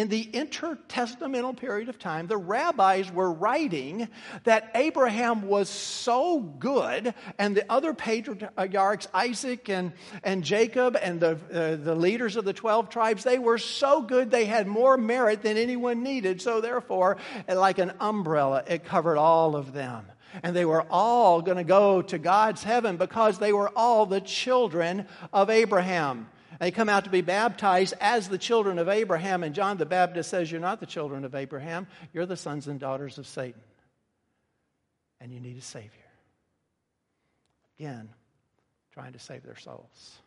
in 0.00 0.08
the 0.08 0.24
intertestamental 0.32 1.54
period 1.54 1.90
of 1.90 1.98
time, 1.98 2.26
the 2.26 2.36
rabbis 2.38 3.12
were 3.12 3.30
writing 3.30 4.08
that 4.44 4.70
Abraham 4.74 5.46
was 5.46 5.68
so 5.68 6.40
good, 6.40 7.12
and 7.38 7.54
the 7.54 7.70
other 7.70 7.92
patriarchs, 7.92 9.08
Isaac 9.12 9.68
and, 9.68 9.92
and 10.24 10.42
Jacob, 10.42 10.96
and 11.02 11.20
the, 11.20 11.38
uh, 11.52 11.76
the 11.76 11.94
leaders 11.94 12.36
of 12.36 12.46
the 12.46 12.54
12 12.54 12.88
tribes, 12.88 13.24
they 13.24 13.38
were 13.38 13.58
so 13.58 14.00
good 14.00 14.30
they 14.30 14.46
had 14.46 14.66
more 14.66 14.96
merit 14.96 15.42
than 15.42 15.58
anyone 15.58 16.02
needed. 16.02 16.40
So, 16.40 16.62
therefore, 16.62 17.18
like 17.46 17.78
an 17.78 17.92
umbrella, 18.00 18.64
it 18.66 18.86
covered 18.86 19.18
all 19.18 19.54
of 19.54 19.74
them. 19.74 20.06
And 20.42 20.56
they 20.56 20.64
were 20.64 20.86
all 20.88 21.42
going 21.42 21.58
to 21.58 21.64
go 21.64 22.00
to 22.00 22.18
God's 22.18 22.62
heaven 22.62 22.96
because 22.96 23.38
they 23.38 23.52
were 23.52 23.70
all 23.76 24.06
the 24.06 24.22
children 24.22 25.06
of 25.30 25.50
Abraham. 25.50 26.30
They 26.60 26.70
come 26.70 26.90
out 26.90 27.04
to 27.04 27.10
be 27.10 27.22
baptized 27.22 27.94
as 28.02 28.28
the 28.28 28.36
children 28.36 28.78
of 28.78 28.86
Abraham, 28.86 29.42
and 29.42 29.54
John 29.54 29.78
the 29.78 29.86
Baptist 29.86 30.28
says, 30.28 30.52
You're 30.52 30.60
not 30.60 30.78
the 30.78 30.86
children 30.86 31.24
of 31.24 31.34
Abraham, 31.34 31.86
you're 32.12 32.26
the 32.26 32.36
sons 32.36 32.68
and 32.68 32.78
daughters 32.78 33.16
of 33.16 33.26
Satan. 33.26 33.62
And 35.22 35.32
you 35.32 35.40
need 35.40 35.56
a 35.56 35.62
Savior. 35.62 35.90
Again, 37.78 38.10
trying 38.92 39.14
to 39.14 39.18
save 39.18 39.42
their 39.42 39.56
souls. 39.56 40.18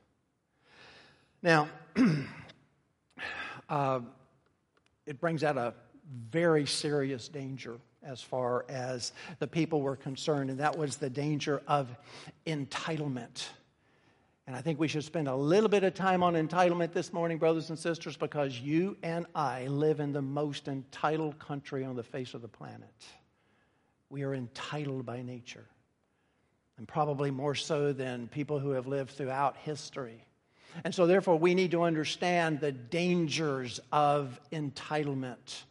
Now, 1.43 1.69
uh, 3.69 4.00
it 5.06 5.19
brings 5.19 5.43
out 5.43 5.58
a 5.58 5.76
very 6.32 6.65
serious 6.65 7.28
danger 7.28 7.78
as 8.02 8.22
far 8.22 8.65
as 8.69 9.12
the 9.38 9.48
people 9.48 9.82
were 9.82 9.96
concerned, 9.96 10.50
and 10.50 10.60
that 10.60 10.80
was 10.80 10.98
the 10.98 11.12
danger 11.12 11.62
of 11.67 11.96
entitlement. 12.48 13.46
And 14.46 14.56
I 14.56 14.62
think 14.62 14.78
we 14.78 14.90
should 14.90 15.06
spend 15.06 15.30
a 15.30 15.36
little 15.36 15.70
bit 15.70 15.84
of 15.84 15.94
time 15.94 16.22
on 16.22 16.34
entitlement 16.34 16.92
this 16.92 17.14
morning, 17.14 17.38
brothers 17.38 17.70
and 17.70 17.80
sisters, 17.80 18.18
because 18.18 18.60
you 18.60 18.98
and 19.02 19.26
I 19.34 19.68
live 19.68 20.02
in 20.02 20.12
the 20.12 20.22
most 20.22 20.68
entitled 20.68 21.40
country 21.40 21.86
on 21.86 21.96
the 21.96 22.04
face 22.04 22.34
of 22.34 22.42
the 22.42 22.50
planet. 22.50 23.06
We 24.10 24.24
are 24.24 24.34
entitled 24.34 25.06
by 25.06 25.22
nature, 25.22 25.66
and 26.78 26.86
probably 26.88 27.32
more 27.32 27.56
so 27.56 27.94
than 27.94 28.28
people 28.28 28.60
who 28.60 28.72
have 28.72 28.86
lived 28.86 29.12
throughout 29.12 29.56
history. 29.58 30.26
And 30.84 30.94
so, 30.94 31.08
therefore, 31.08 31.38
we 31.38 31.56
need 31.56 31.72
to 31.72 31.84
understand 31.84 32.60
the 32.60 32.72
dangers 32.72 33.80
of 33.91 34.39
entitlement. 34.52 35.64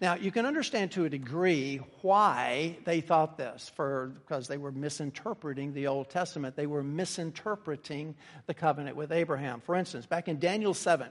Now, 0.00 0.14
you 0.14 0.30
can 0.30 0.46
understand 0.46 0.92
to 0.92 1.04
a 1.04 1.10
degree 1.10 1.80
why 2.02 2.78
they 2.84 3.00
thought 3.00 3.36
this, 3.36 3.70
for, 3.74 4.12
because 4.20 4.48
they 4.48 4.58
were 4.58 4.72
misinterpreting 4.72 5.72
the 5.72 5.86
Old 5.86 6.10
Testament. 6.10 6.56
They 6.56 6.66
were 6.66 6.82
misinterpreting 6.82 8.14
the 8.46 8.54
covenant 8.54 8.96
with 8.96 9.12
Abraham. 9.12 9.60
For 9.60 9.74
instance, 9.74 10.06
back 10.06 10.28
in 10.28 10.38
Daniel 10.38 10.74
7, 10.74 11.08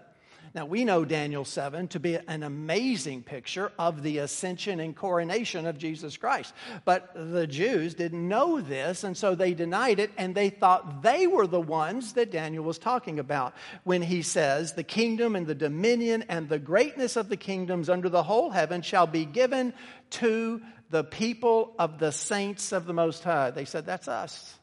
Now, 0.55 0.65
we 0.65 0.85
know 0.85 1.03
Daniel 1.03 1.45
7 1.45 1.87
to 1.89 1.99
be 1.99 2.15
an 2.15 2.43
amazing 2.43 3.23
picture 3.23 3.71
of 3.79 4.03
the 4.03 4.19
ascension 4.19 4.79
and 4.79 4.95
coronation 4.95 5.65
of 5.65 5.79
Jesus 5.79 6.15
Christ. 6.15 6.53
But 6.85 7.11
the 7.15 7.47
Jews 7.47 7.95
didn't 7.95 8.27
know 8.27 8.61
this, 8.61 9.03
and 9.03 9.17
so 9.17 9.33
they 9.33 9.55
denied 9.55 9.99
it, 9.99 10.11
and 10.15 10.35
they 10.35 10.51
thought 10.51 11.01
they 11.01 11.25
were 11.25 11.47
the 11.47 11.59
ones 11.59 12.13
that 12.13 12.31
Daniel 12.31 12.63
was 12.63 12.77
talking 12.77 13.17
about 13.17 13.55
when 13.83 14.03
he 14.03 14.21
says, 14.21 14.73
The 14.73 14.83
kingdom 14.83 15.35
and 15.35 15.47
the 15.47 15.55
dominion 15.55 16.23
and 16.29 16.47
the 16.47 16.59
greatness 16.59 17.15
of 17.15 17.29
the 17.29 17.37
kingdoms 17.37 17.89
under 17.89 18.09
the 18.09 18.23
whole 18.23 18.51
heaven 18.51 18.83
shall 18.83 19.07
be 19.07 19.25
given 19.25 19.73
to 20.11 20.61
the 20.91 21.03
people 21.03 21.73
of 21.79 21.97
the 21.97 22.11
saints 22.11 22.71
of 22.71 22.85
the 22.85 22.93
Most 22.93 23.23
High. 23.23 23.49
They 23.49 23.65
said, 23.65 23.87
That's 23.87 24.07
us. 24.07 24.59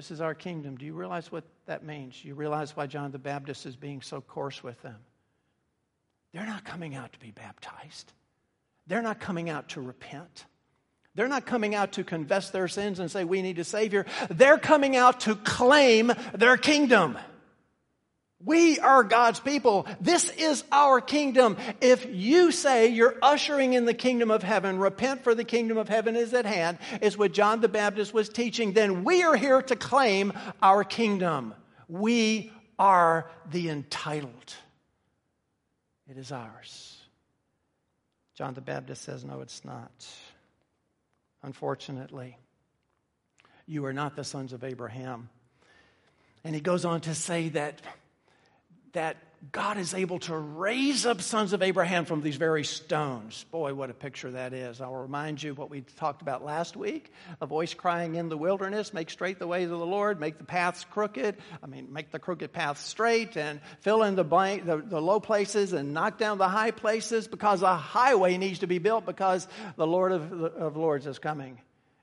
This 0.00 0.10
is 0.10 0.22
our 0.22 0.34
kingdom. 0.34 0.78
Do 0.78 0.86
you 0.86 0.94
realize 0.94 1.30
what 1.30 1.44
that 1.66 1.84
means? 1.84 2.22
Do 2.22 2.28
you 2.28 2.34
realize 2.34 2.74
why 2.74 2.86
John 2.86 3.10
the 3.10 3.18
Baptist 3.18 3.66
is 3.66 3.76
being 3.76 4.00
so 4.00 4.22
coarse 4.22 4.62
with 4.62 4.80
them. 4.80 4.96
They're 6.32 6.46
not 6.46 6.64
coming 6.64 6.94
out 6.94 7.12
to 7.12 7.18
be 7.18 7.32
baptized, 7.32 8.10
they're 8.86 9.02
not 9.02 9.20
coming 9.20 9.50
out 9.50 9.68
to 9.70 9.82
repent. 9.82 10.46
They're 11.14 11.28
not 11.28 11.44
coming 11.44 11.74
out 11.74 11.92
to 11.92 12.04
confess 12.04 12.48
their 12.48 12.66
sins 12.66 12.98
and 12.98 13.10
say, 13.10 13.24
We 13.24 13.42
need 13.42 13.58
a 13.58 13.64
Savior. 13.64 14.06
They're 14.30 14.56
coming 14.56 14.96
out 14.96 15.20
to 15.20 15.34
claim 15.34 16.10
their 16.32 16.56
kingdom. 16.56 17.18
We 18.42 18.78
are 18.78 19.04
God's 19.04 19.38
people. 19.38 19.86
This 20.00 20.30
is 20.30 20.64
our 20.72 21.00
kingdom. 21.02 21.58
If 21.80 22.06
you 22.10 22.52
say 22.52 22.88
you're 22.88 23.16
ushering 23.20 23.74
in 23.74 23.84
the 23.84 23.92
kingdom 23.92 24.30
of 24.30 24.42
heaven, 24.42 24.78
repent 24.78 25.24
for 25.24 25.34
the 25.34 25.44
kingdom 25.44 25.76
of 25.76 25.90
heaven 25.90 26.16
is 26.16 26.32
at 26.32 26.46
hand, 26.46 26.78
is 27.02 27.18
what 27.18 27.32
John 27.32 27.60
the 27.60 27.68
Baptist 27.68 28.14
was 28.14 28.30
teaching, 28.30 28.72
then 28.72 29.04
we 29.04 29.22
are 29.22 29.36
here 29.36 29.60
to 29.60 29.76
claim 29.76 30.32
our 30.62 30.84
kingdom. 30.84 31.54
We 31.86 32.50
are 32.78 33.30
the 33.50 33.68
entitled. 33.68 34.54
It 36.08 36.16
is 36.16 36.32
ours. 36.32 36.96
John 38.34 38.54
the 38.54 38.62
Baptist 38.62 39.02
says, 39.02 39.22
no, 39.22 39.42
it's 39.42 39.66
not. 39.66 39.92
Unfortunately, 41.42 42.38
you 43.66 43.84
are 43.84 43.92
not 43.92 44.16
the 44.16 44.24
sons 44.24 44.54
of 44.54 44.64
Abraham. 44.64 45.28
And 46.42 46.54
he 46.54 46.62
goes 46.62 46.86
on 46.86 47.02
to 47.02 47.14
say 47.14 47.50
that 47.50 47.82
that 48.92 49.16
God 49.52 49.78
is 49.78 49.94
able 49.94 50.18
to 50.20 50.36
raise 50.36 51.06
up 51.06 51.22
sons 51.22 51.54
of 51.54 51.62
Abraham 51.62 52.04
from 52.04 52.20
these 52.20 52.36
very 52.36 52.62
stones. 52.62 53.46
Boy, 53.50 53.72
what 53.72 53.88
a 53.88 53.94
picture 53.94 54.30
that 54.32 54.52
is. 54.52 54.82
I'll 54.82 54.94
remind 54.94 55.42
you 55.42 55.54
what 55.54 55.70
we 55.70 55.80
talked 55.80 56.20
about 56.20 56.44
last 56.44 56.76
week 56.76 57.10
a 57.40 57.46
voice 57.46 57.72
crying 57.72 58.16
in 58.16 58.28
the 58.28 58.36
wilderness, 58.36 58.92
make 58.92 59.08
straight 59.08 59.38
the 59.38 59.46
ways 59.46 59.70
of 59.70 59.78
the 59.78 59.86
Lord, 59.86 60.20
make 60.20 60.36
the 60.36 60.44
paths 60.44 60.84
crooked. 60.90 61.38
I 61.62 61.66
mean, 61.66 61.90
make 61.90 62.10
the 62.10 62.18
crooked 62.18 62.52
paths 62.52 62.82
straight 62.82 63.38
and 63.38 63.62
fill 63.80 64.02
in 64.02 64.14
the, 64.14 64.24
blank, 64.24 64.66
the, 64.66 64.76
the 64.76 65.00
low 65.00 65.20
places 65.20 65.72
and 65.72 65.94
knock 65.94 66.18
down 66.18 66.36
the 66.36 66.48
high 66.48 66.72
places 66.72 67.26
because 67.26 67.62
a 67.62 67.74
highway 67.74 68.36
needs 68.36 68.58
to 68.58 68.66
be 68.66 68.78
built 68.78 69.06
because 69.06 69.48
the 69.76 69.86
Lord 69.86 70.12
of, 70.12 70.32
of 70.32 70.76
Lords 70.76 71.06
is 71.06 71.18
coming. 71.18 71.58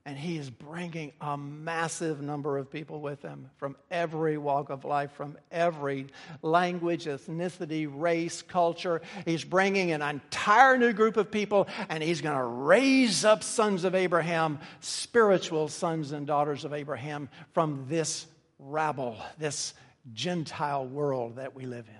And 0.07 0.17
he 0.17 0.37
is 0.37 0.49
bringing 0.49 1.11
a 1.19 1.35
massive 1.37 2.21
number 2.21 2.57
of 2.57 2.71
people 2.71 3.01
with 3.01 3.21
him 3.21 3.49
from 3.57 3.75
every 3.91 4.37
walk 4.37 4.69
of 4.69 4.85
life, 4.85 5.11
from 5.11 5.37
every 5.51 6.07
language, 6.41 7.07
ethnicity, 7.07 7.91
race, 7.93 8.41
culture. 8.41 9.01
He's 9.25 9.43
bringing 9.43 9.91
an 9.91 10.01
entire 10.01 10.77
new 10.77 10.93
group 10.93 11.17
of 11.17 11.29
people, 11.29 11.67
and 11.89 12.01
he's 12.01 12.21
going 12.21 12.37
to 12.37 12.43
raise 12.43 13.25
up 13.25 13.43
sons 13.43 13.83
of 13.83 13.95
Abraham, 13.95 14.59
spiritual 14.79 15.67
sons 15.67 16.13
and 16.13 16.25
daughters 16.25 16.63
of 16.63 16.71
Abraham, 16.71 17.27
from 17.51 17.85
this 17.89 18.27
rabble, 18.59 19.17
this 19.37 19.73
Gentile 20.13 20.87
world 20.87 21.35
that 21.35 21.53
we 21.53 21.65
live 21.65 21.85
in. 21.89 21.96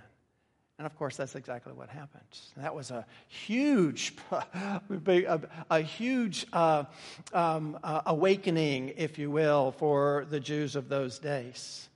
And 0.78 0.86
of 0.86 0.96
course, 0.96 1.18
that's 1.18 1.36
exactly 1.36 1.74
what 1.74 1.90
happened. 1.90 2.24
That 2.58 2.76
was 2.76 2.92
a 2.92 3.06
huge, 3.28 4.14
a, 4.32 5.42
a 5.72 5.82
huge 5.82 6.46
uh, 6.54 6.84
um, 7.34 7.80
uh, 7.84 8.02
awakening, 8.06 8.94
if 8.96 9.18
you 9.18 9.32
will, 9.32 9.72
for 9.72 10.28
the 10.30 10.40
Jews 10.40 10.76
of 10.76 10.88
those 10.88 11.18
days. 11.18 11.90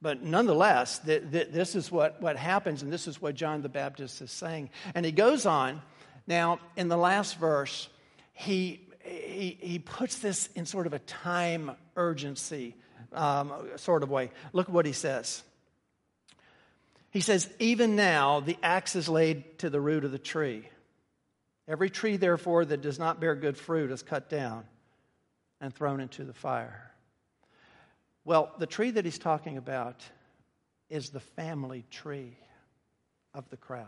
But 0.00 0.22
nonetheless, 0.22 1.00
th- 1.00 1.24
th- 1.30 1.48
this 1.50 1.74
is 1.74 1.90
what, 1.90 2.22
what 2.22 2.36
happens, 2.36 2.82
and 2.82 2.92
this 2.92 3.08
is 3.08 3.20
what 3.20 3.34
John 3.34 3.62
the 3.62 3.68
Baptist 3.68 4.22
is 4.22 4.30
saying. 4.30 4.70
And 4.94 5.04
he 5.04 5.12
goes 5.12 5.44
on. 5.44 5.82
Now, 6.26 6.60
in 6.76 6.88
the 6.88 6.96
last 6.96 7.36
verse, 7.36 7.88
he, 8.32 8.80
he, 9.04 9.58
he 9.60 9.78
puts 9.80 10.20
this 10.20 10.48
in 10.54 10.66
sort 10.66 10.86
of 10.86 10.92
a 10.92 11.00
time 11.00 11.72
urgency 11.96 12.76
um, 13.12 13.52
sort 13.76 14.04
of 14.04 14.10
way. 14.10 14.30
Look 14.52 14.68
what 14.68 14.86
he 14.86 14.92
says. 14.92 15.42
He 17.10 17.20
says, 17.20 17.48
Even 17.58 17.96
now 17.96 18.40
the 18.40 18.56
axe 18.62 18.96
is 18.96 19.08
laid 19.08 19.58
to 19.58 19.70
the 19.70 19.80
root 19.80 20.04
of 20.04 20.12
the 20.12 20.18
tree. 20.18 20.68
Every 21.68 21.90
tree, 21.90 22.16
therefore, 22.16 22.64
that 22.64 22.82
does 22.82 22.98
not 22.98 23.20
bear 23.20 23.34
good 23.34 23.56
fruit 23.56 23.90
is 23.90 24.02
cut 24.02 24.28
down 24.28 24.64
and 25.60 25.74
thrown 25.74 26.00
into 26.00 26.24
the 26.24 26.32
fire. 26.32 26.90
Well, 28.24 28.52
the 28.58 28.66
tree 28.66 28.90
that 28.92 29.04
he's 29.04 29.18
talking 29.18 29.56
about 29.56 30.02
is 30.88 31.10
the 31.10 31.20
family 31.20 31.84
tree 31.90 32.36
of 33.34 33.48
the 33.50 33.56
crowd. 33.56 33.86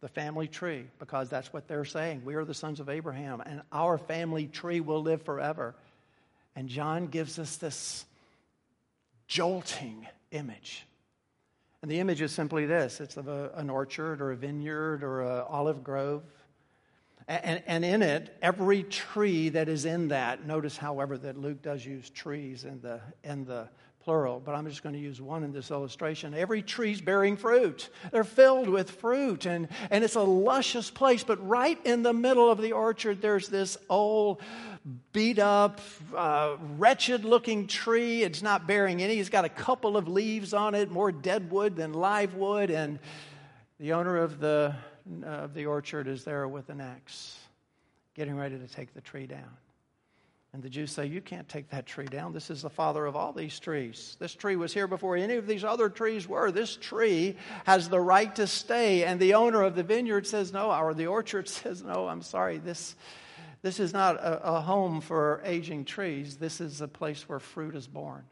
The 0.00 0.08
family 0.08 0.46
tree, 0.46 0.84
because 0.98 1.30
that's 1.30 1.52
what 1.52 1.68
they're 1.68 1.86
saying. 1.86 2.22
We 2.24 2.34
are 2.34 2.44
the 2.44 2.54
sons 2.54 2.80
of 2.80 2.88
Abraham, 2.88 3.40
and 3.40 3.62
our 3.72 3.96
family 3.96 4.46
tree 4.46 4.80
will 4.80 5.02
live 5.02 5.22
forever. 5.22 5.74
And 6.54 6.68
John 6.68 7.06
gives 7.06 7.38
us 7.38 7.56
this 7.56 8.04
jolting 9.26 10.06
image 10.30 10.86
and 11.82 11.90
the 11.90 12.00
image 12.00 12.20
is 12.22 12.32
simply 12.32 12.66
this 12.66 13.00
it's 13.00 13.16
of 13.16 13.28
a, 13.28 13.50
an 13.54 13.70
orchard 13.70 14.20
or 14.20 14.32
a 14.32 14.36
vineyard 14.36 15.02
or 15.02 15.22
an 15.22 15.44
olive 15.48 15.84
grove. 15.84 16.22
And, 17.28 17.60
and, 17.66 17.84
in 17.84 18.02
it, 18.02 18.36
every 18.40 18.84
tree 18.84 19.48
that 19.48 19.68
is 19.68 19.84
in 19.84 20.06
that, 20.08 20.46
notice, 20.46 20.76
however, 20.76 21.18
that 21.18 21.36
Luke 21.36 21.60
does 21.60 21.84
use 21.84 22.08
trees 22.08 22.62
in 22.62 22.80
the, 22.80 23.00
in 23.24 23.44
the 23.44 23.68
plural, 24.06 24.38
but 24.38 24.54
I'm 24.54 24.68
just 24.68 24.84
going 24.84 24.94
to 24.94 25.00
use 25.00 25.20
one 25.20 25.42
in 25.42 25.52
this 25.52 25.72
illustration. 25.72 26.32
Every 26.32 26.62
tree's 26.62 27.00
bearing 27.00 27.36
fruit. 27.36 27.88
They're 28.12 28.22
filled 28.22 28.68
with 28.68 28.88
fruit, 28.88 29.46
and, 29.46 29.66
and 29.90 30.04
it's 30.04 30.14
a 30.14 30.22
luscious 30.22 30.92
place. 30.92 31.24
But 31.24 31.44
right 31.44 31.76
in 31.84 32.04
the 32.04 32.12
middle 32.12 32.48
of 32.48 32.62
the 32.62 32.70
orchard, 32.70 33.20
there's 33.20 33.48
this 33.48 33.76
old, 33.90 34.40
beat 35.12 35.40
up, 35.40 35.80
uh, 36.16 36.56
wretched 36.78 37.24
looking 37.24 37.66
tree. 37.66 38.22
It's 38.22 38.42
not 38.42 38.68
bearing 38.68 39.02
any. 39.02 39.18
It's 39.18 39.28
got 39.28 39.44
a 39.44 39.48
couple 39.48 39.96
of 39.96 40.06
leaves 40.06 40.54
on 40.54 40.76
it, 40.76 40.88
more 40.88 41.10
dead 41.10 41.50
wood 41.50 41.74
than 41.74 41.92
live 41.92 42.34
wood. 42.34 42.70
And 42.70 43.00
the 43.80 43.92
owner 43.92 44.18
of 44.18 44.38
the, 44.38 44.72
of 45.24 45.52
the 45.52 45.66
orchard 45.66 46.06
is 46.06 46.22
there 46.22 46.46
with 46.46 46.68
an 46.68 46.80
axe, 46.80 47.36
getting 48.14 48.36
ready 48.36 48.56
to 48.56 48.68
take 48.68 48.94
the 48.94 49.00
tree 49.00 49.26
down. 49.26 49.50
And 50.56 50.62
the 50.62 50.70
Jews 50.70 50.90
say, 50.90 51.04
You 51.04 51.20
can't 51.20 51.46
take 51.46 51.68
that 51.68 51.84
tree 51.84 52.06
down. 52.06 52.32
This 52.32 52.48
is 52.48 52.62
the 52.62 52.70
father 52.70 53.04
of 53.04 53.14
all 53.14 53.34
these 53.34 53.60
trees. 53.60 54.16
This 54.18 54.34
tree 54.34 54.56
was 54.56 54.72
here 54.72 54.86
before 54.86 55.14
any 55.14 55.34
of 55.34 55.46
these 55.46 55.64
other 55.64 55.90
trees 55.90 56.26
were. 56.26 56.50
This 56.50 56.76
tree 56.76 57.36
has 57.66 57.90
the 57.90 58.00
right 58.00 58.34
to 58.36 58.46
stay. 58.46 59.04
And 59.04 59.20
the 59.20 59.34
owner 59.34 59.60
of 59.60 59.74
the 59.74 59.82
vineyard 59.82 60.26
says, 60.26 60.54
No, 60.54 60.72
or 60.72 60.94
the 60.94 61.08
orchard 61.08 61.46
says, 61.50 61.82
No, 61.82 62.08
I'm 62.08 62.22
sorry. 62.22 62.56
This, 62.56 62.96
this 63.60 63.78
is 63.78 63.92
not 63.92 64.16
a, 64.16 64.54
a 64.54 64.60
home 64.62 65.02
for 65.02 65.42
aging 65.44 65.84
trees. 65.84 66.36
This 66.38 66.62
is 66.62 66.80
a 66.80 66.88
place 66.88 67.28
where 67.28 67.38
fruit 67.38 67.74
is 67.74 67.86
born. 67.86 68.24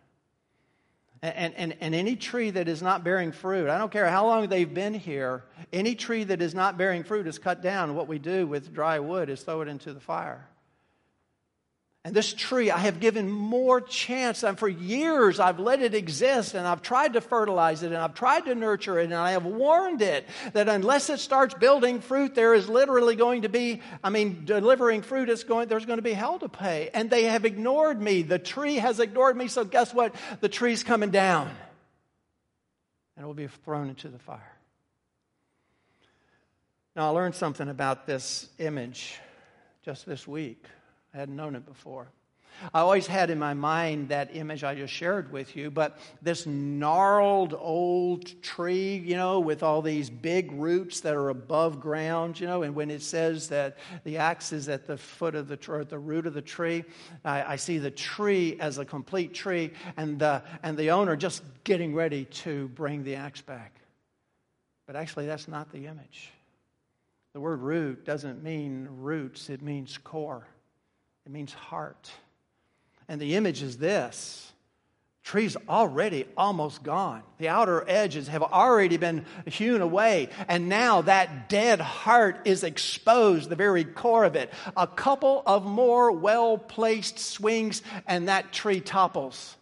And, 1.21 1.55
and, 1.57 1.77
and 1.83 1.95
any 1.95 2.17
tree 2.17 2.49
that 2.53 2.69
is 2.69 2.81
not 2.81 3.05
bearing 3.05 3.33
fruit, 3.33 3.69
I 3.69 3.77
don't 3.77 3.93
care 3.93 4.09
how 4.09 4.25
long 4.25 4.49
they've 4.49 4.73
been 4.73 4.95
here, 4.95 5.45
any 5.75 5.95
tree 5.95 6.25
that 6.25 6.41
is 6.41 6.55
not 6.55 6.79
bearing 6.79 7.05
fruit 7.05 7.27
is 7.27 7.39
cut 7.39 7.61
down. 7.61 7.95
What 7.95 8.09
we 8.09 8.19
do 8.19 8.47
with 8.47 8.73
dry 8.73 8.99
wood 8.99 9.29
is 9.29 9.43
throw 9.43 9.61
it 9.61 9.69
into 9.69 9.93
the 9.93 10.01
fire. 10.01 10.49
And 12.07 12.15
this 12.15 12.35
tree, 12.35 12.71
I 12.71 12.79
have 12.79 13.01
given 13.01 13.31
more 13.31 13.81
chance. 13.81 14.43
And 14.43 14.59
for 14.59 14.69
years, 14.69 15.41
I've 15.41 15.59
let 15.59 15.81
it 15.81 15.95
exist 15.95 16.55
and 16.55 16.67
I've 16.67 16.83
tried 16.83 17.15
to 17.15 17.23
fertilize 17.23 17.83
it 17.83 17.87
and 17.87 17.97
I've 17.97 18.13
tried 18.13 18.45
to 18.45 18.55
nurture 18.55 18.99
it 18.99 19.05
and 19.05 19.15
I 19.15 19.31
have 19.31 19.47
warned 19.47 20.03
it 20.03 20.27
that 20.53 20.69
unless 20.69 21.09
it 21.09 21.19
starts 21.19 21.55
building 21.55 22.01
fruit, 22.01 22.35
there 22.35 22.53
is 22.53 22.69
literally 22.69 23.17
going 23.17 23.43
to 23.43 23.49
be, 23.49 23.81
I 24.03 24.11
mean, 24.11 24.45
delivering 24.45 25.01
fruit 25.01 25.31
is 25.31 25.45
going, 25.45 25.69
there's 25.69 25.87
going 25.87 25.97
to 25.97 26.03
be 26.03 26.13
hell 26.13 26.39
to 26.41 26.49
pay. 26.49 26.91
And 26.93 27.09
they 27.09 27.25
have 27.25 27.47
ignored 27.47 28.03
me. 28.03 28.21
The 28.21 28.39
tree 28.39 28.77
has 28.77 29.01
ignored 29.01 29.35
me. 29.35 29.49
So 29.49 29.65
guess 29.65 29.95
what? 29.95 30.15
The 30.41 30.51
tree's 30.51 30.83
coming 30.83 31.11
down 31.11 31.51
and 33.17 33.25
it 33.25 33.27
will 33.27 33.35
be 33.35 33.47
thrown 33.47 33.89
into 33.89 34.09
the 34.09 34.19
fire. 34.19 34.53
Now, 36.97 37.09
I 37.09 37.11
learned 37.11 37.35
something 37.35 37.69
about 37.69 38.07
this 38.07 38.49
image 38.59 39.19
just 39.85 40.07
this 40.07 40.29
week. 40.29 40.65
I 41.15 41.19
hadn't 41.19 41.37
known 41.37 41.55
it 41.55 41.65
before. 41.65 42.09
I 42.73 42.81
always 42.81 43.07
had 43.07 43.31
in 43.31 43.39
my 43.39 43.55
mind 43.55 44.09
that 44.09 44.35
image 44.35 44.63
I 44.63 44.75
just 44.75 44.93
shared 44.93 45.33
with 45.33 45.57
you, 45.57 45.71
but 45.71 45.99
this 46.23 46.47
gnarled 46.47 47.55
old 47.59 48.43
tree, 48.43 48.97
you 48.97 49.17
know, 49.17 49.41
with 49.41 49.63
all 49.63 49.83
these 49.83 50.09
big 50.09 50.53
roots 50.53 51.01
that 51.01 51.15
are 51.15 51.31
above 51.31 51.81
ground, 51.81 52.39
you 52.39 52.47
know, 52.47 52.63
and 52.63 52.75
when 52.75 52.91
it 52.91 53.03
says 53.03 53.49
that 53.49 53.79
the 54.05 54.19
axe 54.19 54.53
is 54.53 54.69
at 54.69 54.87
the 54.87 54.97
foot 54.97 55.35
of 55.35 55.49
the 55.49 55.59
or 55.69 55.81
at 55.81 55.89
the 55.89 55.99
root 55.99 56.27
of 56.27 56.35
the 56.35 56.43
tree, 56.43 56.85
I, 57.25 57.55
I 57.55 57.57
see 57.57 57.79
the 57.79 57.91
tree 57.91 58.57
as 58.61 58.79
a 58.79 58.85
complete 58.85 59.35
tree, 59.35 59.73
and 59.97 60.19
the 60.19 60.43
and 60.63 60.77
the 60.77 60.91
owner 60.91 61.17
just 61.17 61.43
getting 61.65 61.95
ready 61.95 62.25
to 62.27 62.69
bring 62.69 63.03
the 63.03 63.17
axe 63.17 63.41
back. 63.41 63.81
But 64.87 64.97
actually, 64.97 65.27
that's 65.27 65.49
not 65.49 65.73
the 65.73 65.87
image. 65.87 66.31
The 67.33 67.41
word 67.41 67.61
root 67.61 68.05
doesn't 68.05 68.45
mean 68.45 68.89
roots, 68.89 69.51
it 69.51 69.61
means 69.61 69.99
core, 69.99 70.47
it 71.27 71.33
means 71.33 71.53
heart. 71.53 72.11
And 73.09 73.21
the 73.21 73.37
image 73.37 73.63
is 73.63 73.79
this 73.79 74.53
tree's 75.25 75.57
already 75.71 76.27
almost 76.37 76.83
gone. 76.83 77.23
The 77.39 77.49
outer 77.49 77.83
edges 77.89 78.29
have 78.29 78.43
already 78.43 78.99
been 78.99 79.25
hewn 79.47 79.81
away. 79.81 80.29
And 80.49 80.69
now 80.69 81.01
that 81.01 81.49
dead 81.49 81.81
heart 81.81 82.43
is 82.45 82.63
exposed, 82.63 83.49
the 83.49 83.57
very 83.57 83.85
core 83.85 84.25
of 84.25 84.37
it. 84.37 84.53
A 84.77 84.87
couple 84.87 85.43
of 85.47 85.65
more 85.65 86.13
well 86.13 86.59
placed 86.59 87.19
swings, 87.19 87.83
and 88.07 88.29
that 88.29 88.53
tree 88.53 88.81
topples. 88.81 89.57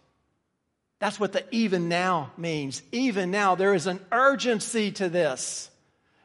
That's 0.99 1.19
what 1.19 1.31
the 1.31 1.45
even 1.51 1.87
now 1.87 2.31
means. 2.37 2.81
Even 2.91 3.31
now, 3.31 3.55
there 3.55 3.73
is 3.73 3.87
an 3.87 4.01
urgency 4.11 4.91
to 4.91 5.09
this. 5.09 5.69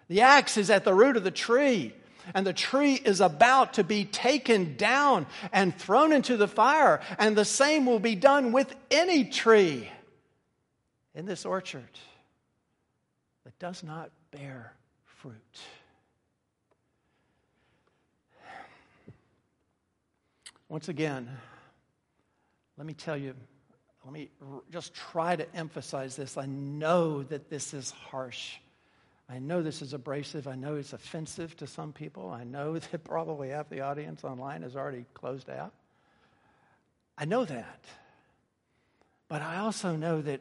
The 0.09 0.22
axe 0.22 0.57
is 0.57 0.70
at 0.70 0.84
the 0.84 0.95
root 0.95 1.16
of 1.16 1.24
the 1.24 1.30
tree, 1.30 1.95
and 2.35 2.47
the 2.47 2.53
tree 2.53 2.95
is 2.95 3.20
about 3.20 3.74
to 3.74 3.85
be 3.85 4.05
taken 4.05 4.76
down 4.76 5.26
and 5.53 5.74
thrown 5.74 6.12
into 6.12 6.37
the 6.37 6.49
fire, 6.49 7.01
and 7.18 7.37
the 7.37 7.45
same 7.45 7.87
will 7.87 8.01
be 8.01 8.14
done 8.14 8.53
with 8.53 8.74
any 8.91 9.24
tree 9.24 9.89
in 11.14 11.26
this 11.26 11.45
orchard 11.45 11.89
that 13.45 13.59
does 13.59 13.83
not 13.83 14.11
bear 14.31 14.72
fruit. 15.05 15.35
Once 20.68 20.89
again, 20.89 21.29
let 22.76 22.87
me 22.87 22.93
tell 22.93 23.16
you, 23.16 23.35
let 24.05 24.12
me 24.12 24.31
just 24.70 24.93
try 24.95 25.35
to 25.35 25.57
emphasize 25.57 26.14
this. 26.14 26.37
I 26.37 26.45
know 26.47 27.22
that 27.24 27.49
this 27.49 27.72
is 27.72 27.91
harsh. 27.91 28.57
I 29.31 29.39
know 29.39 29.62
this 29.62 29.83
is 29.83 29.93
abrasive. 29.93 30.49
I 30.49 30.55
know 30.55 30.76
it's 30.76 30.93
offensive 30.93 31.57
to 31.59 31.66
some 31.66 31.93
people. 31.93 32.31
I 32.31 32.45
know 32.45 32.79
that 32.79 33.05
probably 33.05 33.51
half 33.51 33.68
the 33.68 33.83
audience 33.83 34.24
online 34.24 34.62
is 34.62 34.76
already 34.76 35.05
closed 35.14 35.51
out. 35.51 35.72
I 37.16 37.24
know 37.24 37.45
that. 37.45 37.85
But 39.29 39.43
I 39.43 39.59
also 39.59 39.97
know 39.97 40.22
that 40.22 40.41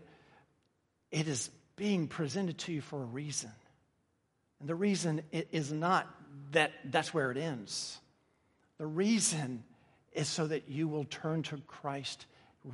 it 1.12 1.28
is 1.28 1.50
being 1.76 2.08
presented 2.08 2.58
to 2.60 2.72
you 2.72 2.82
for 2.82 3.02
a 3.02 3.06
reason. 3.06 3.52
And 4.60 4.70
the 4.70 4.76
reason 4.76 5.22
is 5.32 5.72
not 5.72 6.08
that 6.52 6.72
that's 6.86 7.14
where 7.14 7.32
it 7.32 7.38
ends. 7.38 8.00
The 8.78 8.88
reason 8.88 9.64
is 10.14 10.28
so 10.28 10.48
that 10.48 10.70
you 10.70 10.88
will 10.88 11.04
turn 11.06 11.44
to 11.44 11.58
Christ 11.68 12.26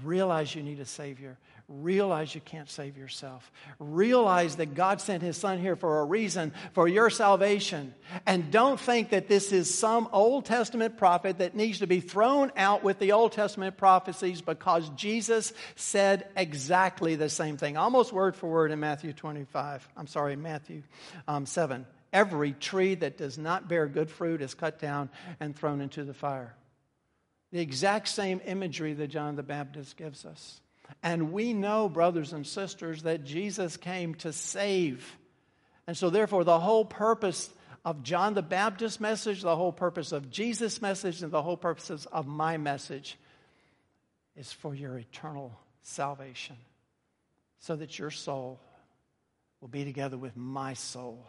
Realize 0.02 0.56
you 0.56 0.64
need 0.64 0.80
a 0.80 0.86
Savior. 0.86 1.38
Realize 1.70 2.36
you 2.36 2.42
can't 2.42 2.70
save 2.70 2.98
yourself. 2.98 3.50
Realize 3.80 4.58
that 4.58 4.76
God 4.76 5.00
sent 5.00 5.24
His 5.24 5.38
Son 5.38 5.60
here 5.60 5.78
for 5.78 6.02
a 6.02 6.06
reason, 6.06 6.52
for 6.74 6.88
your 6.88 7.10
salvation. 7.10 7.94
And 8.26 8.52
don't 8.52 8.80
think 8.80 9.12
that 9.12 9.30
this 9.30 9.54
is 9.54 9.74
some 9.74 10.10
Old 10.12 10.46
Testament 10.46 10.98
prophet 10.98 11.38
that 11.38 11.56
needs 11.56 11.80
to 11.80 11.88
be 11.88 12.02
thrown 12.02 12.52
out 12.58 12.84
with 12.84 13.00
the 13.00 13.14
Old 13.14 13.32
Testament 13.32 13.78
prophecies 13.78 14.42
because 14.42 14.90
Jesus 14.90 15.54
said 15.76 16.28
exactly 16.36 17.16
the 17.16 17.30
same 17.30 17.56
thing, 17.56 17.78
almost 17.78 18.12
word 18.12 18.36
for 18.36 18.50
word 18.50 18.72
in 18.72 18.82
Matthew 18.82 19.14
25. 19.14 19.88
I'm 19.96 20.08
sorry, 20.08 20.36
Matthew 20.36 20.84
um, 21.30 21.46
7. 21.46 21.86
Every 22.12 22.52
tree 22.52 22.96
that 22.96 23.18
does 23.18 23.38
not 23.38 23.70
bear 23.70 23.88
good 23.88 24.10
fruit 24.10 24.42
is 24.42 24.54
cut 24.54 24.80
down 24.80 25.10
and 25.40 25.56
thrown 25.56 25.82
into 25.82 26.04
the 26.04 26.14
fire. 26.14 26.56
The 27.54 27.60
exact 27.60 28.10
same 28.10 28.42
imagery 28.46 28.94
that 28.94 29.08
John 29.08 29.36
the 29.36 29.44
Baptist 29.44 29.96
gives 29.96 30.26
us. 30.26 30.60
And 31.02 31.32
we 31.32 31.54
know, 31.54 31.90
brothers 31.90 32.34
and 32.34 32.46
sisters, 32.46 33.04
that 33.04 33.24
Jesus 33.24 33.78
came 33.78 34.16
to 34.16 34.32
save. 34.32 35.18
And 35.88 35.98
so, 35.98 36.10
therefore, 36.10 36.44
the 36.44 36.60
whole 36.60 36.86
purpose 36.86 37.50
of 37.86 38.04
John 38.04 38.34
the 38.34 38.42
Baptist's 38.42 39.00
message, 39.00 39.42
the 39.42 39.56
whole 39.56 39.74
purpose 39.74 40.12
of 40.12 40.30
Jesus' 40.30 40.82
message, 40.82 41.22
and 41.22 41.32
the 41.32 41.42
whole 41.42 41.58
purposes 41.58 42.06
of 42.12 42.28
my 42.28 42.58
message 42.58 43.18
is 44.36 44.52
for 44.52 44.74
your 44.74 44.98
eternal 44.98 45.58
salvation, 45.82 46.56
so 47.60 47.76
that 47.76 48.00
your 48.00 48.12
soul 48.12 48.60
will 49.60 49.68
be 49.68 49.84
together 49.84 50.18
with 50.18 50.36
my 50.36 50.74
soul 50.74 51.26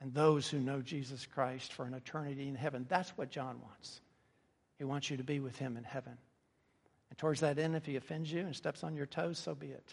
and 0.00 0.14
those 0.14 0.48
who 0.48 0.58
know 0.58 0.80
Jesus 0.80 1.26
Christ 1.26 1.72
for 1.72 1.84
an 1.84 1.94
eternity 1.94 2.48
in 2.48 2.54
heaven. 2.54 2.86
That's 2.88 3.10
what 3.10 3.30
John 3.30 3.60
wants. 3.62 4.00
He 4.78 4.84
wants 4.84 5.10
you 5.10 5.18
to 5.18 5.24
be 5.24 5.40
with 5.40 5.58
him 5.58 5.76
in 5.76 5.84
heaven. 5.84 6.16
And 7.10 7.18
towards 7.18 7.40
that 7.40 7.58
end, 7.58 7.76
if 7.76 7.84
he 7.84 7.96
offends 7.96 8.32
you 8.32 8.40
and 8.40 8.56
steps 8.56 8.82
on 8.82 8.96
your 8.96 9.06
toes, 9.06 9.38
so 9.38 9.54
be 9.54 9.68
it. 9.68 9.92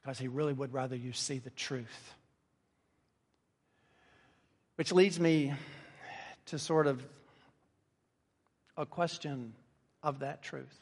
Because 0.00 0.18
he 0.18 0.28
really 0.28 0.52
would 0.52 0.72
rather 0.72 0.94
you 0.94 1.12
see 1.12 1.38
the 1.38 1.50
truth. 1.50 2.14
Which 4.76 4.92
leads 4.92 5.18
me 5.18 5.54
to 6.46 6.58
sort 6.58 6.86
of 6.86 7.02
a 8.76 8.84
question 8.84 9.54
of 10.02 10.18
that 10.18 10.42
truth. 10.42 10.78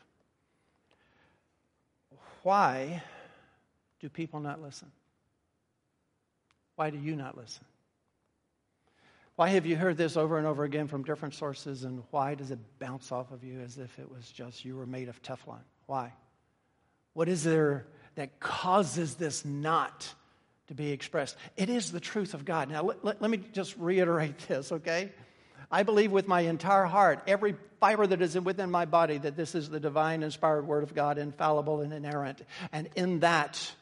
Why 2.42 3.02
do 4.00 4.08
people 4.08 4.40
not 4.40 4.60
listen? 4.60 4.90
Why 6.74 6.90
do 6.90 6.98
you 6.98 7.14
not 7.14 7.36
listen? 7.36 7.64
Why 9.36 9.48
have 9.48 9.64
you 9.64 9.76
heard 9.76 9.96
this 9.96 10.16
over 10.16 10.36
and 10.36 10.46
over 10.46 10.64
again 10.64 10.88
from 10.88 11.04
different 11.04 11.34
sources, 11.34 11.84
and 11.84 12.02
why 12.10 12.34
does 12.34 12.50
it 12.50 12.58
bounce 12.78 13.10
off 13.10 13.32
of 13.32 13.42
you 13.42 13.60
as 13.60 13.78
if 13.78 13.98
it 13.98 14.10
was 14.10 14.30
just 14.30 14.64
you 14.64 14.76
were 14.76 14.86
made 14.86 15.08
of 15.08 15.22
Teflon? 15.22 15.62
Why? 15.86 16.12
What 17.14 17.28
is 17.28 17.42
there 17.42 17.86
that 18.14 18.40
causes 18.40 19.14
this 19.14 19.44
not 19.44 20.12
to 20.68 20.74
be 20.74 20.92
expressed? 20.92 21.36
It 21.56 21.70
is 21.70 21.92
the 21.92 22.00
truth 22.00 22.34
of 22.34 22.44
God. 22.44 22.70
Now, 22.70 22.82
let, 22.82 23.04
let, 23.04 23.22
let 23.22 23.30
me 23.30 23.38
just 23.52 23.76
reiterate 23.78 24.38
this, 24.48 24.70
okay? 24.70 25.10
I 25.70 25.82
believe 25.82 26.12
with 26.12 26.28
my 26.28 26.42
entire 26.42 26.84
heart, 26.84 27.22
every 27.26 27.54
fiber 27.80 28.06
that 28.06 28.20
is 28.20 28.38
within 28.38 28.70
my 28.70 28.84
body, 28.84 29.16
that 29.16 29.36
this 29.36 29.54
is 29.54 29.70
the 29.70 29.80
divine, 29.80 30.22
inspired 30.22 30.66
Word 30.66 30.82
of 30.82 30.94
God, 30.94 31.16
infallible 31.16 31.80
and 31.80 31.94
inerrant. 31.94 32.42
And 32.70 32.90
in 32.94 33.20
that, 33.20 33.72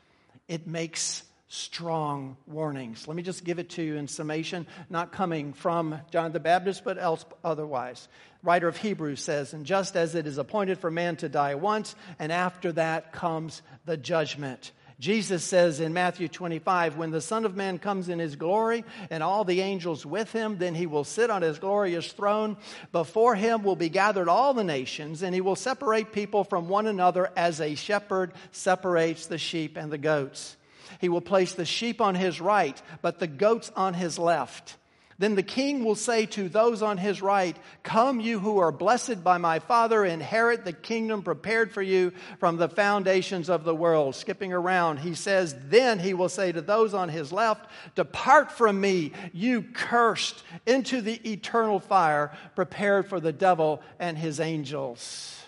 it 0.47 0.69
makes 0.69 1.25
strong 1.53 2.37
warnings. 2.47 3.09
Let 3.09 3.17
me 3.17 3.25
just 3.25 3.43
give 3.43 3.59
it 3.59 3.71
to 3.71 3.83
you 3.83 3.97
in 3.97 4.07
summation, 4.07 4.69
not 4.89 5.11
coming 5.11 5.53
from 5.53 6.01
John 6.13 6.31
the 6.31 6.39
Baptist, 6.39 6.85
but 6.85 6.97
else 6.97 7.25
otherwise. 7.43 8.07
Writer 8.45 8.69
of 8.69 8.77
Hebrews 8.77 9.21
says, 9.21 9.53
And 9.53 9.67
just 9.67 9.97
as 9.97 10.15
it 10.15 10.29
is 10.29 10.39
appointed 10.39 10.79
for 10.79 10.93
man 10.93 11.17
to 11.17 11.29
die 11.29 11.57
once, 11.57 11.97
and 12.21 12.31
after 12.31 12.71
that 12.73 13.13
comes 13.13 13.63
the 13.85 13.97
judgment. 13.97 14.71
Jesus 15.01 15.43
says 15.43 15.81
in 15.81 15.93
Matthew 15.93 16.29
25, 16.29 16.97
When 16.97 17.11
the 17.11 17.21
Son 17.21 17.45
of 17.45 17.57
Man 17.57 17.81
comes 17.81 18.09
in 18.09 18.21
his 18.21 18.37
glory 18.37 18.85
and 19.11 19.21
all 19.21 19.43
the 19.43 19.61
angels 19.61 20.07
with 20.07 20.31
him, 20.31 20.57
then 20.59 20.77
he 20.77 20.87
will 20.87 21.05
sit 21.05 21.31
on 21.31 21.43
his 21.43 21.59
glorious 21.59 22.13
throne. 22.13 22.59
Before 22.93 23.35
him 23.35 23.65
will 23.65 23.77
be 23.77 23.89
gathered 23.89 24.29
all 24.29 24.55
the 24.55 24.63
nations, 24.63 25.23
and 25.23 25.35
he 25.35 25.41
will 25.41 25.57
separate 25.57 26.13
people 26.13 26.45
from 26.45 26.69
one 26.69 26.87
another 26.87 27.33
as 27.35 27.61
a 27.61 27.75
shepherd 27.75 28.35
separates 28.53 29.27
the 29.27 29.39
sheep 29.39 29.77
and 29.77 29.91
the 29.91 29.99
goats. 29.99 30.57
He 31.01 31.09
will 31.09 31.21
place 31.21 31.55
the 31.55 31.65
sheep 31.65 32.01
on 32.01 32.15
his 32.15 32.41
right, 32.41 32.81
but 33.03 33.19
the 33.19 33.27
goats 33.27 33.71
on 33.77 33.95
his 33.95 34.19
left. 34.19 34.77
Then 35.21 35.35
the 35.35 35.43
king 35.43 35.85
will 35.85 35.97
say 35.97 36.25
to 36.25 36.49
those 36.49 36.81
on 36.81 36.97
his 36.97 37.21
right, 37.21 37.55
Come, 37.83 38.21
you 38.21 38.39
who 38.39 38.57
are 38.57 38.73
blessed 38.73 39.23
by 39.23 39.37
my 39.37 39.59
Father, 39.59 40.03
inherit 40.03 40.65
the 40.65 40.73
kingdom 40.73 41.23
prepared 41.23 41.73
for 41.73 41.83
you 41.83 42.15
from 42.39 42.57
the 42.57 42.71
foundations 42.71 43.51
of 43.51 43.65
the 43.65 43.75
world. 43.75 44.15
Skipping 44.15 44.55
around, 44.55 45.01
he 45.01 45.15
says, 45.15 45.55
Then 45.67 45.99
he 45.99 46.15
will 46.15 46.31
say 46.31 46.53
to 46.53 46.63
those 46.63 46.95
on 46.95 47.11
his 47.11 47.33
left, 47.33 47.69
Depart 47.97 48.51
from 48.51 48.81
me, 48.81 49.13
you 49.35 49.61
cursed, 49.61 50.43
into 50.65 51.03
the 51.03 51.21
eternal 51.31 51.81
fire 51.81 52.35
prepared 52.57 53.07
for 53.07 53.21
the 53.21 53.31
devil 53.31 53.83
and 53.99 54.17
his 54.17 54.41
angels. 54.41 55.39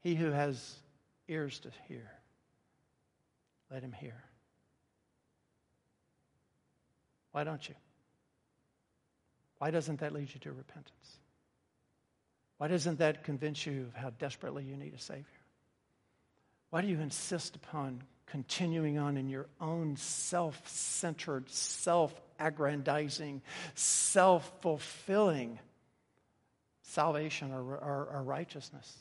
He 0.00 0.14
who 0.14 0.30
has 0.30 0.76
ears 1.28 1.58
to 1.58 1.70
hear 1.88 2.15
let 3.70 3.82
him 3.82 3.92
hear. 3.92 4.22
Why 7.32 7.44
don't 7.44 7.68
you? 7.68 7.74
Why 9.58 9.70
doesn't 9.70 10.00
that 10.00 10.12
lead 10.12 10.32
you 10.32 10.40
to 10.40 10.52
repentance? 10.52 11.18
Why 12.58 12.68
doesn't 12.68 12.98
that 12.98 13.24
convince 13.24 13.66
you 13.66 13.82
of 13.82 13.94
how 13.94 14.10
desperately 14.10 14.64
you 14.64 14.76
need 14.76 14.94
a 14.94 14.98
Savior? 14.98 15.24
Why 16.70 16.80
do 16.80 16.88
you 16.88 17.00
insist 17.00 17.56
upon 17.56 18.02
continuing 18.26 18.98
on 18.98 19.16
in 19.16 19.28
your 19.28 19.46
own 19.60 19.96
self 19.96 20.66
centered, 20.68 21.50
self 21.50 22.18
aggrandizing, 22.38 23.42
self 23.74 24.50
fulfilling 24.62 25.58
salvation 26.82 27.52
or, 27.52 27.62
or, 27.62 28.08
or, 28.12 28.22
righteousness? 28.22 28.96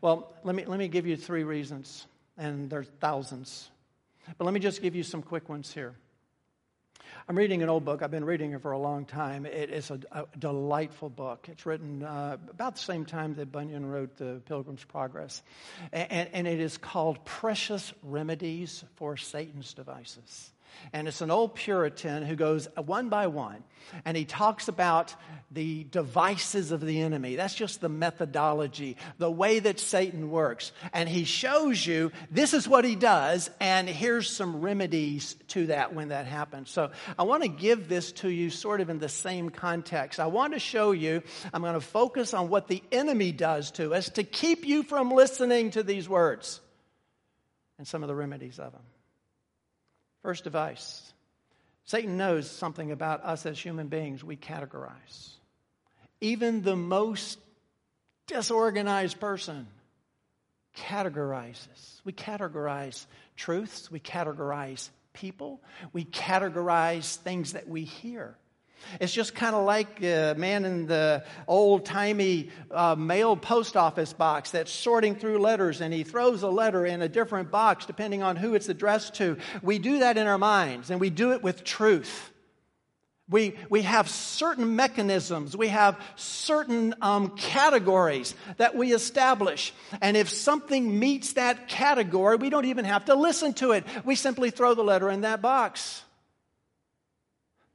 Well, 0.00 0.32
let 0.44 0.54
me, 0.54 0.64
let 0.64 0.78
me 0.78 0.88
give 0.88 1.06
you 1.06 1.16
three 1.16 1.44
reasons, 1.44 2.06
and 2.36 2.70
there's 2.70 2.88
thousands 3.00 3.70
but 4.38 4.44
let 4.44 4.54
me 4.54 4.60
just 4.60 4.82
give 4.82 4.94
you 4.94 5.02
some 5.02 5.22
quick 5.22 5.48
ones 5.48 5.72
here. 5.72 5.94
I'm 7.28 7.36
reading 7.36 7.62
an 7.62 7.68
old 7.68 7.84
book. 7.84 8.02
I've 8.02 8.10
been 8.10 8.24
reading 8.24 8.52
it 8.52 8.62
for 8.62 8.72
a 8.72 8.78
long 8.78 9.04
time. 9.04 9.46
It 9.46 9.70
is 9.70 9.90
a, 9.90 10.00
a 10.12 10.26
delightful 10.38 11.08
book. 11.08 11.48
It's 11.50 11.64
written 11.66 12.02
uh, 12.02 12.38
about 12.50 12.76
the 12.76 12.82
same 12.82 13.04
time 13.04 13.34
that 13.34 13.52
Bunyan 13.52 13.86
wrote 13.86 14.16
The 14.16 14.42
Pilgrim's 14.46 14.84
Progress. 14.84 15.42
And, 15.92 16.28
and 16.32 16.48
it 16.48 16.60
is 16.60 16.76
called 16.76 17.24
Precious 17.24 17.92
Remedies 18.02 18.84
for 18.96 19.16
Satan's 19.16 19.74
Devices. 19.74 20.50
And 20.92 21.08
it's 21.08 21.20
an 21.20 21.30
old 21.30 21.54
Puritan 21.54 22.24
who 22.24 22.36
goes 22.36 22.68
uh, 22.76 22.82
one 22.82 23.08
by 23.08 23.26
one 23.26 23.64
and 24.04 24.16
he 24.16 24.24
talks 24.24 24.68
about 24.68 25.14
the 25.50 25.84
devices 25.84 26.70
of 26.70 26.80
the 26.80 27.00
enemy. 27.00 27.34
That's 27.34 27.54
just 27.54 27.80
the 27.80 27.88
methodology, 27.88 28.96
the 29.18 29.30
way 29.30 29.58
that 29.58 29.80
Satan 29.80 30.30
works. 30.30 30.70
And 30.92 31.08
he 31.08 31.24
shows 31.24 31.84
you 31.84 32.12
this 32.30 32.54
is 32.54 32.68
what 32.68 32.84
he 32.84 32.94
does, 32.94 33.50
and 33.58 33.88
here's 33.88 34.30
some 34.30 34.60
remedies 34.60 35.34
to 35.48 35.66
that 35.66 35.92
when 35.92 36.08
that 36.08 36.26
happens. 36.26 36.70
So 36.70 36.90
I 37.18 37.24
want 37.24 37.42
to 37.42 37.48
give 37.48 37.88
this 37.88 38.12
to 38.12 38.28
you 38.28 38.50
sort 38.50 38.80
of 38.80 38.90
in 38.90 38.98
the 38.98 39.08
same 39.08 39.50
context. 39.50 40.20
I 40.20 40.26
want 40.26 40.52
to 40.52 40.60
show 40.60 40.92
you, 40.92 41.22
I'm 41.52 41.62
going 41.62 41.74
to 41.74 41.80
focus 41.80 42.32
on 42.32 42.48
what 42.48 42.68
the 42.68 42.82
enemy 42.92 43.32
does 43.32 43.72
to 43.72 43.94
us 43.94 44.08
to 44.10 44.22
keep 44.22 44.66
you 44.66 44.82
from 44.82 45.10
listening 45.10 45.72
to 45.72 45.82
these 45.82 46.08
words 46.08 46.60
and 47.78 47.88
some 47.88 48.02
of 48.02 48.08
the 48.08 48.14
remedies 48.14 48.58
of 48.58 48.72
them. 48.72 48.82
First 50.22 50.44
device 50.44 51.12
Satan 51.84 52.16
knows 52.16 52.48
something 52.48 52.92
about 52.92 53.24
us 53.24 53.46
as 53.46 53.58
human 53.58 53.88
beings. 53.88 54.22
We 54.22 54.36
categorize. 54.36 55.30
Even 56.20 56.62
the 56.62 56.76
most 56.76 57.38
disorganized 58.28 59.18
person 59.18 59.66
categorizes. 60.76 62.00
We 62.04 62.12
categorize 62.12 63.06
truths, 63.36 63.90
we 63.90 63.98
categorize 63.98 64.90
people, 65.12 65.60
we 65.92 66.04
categorize 66.04 67.16
things 67.16 67.54
that 67.54 67.68
we 67.68 67.82
hear. 67.82 68.36
It's 69.00 69.12
just 69.12 69.34
kind 69.34 69.54
of 69.54 69.64
like 69.64 70.02
a 70.02 70.34
man 70.36 70.64
in 70.64 70.86
the 70.86 71.24
old 71.46 71.84
timey 71.84 72.50
uh, 72.70 72.94
mail 72.96 73.36
post 73.36 73.76
office 73.76 74.12
box 74.12 74.50
that's 74.50 74.72
sorting 74.72 75.14
through 75.14 75.38
letters 75.38 75.80
and 75.80 75.92
he 75.92 76.02
throws 76.02 76.42
a 76.42 76.48
letter 76.48 76.84
in 76.84 77.02
a 77.02 77.08
different 77.08 77.50
box 77.50 77.86
depending 77.86 78.22
on 78.22 78.36
who 78.36 78.54
it's 78.54 78.68
addressed 78.68 79.14
to. 79.14 79.36
We 79.62 79.78
do 79.78 80.00
that 80.00 80.16
in 80.16 80.26
our 80.26 80.38
minds 80.38 80.90
and 80.90 81.00
we 81.00 81.10
do 81.10 81.32
it 81.32 81.42
with 81.42 81.64
truth. 81.64 82.30
We, 83.30 83.54
we 83.68 83.82
have 83.82 84.08
certain 84.08 84.74
mechanisms, 84.74 85.56
we 85.56 85.68
have 85.68 86.00
certain 86.16 86.96
um, 87.00 87.36
categories 87.36 88.34
that 88.56 88.74
we 88.74 88.92
establish. 88.92 89.72
And 90.00 90.16
if 90.16 90.28
something 90.28 90.98
meets 90.98 91.34
that 91.34 91.68
category, 91.68 92.36
we 92.36 92.50
don't 92.50 92.64
even 92.64 92.84
have 92.84 93.04
to 93.04 93.14
listen 93.14 93.52
to 93.54 93.70
it. 93.70 93.84
We 94.04 94.16
simply 94.16 94.50
throw 94.50 94.74
the 94.74 94.82
letter 94.82 95.08
in 95.08 95.20
that 95.20 95.40
box. 95.40 96.02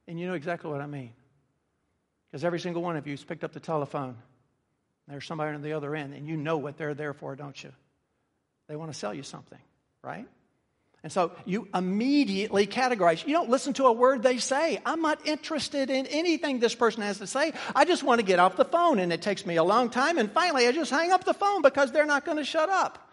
And 0.08 0.18
you 0.20 0.26
know 0.26 0.34
exactly 0.34 0.70
what 0.70 0.80
I 0.80 0.86
mean. 0.86 1.12
Because 2.30 2.44
every 2.44 2.60
single 2.60 2.82
one 2.82 2.96
of 2.96 3.06
you 3.06 3.12
has 3.12 3.24
picked 3.24 3.44
up 3.44 3.52
the 3.52 3.60
telephone. 3.60 4.16
There's 5.08 5.24
somebody 5.24 5.54
on 5.54 5.62
the 5.62 5.72
other 5.72 5.94
end, 5.94 6.14
and 6.14 6.26
you 6.26 6.36
know 6.36 6.58
what 6.58 6.76
they're 6.76 6.94
there 6.94 7.14
for, 7.14 7.36
don't 7.36 7.62
you? 7.62 7.72
They 8.68 8.74
want 8.74 8.92
to 8.92 8.98
sell 8.98 9.14
you 9.14 9.22
something, 9.22 9.60
right? 10.02 10.26
And 11.04 11.12
so 11.12 11.30
you 11.44 11.68
immediately 11.72 12.66
categorize. 12.66 13.24
You 13.24 13.32
don't 13.32 13.48
listen 13.48 13.72
to 13.74 13.86
a 13.86 13.92
word 13.92 14.24
they 14.24 14.38
say. 14.38 14.80
I'm 14.84 15.02
not 15.02 15.24
interested 15.24 15.88
in 15.88 16.06
anything 16.06 16.58
this 16.58 16.74
person 16.74 17.02
has 17.02 17.18
to 17.18 17.28
say. 17.28 17.52
I 17.76 17.84
just 17.84 18.02
want 18.02 18.18
to 18.18 18.26
get 18.26 18.40
off 18.40 18.56
the 18.56 18.64
phone, 18.64 18.98
and 18.98 19.12
it 19.12 19.22
takes 19.22 19.46
me 19.46 19.54
a 19.54 19.62
long 19.62 19.88
time, 19.88 20.18
and 20.18 20.32
finally 20.32 20.66
I 20.66 20.72
just 20.72 20.90
hang 20.90 21.12
up 21.12 21.22
the 21.22 21.34
phone 21.34 21.62
because 21.62 21.92
they're 21.92 22.06
not 22.06 22.24
going 22.24 22.38
to 22.38 22.44
shut 22.44 22.68
up. 22.68 23.05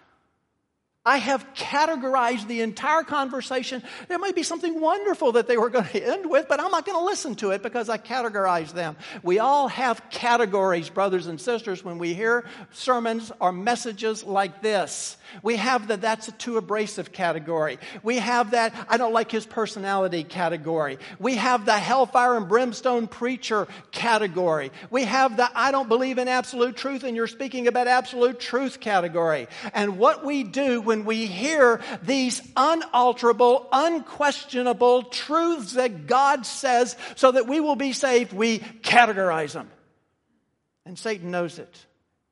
I 1.05 1.17
have 1.17 1.45
categorized 1.53 2.47
the 2.47 2.61
entire 2.61 3.03
conversation. 3.03 3.83
There 4.07 4.17
might 4.19 4.35
be 4.35 4.43
something 4.43 4.79
wonderful 4.79 5.33
that 5.33 5.47
they 5.47 5.57
were 5.57 5.69
going 5.69 5.87
to 5.91 6.01
end 6.01 6.29
with, 6.29 6.47
but 6.47 6.61
I'm 6.61 6.71
not 6.71 6.85
going 6.85 6.97
to 6.97 7.03
listen 7.03 7.35
to 7.35 7.51
it 7.51 7.61
because 7.61 7.89
I 7.89 7.97
categorized 7.97 8.71
them. 8.71 8.95
We 9.21 9.39
all 9.39 9.67
have 9.67 10.09
categories, 10.09 10.89
brothers 10.89 11.27
and 11.27 11.41
sisters, 11.41 11.83
when 11.83 11.97
we 11.97 12.13
hear 12.13 12.45
sermons 12.71 13.33
or 13.41 13.51
messages 13.51 14.23
like 14.23 14.61
this. 14.61 15.17
We 15.41 15.57
have 15.57 15.87
the 15.87 15.97
that's 15.97 16.27
a 16.27 16.31
too 16.31 16.57
abrasive 16.57 17.11
category. 17.11 17.79
We 18.03 18.19
have 18.19 18.51
that 18.51 18.73
I 18.87 18.97
don't 18.97 19.13
like 19.13 19.31
his 19.31 19.45
personality 19.45 20.23
category. 20.23 20.99
We 21.19 21.35
have 21.35 21.65
the 21.65 21.77
hellfire 21.77 22.37
and 22.37 22.47
brimstone 22.47 23.07
preacher 23.07 23.67
category. 23.91 24.71
We 24.89 25.03
have 25.05 25.37
the 25.37 25.49
I 25.55 25.71
don't 25.71 25.89
believe 25.89 26.17
in 26.17 26.27
absolute 26.27 26.77
truth 26.77 27.03
and 27.03 27.15
you're 27.15 27.27
speaking 27.27 27.67
about 27.67 27.87
absolute 27.87 28.39
truth 28.39 28.79
category. 28.79 29.47
And 29.73 29.97
what 29.97 30.23
we 30.23 30.43
do 30.43 30.81
when 30.81 30.92
we 31.05 31.25
hear 31.25 31.81
these 32.03 32.41
unalterable, 32.55 33.67
unquestionable 33.71 35.03
truths 35.03 35.73
that 35.73 36.07
God 36.07 36.45
says 36.45 36.95
so 37.15 37.31
that 37.31 37.47
we 37.47 37.59
will 37.59 37.75
be 37.75 37.93
saved, 37.93 38.33
we 38.33 38.59
categorize 38.59 39.53
them. 39.53 39.69
And 40.85 40.97
Satan 40.97 41.31
knows 41.31 41.59
it. 41.59 41.85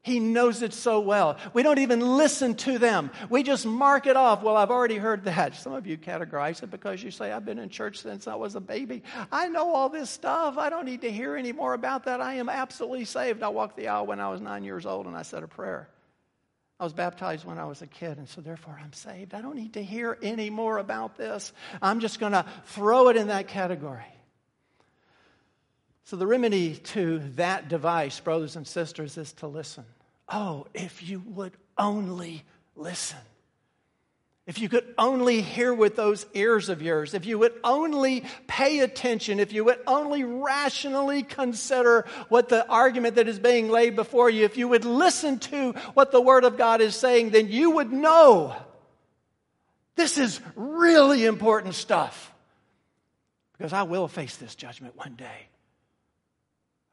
He 0.03 0.20
knows 0.20 0.64
it 0.64 0.74
so 0.74 0.99
well. 0.99 1.38
We 1.53 1.62
don't 1.62 1.78
even 1.78 1.99
listen 1.99 2.55
to 2.55 2.80
them. 2.80 3.12
We 3.30 3.43
just 3.43 3.68
mark 3.68 4.07
it 4.07 4.16
off. 4.16 4.41
Well, 4.41 4.57
I've 4.57 4.72
already 4.72 4.97
heard 4.97 5.26
that. 5.26 5.55
Some 5.55 5.74
of 5.74 5.86
you 5.86 5.95
categorize 5.95 6.64
it 6.64 6.72
because 6.72 7.03
you 7.03 7.12
say, 7.12 7.32
I've 7.32 7.45
been 7.45 7.59
in 7.59 7.70
church 7.70 7.99
since 7.99 8.28
I 8.28 8.34
was 8.34 8.55
a 8.55 8.59
baby. 8.59 9.03
I 9.32 9.47
know 9.47 9.76
all 9.76 9.89
this 9.89 10.09
stuff. 10.09 10.57
I 10.57 10.72
don't 10.72 10.86
need 10.86 11.01
to 11.01 11.12
hear 11.12 11.36
any 11.36 11.51
more 11.51 11.76
about 11.76 12.05
that. 12.05 12.20
I 12.20 12.36
am 12.36 12.49
absolutely 12.49 13.05
saved. 13.05 13.43
I 13.43 13.49
walked 13.49 13.78
the 13.78 13.89
aisle 13.89 14.07
when 14.07 14.20
I 14.20 14.30
was 14.30 14.41
nine 14.41 14.64
years 14.64 14.88
old 14.88 15.05
and 15.05 15.16
I 15.16 15.22
said 15.22 15.43
a 15.43 15.47
prayer. 15.47 15.88
I 16.82 16.84
was 16.84 16.93
baptized 16.93 17.45
when 17.45 17.59
I 17.59 17.65
was 17.65 17.84
a 17.84 17.88
kid, 17.88 18.17
and 18.17 18.27
so 18.27 18.41
therefore 18.41 18.75
I'm 18.84 18.91
saved. 18.91 19.36
I 19.36 19.41
don't 19.41 19.55
need 19.55 19.73
to 19.73 19.84
hear 19.84 20.17
any 20.23 20.49
more 20.49 20.79
about 20.79 21.15
this. 21.15 21.53
I'm 21.79 21.99
just 21.99 22.19
going 22.19 22.32
to 22.32 22.43
throw 22.65 23.09
it 23.09 23.17
in 23.17 23.27
that 23.27 23.47
category. 23.47 24.01
So, 26.05 26.15
the 26.15 26.25
remedy 26.25 26.73
to 26.73 27.19
that 27.36 27.69
device, 27.69 28.19
brothers 28.19 28.55
and 28.55 28.65
sisters, 28.65 29.15
is 29.19 29.32
to 29.34 29.47
listen. 29.47 29.86
Oh, 30.27 30.65
if 30.73 31.07
you 31.07 31.21
would 31.27 31.53
only 31.77 32.43
listen. 32.75 33.19
If 34.47 34.59
you 34.59 34.69
could 34.69 34.95
only 34.97 35.41
hear 35.41 35.73
with 35.73 35.95
those 35.95 36.25
ears 36.33 36.69
of 36.69 36.81
yours, 36.81 37.13
if 37.13 37.25
you 37.25 37.37
would 37.37 37.53
only 37.63 38.23
pay 38.47 38.79
attention, 38.79 39.39
if 39.39 39.53
you 39.53 39.63
would 39.65 39.79
only 39.85 40.23
rationally 40.23 41.21
consider 41.21 42.05
what 42.27 42.49
the 42.49 42.67
argument 42.67 43.15
that 43.15 43.27
is 43.27 43.37
being 43.37 43.69
laid 43.69 43.95
before 43.95 44.29
you, 44.29 44.43
if 44.43 44.57
you 44.57 44.67
would 44.67 44.83
listen 44.83 45.37
to 45.39 45.73
what 45.93 46.11
the 46.11 46.21
Word 46.21 46.43
of 46.43 46.57
God 46.57 46.81
is 46.81 46.95
saying, 46.95 47.29
then 47.29 47.49
you 47.49 47.71
would 47.71 47.93
know 47.93 48.55
this 49.95 50.17
is 50.17 50.41
really 50.55 51.25
important 51.25 51.75
stuff. 51.75 52.33
Because 53.57 53.73
I 53.73 53.83
will 53.83 54.07
face 54.07 54.37
this 54.37 54.55
judgment 54.55 54.97
one 54.97 55.13
day. 55.13 55.47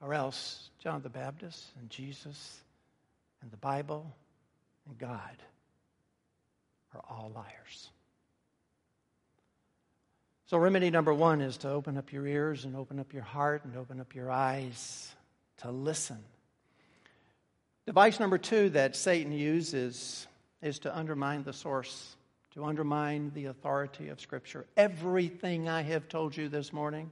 Or 0.02 0.12
else, 0.12 0.68
John 0.80 1.00
the 1.00 1.08
Baptist 1.08 1.64
and 1.80 1.88
Jesus 1.88 2.60
and 3.40 3.50
the 3.50 3.56
Bible 3.56 4.14
and 4.86 4.98
God 4.98 5.36
are 6.98 7.16
all 7.16 7.32
liars. 7.34 7.90
So, 10.46 10.56
remedy 10.56 10.90
number 10.90 11.12
one 11.12 11.40
is 11.40 11.58
to 11.58 11.68
open 11.68 11.98
up 11.98 12.12
your 12.12 12.26
ears 12.26 12.64
and 12.64 12.74
open 12.74 12.98
up 12.98 13.12
your 13.12 13.22
heart 13.22 13.64
and 13.64 13.76
open 13.76 14.00
up 14.00 14.14
your 14.14 14.30
eyes 14.30 15.14
to 15.58 15.70
listen. 15.70 16.18
Device 17.86 18.18
number 18.18 18.38
two 18.38 18.70
that 18.70 18.96
Satan 18.96 19.32
uses 19.32 20.26
is 20.62 20.78
to 20.80 20.96
undermine 20.96 21.42
the 21.44 21.52
source, 21.52 22.16
to 22.52 22.64
undermine 22.64 23.30
the 23.34 23.46
authority 23.46 24.08
of 24.08 24.20
Scripture. 24.20 24.66
Everything 24.76 25.68
I 25.68 25.82
have 25.82 26.08
told 26.08 26.36
you 26.36 26.48
this 26.48 26.72
morning 26.72 27.10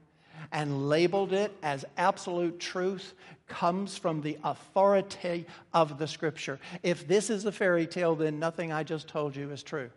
and 0.53 0.89
labeled 0.89 1.33
it 1.33 1.53
as 1.63 1.85
absolute 1.97 2.61
truth 2.61 3.15
comes 3.49 3.97
from 3.97 4.23
the 4.23 4.39
authority 4.43 5.47
of 5.73 5.99
the 5.99 6.07
scripture. 6.07 6.59
If 6.83 7.07
this 7.07 7.31
is 7.31 7.45
a 7.45 7.53
fairy 7.53 7.87
tale, 7.87 8.15
then 8.17 8.39
nothing 8.39 8.73
I 8.73 8.83
just 8.83 9.09
told 9.09 9.37
you 9.37 9.51
is 9.51 9.63
true. 9.63 9.91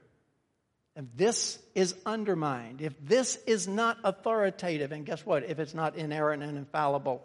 If 0.95 1.05
this 1.15 1.59
is 1.75 1.95
undermined, 2.05 2.81
if 2.81 2.93
this 3.05 3.37
is 3.47 3.67
not 3.67 3.97
authoritative, 4.03 4.91
and 4.91 5.05
guess 5.05 5.25
what? 5.25 5.43
If 5.43 5.59
it's 5.59 5.73
not 5.73 5.95
inerrant 5.95 6.43
and 6.43 6.57
infallible. 6.57 7.23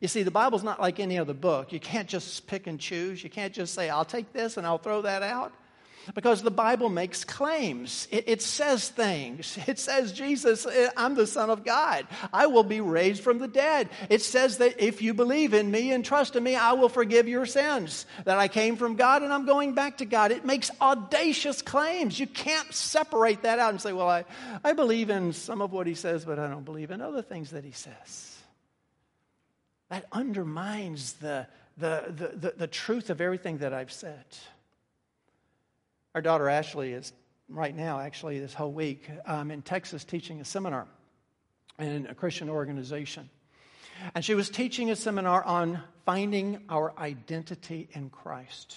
You 0.00 0.08
see, 0.08 0.22
the 0.22 0.30
Bible's 0.30 0.62
not 0.62 0.80
like 0.80 1.00
any 1.00 1.18
other 1.18 1.34
book. 1.34 1.72
You 1.72 1.80
can't 1.80 2.08
just 2.08 2.46
pick 2.46 2.66
and 2.66 2.78
choose. 2.78 3.22
You 3.22 3.28
can't 3.28 3.52
just 3.52 3.74
say, 3.74 3.90
I'll 3.90 4.04
take 4.04 4.32
this 4.32 4.56
and 4.56 4.66
I'll 4.66 4.78
throw 4.78 5.02
that 5.02 5.22
out. 5.22 5.52
Because 6.14 6.42
the 6.42 6.50
Bible 6.50 6.88
makes 6.88 7.24
claims. 7.24 8.08
It, 8.10 8.24
it, 8.26 8.42
says 8.42 8.88
things. 8.88 9.58
It 9.72 9.78
says, 9.78 10.12
Jesus, 10.12 10.66
eh, 10.66 10.90
I'm 10.96 11.14
the 11.14 11.26
Son 11.26 11.48
of 11.48 11.64
God. 11.64 12.06
I 12.32 12.46
will 12.46 12.64
be 12.64 12.80
raised 12.80 13.22
from 13.22 13.38
the 13.38 13.48
dead. 13.48 13.88
It 14.10 14.22
says 14.22 14.58
that 14.58 14.80
if 14.80 15.00
you 15.00 15.14
believe 15.14 15.54
in 15.54 15.70
me 15.70 15.92
and 15.92 16.04
trust 16.04 16.36
in 16.36 16.42
me, 16.42 16.56
I 16.56 16.72
will 16.72 16.88
forgive 16.88 17.28
your 17.28 17.46
sins. 17.46 18.06
That 18.24 18.38
I 18.38 18.48
came 18.48 18.76
from 18.76 18.96
God 18.96 19.22
and 19.22 19.32
I'm 19.32 19.46
going 19.46 19.74
back 19.74 19.98
to 19.98 20.04
God. 20.04 20.32
It 20.32 20.44
makes 20.44 20.70
audacious 20.80 21.62
claims. 21.62 22.18
You 22.18 22.26
can't 22.26 22.72
separate 22.74 23.42
that 23.42 23.58
out 23.58 23.70
and 23.70 23.80
say, 23.80 23.92
well, 23.92 24.10
I, 24.10 24.24
I 24.64 24.72
believe 24.72 25.10
in 25.10 25.32
some 25.32 25.62
of 25.62 25.72
what 25.72 25.86
he 25.86 25.94
says, 25.94 26.24
but 26.24 26.38
I 26.38 26.48
don't 26.48 26.64
believe 26.64 26.90
in 26.90 27.00
other 27.00 27.22
things 27.22 27.50
that 27.50 27.64
he 27.64 27.72
says. 27.72 28.36
That 29.88 30.06
undermines 30.10 31.14
the, 31.14 31.46
the, 31.76 32.04
the, 32.08 32.36
the, 32.36 32.54
the 32.56 32.66
truth 32.66 33.10
of 33.10 33.20
everything 33.20 33.58
that 33.58 33.72
I've 33.72 33.92
said. 33.92 34.24
Our 36.14 36.20
daughter 36.20 36.48
Ashley 36.48 36.92
is 36.92 37.12
right 37.48 37.74
now, 37.74 37.98
actually, 37.98 38.38
this 38.38 38.52
whole 38.52 38.72
week, 38.72 39.08
um, 39.24 39.50
in 39.50 39.62
Texas 39.62 40.04
teaching 40.04 40.40
a 40.42 40.44
seminar 40.44 40.86
in 41.78 42.06
a 42.06 42.14
Christian 42.14 42.50
organization. 42.50 43.30
And 44.14 44.22
she 44.22 44.34
was 44.34 44.50
teaching 44.50 44.90
a 44.90 44.96
seminar 44.96 45.42
on 45.42 45.82
finding 46.04 46.64
our 46.68 46.92
identity 46.98 47.88
in 47.92 48.10
Christ. 48.10 48.76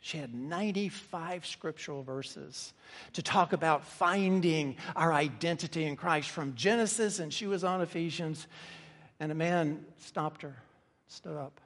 She 0.00 0.18
had 0.18 0.34
95 0.34 1.46
scriptural 1.46 2.02
verses 2.02 2.74
to 3.14 3.22
talk 3.22 3.54
about 3.54 3.86
finding 3.86 4.76
our 4.94 5.14
identity 5.14 5.84
in 5.84 5.96
Christ 5.96 6.28
from 6.28 6.54
Genesis, 6.56 7.20
and 7.20 7.32
she 7.32 7.46
was 7.46 7.64
on 7.64 7.80
Ephesians. 7.80 8.46
And 9.18 9.32
a 9.32 9.34
man 9.34 9.84
stopped 9.98 10.42
her, 10.42 10.56
stood 11.08 11.38
up, 11.38 11.58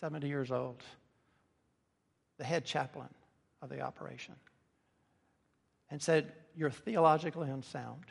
70 0.00 0.26
years 0.26 0.50
old, 0.50 0.82
the 2.38 2.44
head 2.44 2.64
chaplain 2.64 3.08
of 3.62 3.68
the 3.68 3.80
operation, 3.80 4.34
and 5.90 6.00
said, 6.00 6.32
You're 6.56 6.70
theologically 6.70 7.50
unsound. 7.50 8.04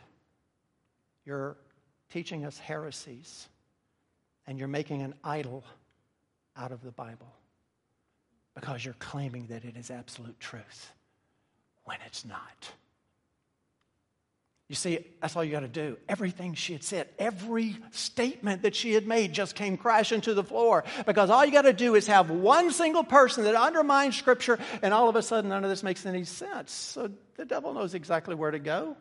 You're 1.26 1.58
teaching 2.10 2.46
us 2.46 2.58
heresies, 2.58 3.48
and 4.48 4.58
you're 4.58 4.68
making 4.68 5.02
an 5.02 5.14
idol 5.24 5.64
out 6.58 6.72
of 6.72 6.84
the 6.84 6.92
Bible 6.92 7.32
because 8.56 8.84
you're 8.84 8.96
claiming 9.00 9.46
that 9.48 9.64
it 9.64 9.78
is 9.78 9.92
absolute 9.92 10.40
truth 10.40 10.92
when 11.86 11.98
it's 12.06 12.26
not. 12.26 12.72
You 14.70 14.76
see, 14.76 15.00
that's 15.20 15.36
all 15.36 15.44
you 15.44 15.52
got 15.52 15.62
to 15.62 15.68
do. 15.68 15.98
Everything 16.08 16.54
she 16.54 16.74
had 16.74 16.84
said, 16.84 17.10
every 17.18 17.76
statement 17.90 18.62
that 18.62 18.76
she 18.76 18.94
had 18.94 19.08
made 19.08 19.34
just 19.34 19.56
came 19.56 19.78
crashing 19.78 20.22
to 20.22 20.36
the 20.36 20.44
floor 20.44 20.84
because 21.08 21.32
all 21.32 21.44
you 21.44 21.52
got 21.52 21.64
to 21.64 21.74
do 21.74 21.96
is 21.96 22.06
have 22.06 22.30
one 22.30 22.72
single 22.72 23.04
person 23.04 23.46
that 23.46 23.56
undermines 23.56 24.16
Scripture, 24.16 24.60
and 24.84 24.94
all 24.94 25.10
of 25.10 25.16
a 25.16 25.24
sudden 25.24 25.50
none 25.50 25.64
of 25.64 25.72
this 25.72 25.82
makes 25.82 26.06
any 26.06 26.24
sense. 26.24 26.72
So 26.72 27.10
the 27.36 27.46
devil 27.46 27.74
knows 27.74 27.96
exactly 27.96 28.36
where 28.36 28.52
to 28.52 28.60
go. 28.60 28.96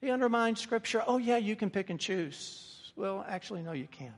He 0.00 0.10
undermines 0.10 0.58
Scripture. 0.60 1.04
Oh, 1.06 1.18
yeah, 1.18 1.36
you 1.36 1.54
can 1.54 1.70
pick 1.70 1.88
and 1.90 2.00
choose. 2.00 2.92
Well, 2.96 3.24
actually, 3.28 3.62
no, 3.62 3.70
you 3.70 3.86
can't. 3.86 4.12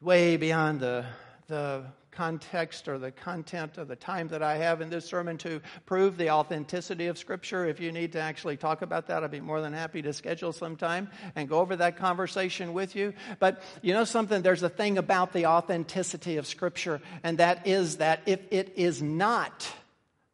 Way 0.00 0.36
beyond 0.36 0.80
the, 0.80 1.04
the 1.46 1.84
context 2.12 2.88
or 2.88 2.98
the 2.98 3.10
content 3.10 3.78
of 3.78 3.88
the 3.88 3.96
time 3.96 4.28
that 4.28 4.42
I 4.42 4.56
have 4.58 4.80
in 4.80 4.90
this 4.90 5.06
sermon 5.06 5.38
to 5.38 5.60
prove 5.86 6.16
the 6.16 6.30
authenticity 6.30 7.06
of 7.06 7.18
Scripture. 7.18 7.66
If 7.66 7.80
you 7.80 7.90
need 7.90 8.12
to 8.12 8.20
actually 8.20 8.56
talk 8.56 8.82
about 8.82 9.08
that, 9.08 9.24
I'd 9.24 9.30
be 9.30 9.40
more 9.40 9.60
than 9.60 9.72
happy 9.72 10.02
to 10.02 10.12
schedule 10.12 10.52
some 10.52 10.76
time 10.76 11.08
and 11.34 11.48
go 11.48 11.60
over 11.60 11.74
that 11.76 11.96
conversation 11.96 12.72
with 12.74 12.94
you. 12.94 13.14
But 13.38 13.62
you 13.80 13.94
know 13.94 14.04
something? 14.04 14.42
There's 14.42 14.62
a 14.62 14.68
thing 14.68 14.98
about 14.98 15.32
the 15.32 15.46
authenticity 15.46 16.36
of 16.36 16.46
Scripture, 16.46 17.00
and 17.22 17.38
that 17.38 17.66
is 17.66 17.96
that 17.96 18.20
if 18.26 18.40
it 18.50 18.74
is 18.76 19.02
not 19.02 19.66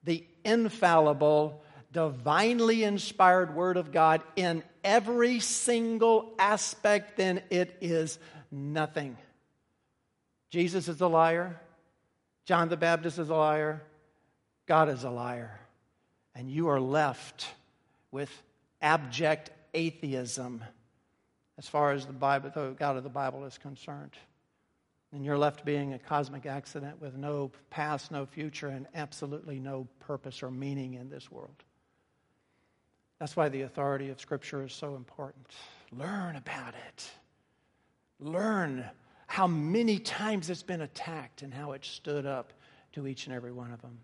the 0.04 0.26
infallible, 0.44 1.62
divinely 1.92 2.84
inspired 2.84 3.54
Word 3.54 3.76
of 3.76 3.92
God 3.92 4.22
in 4.36 4.62
every 4.82 5.40
single 5.40 6.34
aspect, 6.38 7.16
then 7.16 7.42
it 7.50 7.76
is 7.80 8.18
nothing. 8.50 9.16
Jesus 10.50 10.88
is 10.88 11.00
a 11.00 11.06
liar. 11.06 11.60
John 12.48 12.70
the 12.70 12.78
Baptist 12.78 13.18
is 13.18 13.28
a 13.28 13.34
liar. 13.34 13.82
God 14.64 14.88
is 14.88 15.04
a 15.04 15.10
liar. 15.10 15.60
And 16.34 16.50
you 16.50 16.68
are 16.68 16.80
left 16.80 17.46
with 18.10 18.30
abject 18.80 19.50
atheism 19.74 20.64
as 21.58 21.68
far 21.68 21.92
as 21.92 22.06
the 22.06 22.14
Bible, 22.14 22.50
the 22.54 22.70
God 22.70 22.96
of 22.96 23.02
the 23.02 23.10
Bible 23.10 23.44
is 23.44 23.58
concerned. 23.58 24.12
And 25.12 25.26
you're 25.26 25.36
left 25.36 25.66
being 25.66 25.92
a 25.92 25.98
cosmic 25.98 26.46
accident 26.46 27.02
with 27.02 27.18
no 27.18 27.50
past, 27.68 28.10
no 28.10 28.24
future, 28.24 28.68
and 28.68 28.86
absolutely 28.94 29.58
no 29.58 29.86
purpose 30.00 30.42
or 30.42 30.50
meaning 30.50 30.94
in 30.94 31.10
this 31.10 31.30
world. 31.30 31.64
That's 33.18 33.36
why 33.36 33.50
the 33.50 33.60
authority 33.60 34.08
of 34.08 34.22
Scripture 34.22 34.64
is 34.64 34.72
so 34.72 34.96
important. 34.96 35.48
Learn 35.92 36.34
about 36.36 36.72
it. 36.88 37.10
Learn 38.18 38.86
how 39.28 39.46
many 39.46 39.98
times 39.98 40.48
it's 40.48 40.62
been 40.62 40.80
attacked 40.80 41.42
and 41.42 41.52
how 41.52 41.72
it 41.72 41.84
stood 41.84 42.24
up 42.26 42.54
to 42.92 43.06
each 43.06 43.26
and 43.26 43.36
every 43.36 43.52
one 43.52 43.70
of 43.70 43.80
them. 43.82 44.00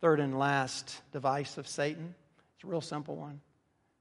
Third 0.00 0.18
and 0.18 0.36
last 0.36 1.00
device 1.12 1.58
of 1.58 1.68
Satan. 1.68 2.12
It's 2.56 2.64
a 2.64 2.66
real 2.66 2.80
simple 2.80 3.16
one. 3.16 3.40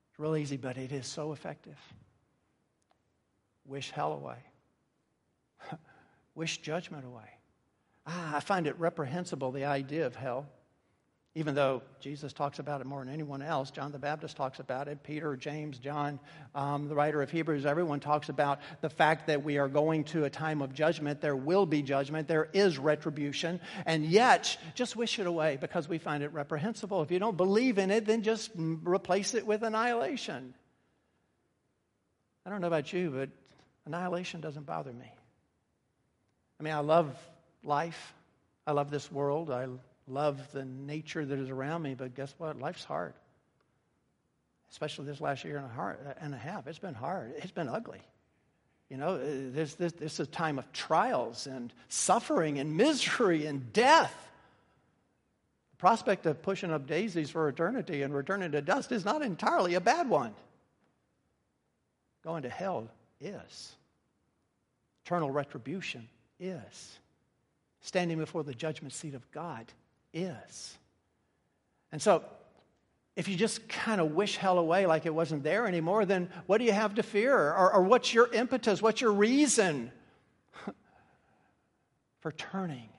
It's 0.10 0.20
real 0.20 0.36
easy, 0.36 0.58
but 0.58 0.78
it 0.78 0.92
is 0.92 1.06
so 1.06 1.32
effective. 1.32 1.78
Wish 3.66 3.92
hell 3.92 4.14
away. 4.14 4.38
Wish 6.36 6.58
judgment 6.58 7.06
away. 7.06 7.30
Ah, 8.08 8.38
I 8.38 8.40
find 8.40 8.66
it 8.66 8.78
reprehensible, 8.80 9.52
the 9.52 9.66
idea 9.66 10.08
of 10.08 10.16
hell 10.16 10.48
even 11.38 11.54
though 11.54 11.84
Jesus 12.00 12.34
talks 12.34 12.58
about 12.58 12.82
it 12.82 12.88
more 12.88 13.06
than 13.06 13.14
anyone 13.14 13.44
else. 13.44 13.70
John 13.70 13.92
the 13.92 14.00
Baptist 14.00 14.36
talks 14.36 14.60
about 14.60 14.88
it. 14.88 15.04
Peter, 15.04 15.36
James, 15.36 15.78
John, 15.78 16.20
um, 16.56 16.90
the 16.90 16.96
writer 16.96 17.22
of 17.22 17.30
Hebrews, 17.30 17.64
everyone 17.64 18.00
talks 18.00 18.30
about 18.30 18.60
the 18.82 18.90
fact 18.90 19.28
that 19.28 19.44
we 19.44 19.60
are 19.60 19.68
going 19.68 20.04
to 20.06 20.24
a 20.24 20.32
time 20.32 20.64
of 20.64 20.74
judgment. 20.74 21.22
There 21.22 21.36
will 21.36 21.68
be 21.68 21.84
judgment. 21.84 22.28
There 22.28 22.50
is 22.54 22.80
retribution. 22.80 23.60
And 23.86 24.04
yet, 24.04 24.58
just 24.74 24.96
wish 24.96 25.20
it 25.20 25.28
away 25.28 25.60
because 25.62 25.88
we 25.88 26.00
find 26.00 26.24
it 26.24 26.34
reprehensible. 26.34 27.04
If 27.04 27.12
you 27.12 27.20
don't 27.20 27.38
believe 27.38 27.78
in 27.78 27.92
it, 27.92 28.08
then 28.08 28.24
just 28.24 28.50
replace 28.56 29.36
it 29.36 29.46
with 29.46 29.62
annihilation. 29.62 30.56
I 32.48 32.50
don't 32.50 32.62
know 32.62 32.68
about 32.68 32.92
you, 32.92 33.12
but 33.12 33.30
annihilation 33.86 34.42
doesn't 34.42 34.66
bother 34.66 34.92
me. 34.92 35.12
I 36.60 36.64
mean, 36.64 36.74
I 36.74 36.80
love 36.80 37.16
life. 37.64 38.16
I 38.66 38.72
love 38.72 38.90
this 38.90 39.12
world. 39.12 39.52
I 39.52 39.68
love 40.08 40.52
the 40.52 40.66
nature 40.66 41.26
that 41.26 41.38
is 41.38 41.50
around 41.50 41.82
me, 41.82 41.96
but 41.96 42.16
guess 42.16 42.34
what? 42.38 42.60
Life's 42.60 42.84
hard. 42.84 43.14
Especially 44.72 45.06
this 45.06 45.22
last 45.22 45.44
year 45.44 45.58
and 46.20 46.34
a, 46.34 46.38
half. 46.38 46.68
It's 46.68 46.80
been 46.80 46.94
hard. 46.94 47.34
It's 47.38 47.52
been 47.52 47.70
ugly. 47.70 48.02
You 48.90 48.98
know, 48.98 49.18
this, 49.18 49.76
this, 49.76 49.94
this 49.94 50.14
is 50.14 50.20
a 50.22 50.26
time 50.26 50.60
of 50.60 50.72
trials 50.72 51.48
and 51.48 51.74
suffering 51.90 52.60
and 52.60 52.76
misery 52.76 53.46
and 53.46 53.72
death. 53.74 54.14
The 55.72 55.78
prospect 55.78 56.26
of 56.26 56.42
pushing 56.42 56.72
up 56.72 56.88
daisies 56.88 57.30
for 57.30 57.48
eternity 57.48 58.02
and 58.02 58.14
returning 58.14 58.52
to 58.54 58.62
dust 58.62 58.92
is 58.92 59.06
not 59.06 59.22
entirely 59.22 59.76
a 59.76 59.82
bad 59.82 60.10
one. 60.10 60.34
Going 62.24 62.44
to 62.44 62.50
hell 62.50 62.90
is. 63.22 63.76
Eternal 65.06 65.32
retribution 65.32 66.08
is. 66.40 67.00
Standing 67.82 68.18
before 68.18 68.44
the 68.44 68.54
judgment 68.54 68.94
seat 68.94 69.14
of 69.14 69.30
God 69.32 69.72
is. 70.14 70.78
And 71.92 72.02
so, 72.02 72.24
if 73.16 73.28
you 73.28 73.36
just 73.36 73.68
kind 73.68 74.00
of 74.00 74.12
wish 74.12 74.38
hell 74.38 74.60
away 74.60 74.86
like 74.86 75.08
it 75.08 75.14
wasn't 75.14 75.44
there 75.44 75.66
anymore, 75.66 76.06
then 76.06 76.30
what 76.46 76.60
do 76.60 76.66
you 76.66 76.72
have 76.72 76.96
to 76.96 77.04
fear? 77.04 77.36
Or, 77.36 77.74
or 77.74 77.82
what's 77.82 78.14
your 78.14 78.32
impetus? 78.32 78.80
What's 78.80 79.02
your 79.02 79.12
reason 79.12 79.92
for 82.20 82.32
turning 82.32 82.90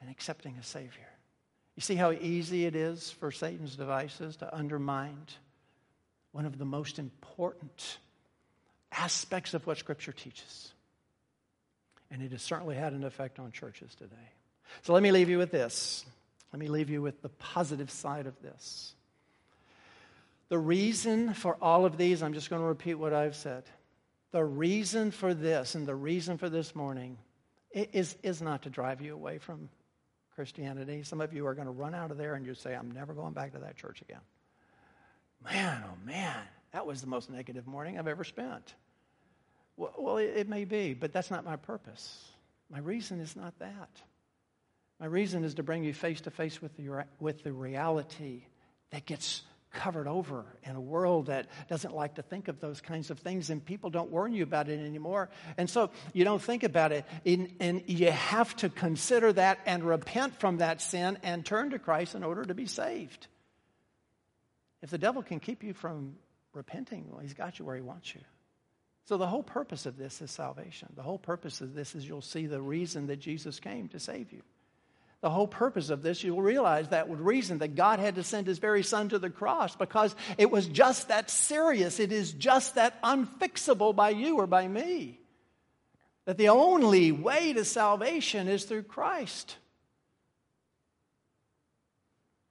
and 0.00 0.08
accepting 0.08 0.56
a 0.60 0.62
Savior? 0.62 1.08
You 1.74 1.80
see 1.80 1.96
how 1.96 2.12
easy 2.12 2.66
it 2.66 2.76
is 2.76 3.10
for 3.10 3.32
Satan's 3.32 3.74
devices 3.74 4.36
to 4.36 4.56
undermine 4.56 5.26
one 6.30 6.46
of 6.46 6.58
the 6.58 6.64
most 6.64 7.00
important 7.00 7.98
aspects 8.92 9.54
of 9.54 9.66
what 9.66 9.78
Scripture 9.78 10.12
teaches. 10.12 10.72
And 12.12 12.22
it 12.22 12.30
has 12.32 12.42
certainly 12.42 12.76
had 12.76 12.92
an 12.92 13.04
effect 13.04 13.38
on 13.38 13.50
churches 13.52 13.94
today. 13.94 14.14
So 14.82 14.92
let 14.92 15.02
me 15.02 15.10
leave 15.10 15.28
you 15.28 15.38
with 15.38 15.50
this. 15.50 16.04
Let 16.52 16.60
me 16.60 16.68
leave 16.68 16.90
you 16.90 17.00
with 17.00 17.22
the 17.22 17.30
positive 17.30 17.90
side 17.90 18.26
of 18.26 18.40
this. 18.42 18.94
The 20.48 20.58
reason 20.58 21.32
for 21.32 21.56
all 21.62 21.86
of 21.86 21.96
these, 21.96 22.22
I'm 22.22 22.34
just 22.34 22.50
going 22.50 22.60
to 22.60 22.68
repeat 22.68 22.94
what 22.94 23.14
I've 23.14 23.36
said. 23.36 23.64
The 24.32 24.44
reason 24.44 25.10
for 25.10 25.32
this 25.32 25.74
and 25.74 25.86
the 25.86 25.94
reason 25.94 26.36
for 26.36 26.50
this 26.50 26.74
morning 26.74 27.16
is, 27.72 28.16
is 28.22 28.42
not 28.42 28.62
to 28.62 28.70
drive 28.70 29.00
you 29.00 29.14
away 29.14 29.38
from 29.38 29.70
Christianity. 30.34 31.02
Some 31.02 31.22
of 31.22 31.32
you 31.32 31.46
are 31.46 31.54
going 31.54 31.66
to 31.66 31.72
run 31.72 31.94
out 31.94 32.10
of 32.10 32.18
there 32.18 32.34
and 32.34 32.44
you 32.44 32.54
say, 32.54 32.74
I'm 32.74 32.90
never 32.90 33.14
going 33.14 33.32
back 33.32 33.52
to 33.52 33.58
that 33.60 33.76
church 33.76 34.02
again. 34.02 34.20
Man, 35.44 35.82
oh 35.86 36.06
man, 36.06 36.36
that 36.72 36.86
was 36.86 37.00
the 37.00 37.06
most 37.06 37.30
negative 37.30 37.66
morning 37.66 37.98
I've 37.98 38.08
ever 38.08 38.24
spent. 38.24 38.74
Well, 39.76 39.94
well 39.98 40.16
it, 40.18 40.32
it 40.36 40.48
may 40.48 40.64
be, 40.64 40.92
but 40.92 41.12
that's 41.12 41.30
not 41.30 41.44
my 41.44 41.56
purpose. 41.56 42.30
My 42.70 42.78
reason 42.78 43.20
is 43.20 43.36
not 43.36 43.58
that. 43.58 43.90
My 45.02 45.08
reason 45.08 45.42
is 45.42 45.54
to 45.54 45.64
bring 45.64 45.82
you 45.82 45.92
face 45.92 46.20
to 46.20 46.30
face 46.30 46.62
with 46.62 46.76
the, 46.76 47.04
with 47.18 47.42
the 47.42 47.50
reality 47.52 48.44
that 48.92 49.04
gets 49.04 49.42
covered 49.72 50.06
over 50.06 50.44
in 50.62 50.76
a 50.76 50.80
world 50.80 51.26
that 51.26 51.48
doesn't 51.68 51.92
like 51.92 52.14
to 52.14 52.22
think 52.22 52.46
of 52.46 52.60
those 52.60 52.80
kinds 52.80 53.10
of 53.10 53.18
things, 53.18 53.50
and 53.50 53.64
people 53.64 53.90
don't 53.90 54.12
warn 54.12 54.32
you 54.32 54.44
about 54.44 54.68
it 54.68 54.78
anymore. 54.78 55.28
And 55.58 55.68
so 55.68 55.90
you 56.12 56.24
don't 56.24 56.40
think 56.40 56.62
about 56.62 56.92
it, 56.92 57.04
and 57.26 57.82
you 57.88 58.12
have 58.12 58.54
to 58.58 58.68
consider 58.68 59.32
that 59.32 59.58
and 59.66 59.82
repent 59.82 60.38
from 60.38 60.58
that 60.58 60.80
sin 60.80 61.18
and 61.24 61.44
turn 61.44 61.70
to 61.70 61.80
Christ 61.80 62.14
in 62.14 62.22
order 62.22 62.44
to 62.44 62.54
be 62.54 62.66
saved. 62.66 63.26
If 64.82 64.90
the 64.90 64.98
devil 64.98 65.24
can 65.24 65.40
keep 65.40 65.64
you 65.64 65.74
from 65.74 66.14
repenting, 66.52 67.08
well, 67.10 67.18
he's 67.18 67.34
got 67.34 67.58
you 67.58 67.64
where 67.64 67.74
he 67.74 67.82
wants 67.82 68.14
you. 68.14 68.20
So, 69.06 69.16
the 69.16 69.26
whole 69.26 69.42
purpose 69.42 69.84
of 69.84 69.96
this 69.96 70.22
is 70.22 70.30
salvation. 70.30 70.90
The 70.94 71.02
whole 71.02 71.18
purpose 71.18 71.60
of 71.60 71.74
this 71.74 71.96
is 71.96 72.06
you'll 72.06 72.22
see 72.22 72.46
the 72.46 72.62
reason 72.62 73.08
that 73.08 73.16
Jesus 73.16 73.58
came 73.58 73.88
to 73.88 73.98
save 73.98 74.30
you 74.30 74.42
the 75.22 75.30
whole 75.30 75.46
purpose 75.46 75.88
of 75.88 76.02
this, 76.02 76.24
you'll 76.24 76.42
realize 76.42 76.88
that 76.88 77.08
would 77.08 77.20
reason 77.20 77.58
that 77.58 77.76
God 77.76 78.00
had 78.00 78.16
to 78.16 78.24
send 78.24 78.48
his 78.48 78.58
very 78.58 78.82
son 78.82 79.08
to 79.10 79.20
the 79.20 79.30
cross 79.30 79.76
because 79.76 80.14
it 80.36 80.50
was 80.50 80.66
just 80.66 81.08
that 81.08 81.30
serious. 81.30 82.00
It 82.00 82.10
is 82.10 82.32
just 82.32 82.74
that 82.74 83.00
unfixable 83.02 83.94
by 83.94 84.10
you 84.10 84.36
or 84.38 84.48
by 84.48 84.66
me. 84.66 85.20
That 86.24 86.38
the 86.38 86.48
only 86.48 87.12
way 87.12 87.52
to 87.52 87.64
salvation 87.64 88.48
is 88.48 88.64
through 88.64 88.82
Christ. 88.82 89.56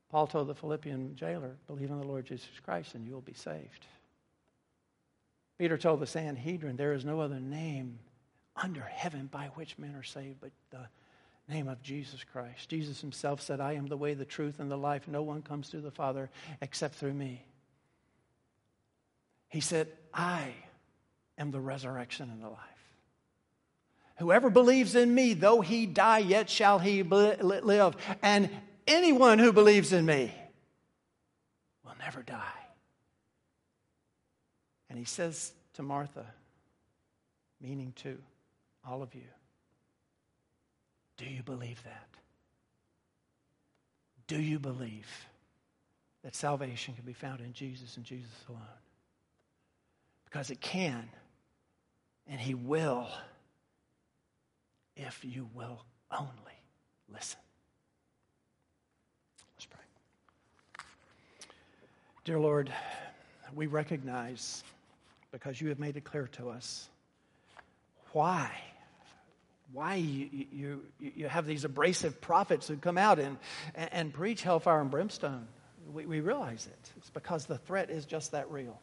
Paul 0.10 0.28
told 0.28 0.48
the 0.48 0.56
Philippian 0.56 1.18
jailer, 1.18 1.58
Believe 1.68 1.92
on 1.92 2.00
the 2.00 2.08
Lord 2.08 2.26
Jesus 2.26 2.50
Christ 2.64 2.96
and 2.96 3.06
you 3.06 3.14
will 3.14 3.22
be 3.22 3.34
saved. 3.34 3.86
Peter 5.58 5.78
told 5.78 6.00
the 6.00 6.08
Sanhedrin, 6.08 6.78
There 6.78 6.94
is 6.94 7.04
no 7.04 7.20
other 7.20 7.40
name 7.40 8.00
under 8.56 8.82
heaven 8.82 9.28
by 9.28 9.52
which 9.56 9.78
men 9.78 9.94
are 9.96 10.04
saved 10.04 10.38
but 10.40 10.52
the 10.70 10.88
name 11.48 11.68
of 11.68 11.82
Jesus 11.82 12.24
Christ. 12.24 12.70
Jesus 12.70 13.02
himself 13.02 13.42
said, 13.42 13.60
I 13.60 13.74
am 13.74 13.88
the 13.88 13.98
way, 13.98 14.14
the 14.14 14.26
truth, 14.26 14.60
and 14.60 14.72
the 14.72 14.78
life. 14.78 15.08
No 15.08 15.22
one 15.22 15.42
comes 15.42 15.70
to 15.70 15.82
the 15.82 15.92
Father 15.92 16.30
except 16.62 16.96
through 16.96 17.14
me. 17.14 17.46
He 19.50 19.60
said, 19.60 19.88
I 20.14 20.54
am 21.38 21.52
the 21.52 21.60
resurrection 21.60 22.30
and 22.32 22.42
the 22.42 22.50
life. 22.50 22.58
Whoever 24.18 24.50
believes 24.50 24.96
in 24.96 25.14
me, 25.14 25.34
though 25.34 25.62
he 25.62 25.86
die, 25.86 26.20
yet 26.20 26.50
shall 26.50 26.80
he 26.80 27.04
live. 27.04 27.96
And 28.22 28.50
anyone 28.88 29.40
who 29.40 29.52
believes 29.52 29.94
in 29.94 30.06
me 30.06 30.34
will 31.84 31.96
never 32.00 32.22
die. 32.22 32.38
And 34.90 35.00
he 35.00 35.06
says 35.06 35.54
to 35.74 35.84
Martha, 35.84 36.26
meaning 37.60 37.94
to 37.98 38.18
all 38.88 39.02
of 39.02 39.16
you, 39.16 39.24
do 41.22 41.30
you 41.30 41.44
believe 41.44 41.82
that? 41.84 42.08
Do 44.26 44.42
you 44.42 44.58
believe 44.58 45.08
that 46.24 46.36
salvation 46.36 46.96
can 46.96 47.06
be 47.06 47.14
found 47.14 47.42
in 47.42 47.54
Jesus 47.54 47.96
and 47.96 48.04
Jesus 48.04 48.32
alone? 48.50 48.62
Because 50.26 50.50
it 50.50 50.60
can, 50.62 51.08
and 52.28 52.40
He 52.40 52.56
will, 52.56 53.08
if 54.96 55.24
you 55.24 55.48
will 55.54 55.84
only 56.12 56.32
listen. 57.14 57.40
Let's 59.56 59.66
pray. 59.66 60.86
Dear 62.26 62.40
Lord, 62.40 62.74
we 63.54 63.68
recognize, 63.68 64.64
because 65.32 65.62
you 65.62 65.70
have 65.70 65.78
made 65.78 65.98
it 65.98 66.04
clear 66.04 66.28
to 66.34 66.50
us, 66.50 66.90
why 68.12 68.52
why 69.74 69.96
you, 69.96 70.46
you, 70.52 70.82
you 71.00 71.28
have 71.28 71.46
these 71.46 71.64
abrasive 71.64 72.20
prophets 72.20 72.68
who 72.68 72.76
come 72.78 72.98
out 72.98 73.20
and, 73.20 73.38
and 73.76 74.14
preach 74.14 74.42
hellfire 74.42 74.82
and 74.82 74.92
brimstone. 74.92 75.48
We, 75.94 76.06
we 76.06 76.20
realize 76.20 76.68
it. 76.68 76.92
It's 76.98 77.10
because 77.10 77.46
the 77.46 77.58
threat 77.58 77.90
is 77.90 78.06
just 78.06 78.32
that 78.32 78.52
real. 78.52 78.80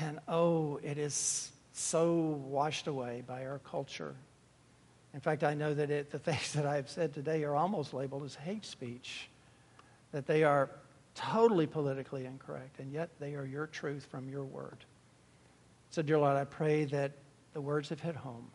And 0.00 0.18
oh, 0.28 0.80
it 0.82 0.98
is 0.98 1.50
so 1.72 2.14
washed 2.48 2.86
away 2.86 3.22
by 3.26 3.46
our 3.46 3.60
culture. 3.60 4.14
In 5.14 5.20
fact, 5.20 5.44
I 5.44 5.54
know 5.54 5.72
that 5.72 5.90
it, 5.90 6.10
the 6.10 6.18
things 6.18 6.52
that 6.54 6.66
I've 6.66 6.90
said 6.90 7.14
today 7.14 7.44
are 7.44 7.54
almost 7.54 7.94
labeled 7.94 8.24
as 8.24 8.34
hate 8.34 8.64
speech, 8.64 9.28
that 10.12 10.26
they 10.26 10.44
are 10.44 10.70
totally 11.14 11.66
politically 11.66 12.26
incorrect, 12.26 12.78
and 12.78 12.92
yet 12.92 13.10
they 13.18 13.34
are 13.34 13.44
your 13.44 13.66
truth 13.66 14.06
from 14.10 14.28
your 14.28 14.44
word. 14.44 14.78
So, 15.90 16.02
dear 16.02 16.18
Lord, 16.18 16.36
I 16.36 16.44
pray 16.44 16.84
that 16.86 17.12
the 17.54 17.60
words 17.60 17.88
have 17.88 18.00
hit 18.00 18.14
home 18.14 18.50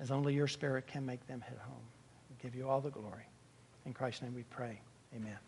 as 0.00 0.10
only 0.10 0.34
your 0.34 0.48
spirit 0.48 0.86
can 0.86 1.04
make 1.04 1.26
them 1.26 1.42
hit 1.46 1.58
home. 1.58 1.82
We 2.30 2.36
give 2.42 2.54
you 2.54 2.68
all 2.68 2.80
the 2.80 2.90
glory. 2.90 3.24
In 3.86 3.92
Christ's 3.92 4.22
name 4.22 4.34
we 4.34 4.44
pray. 4.44 4.80
Amen. 5.14 5.38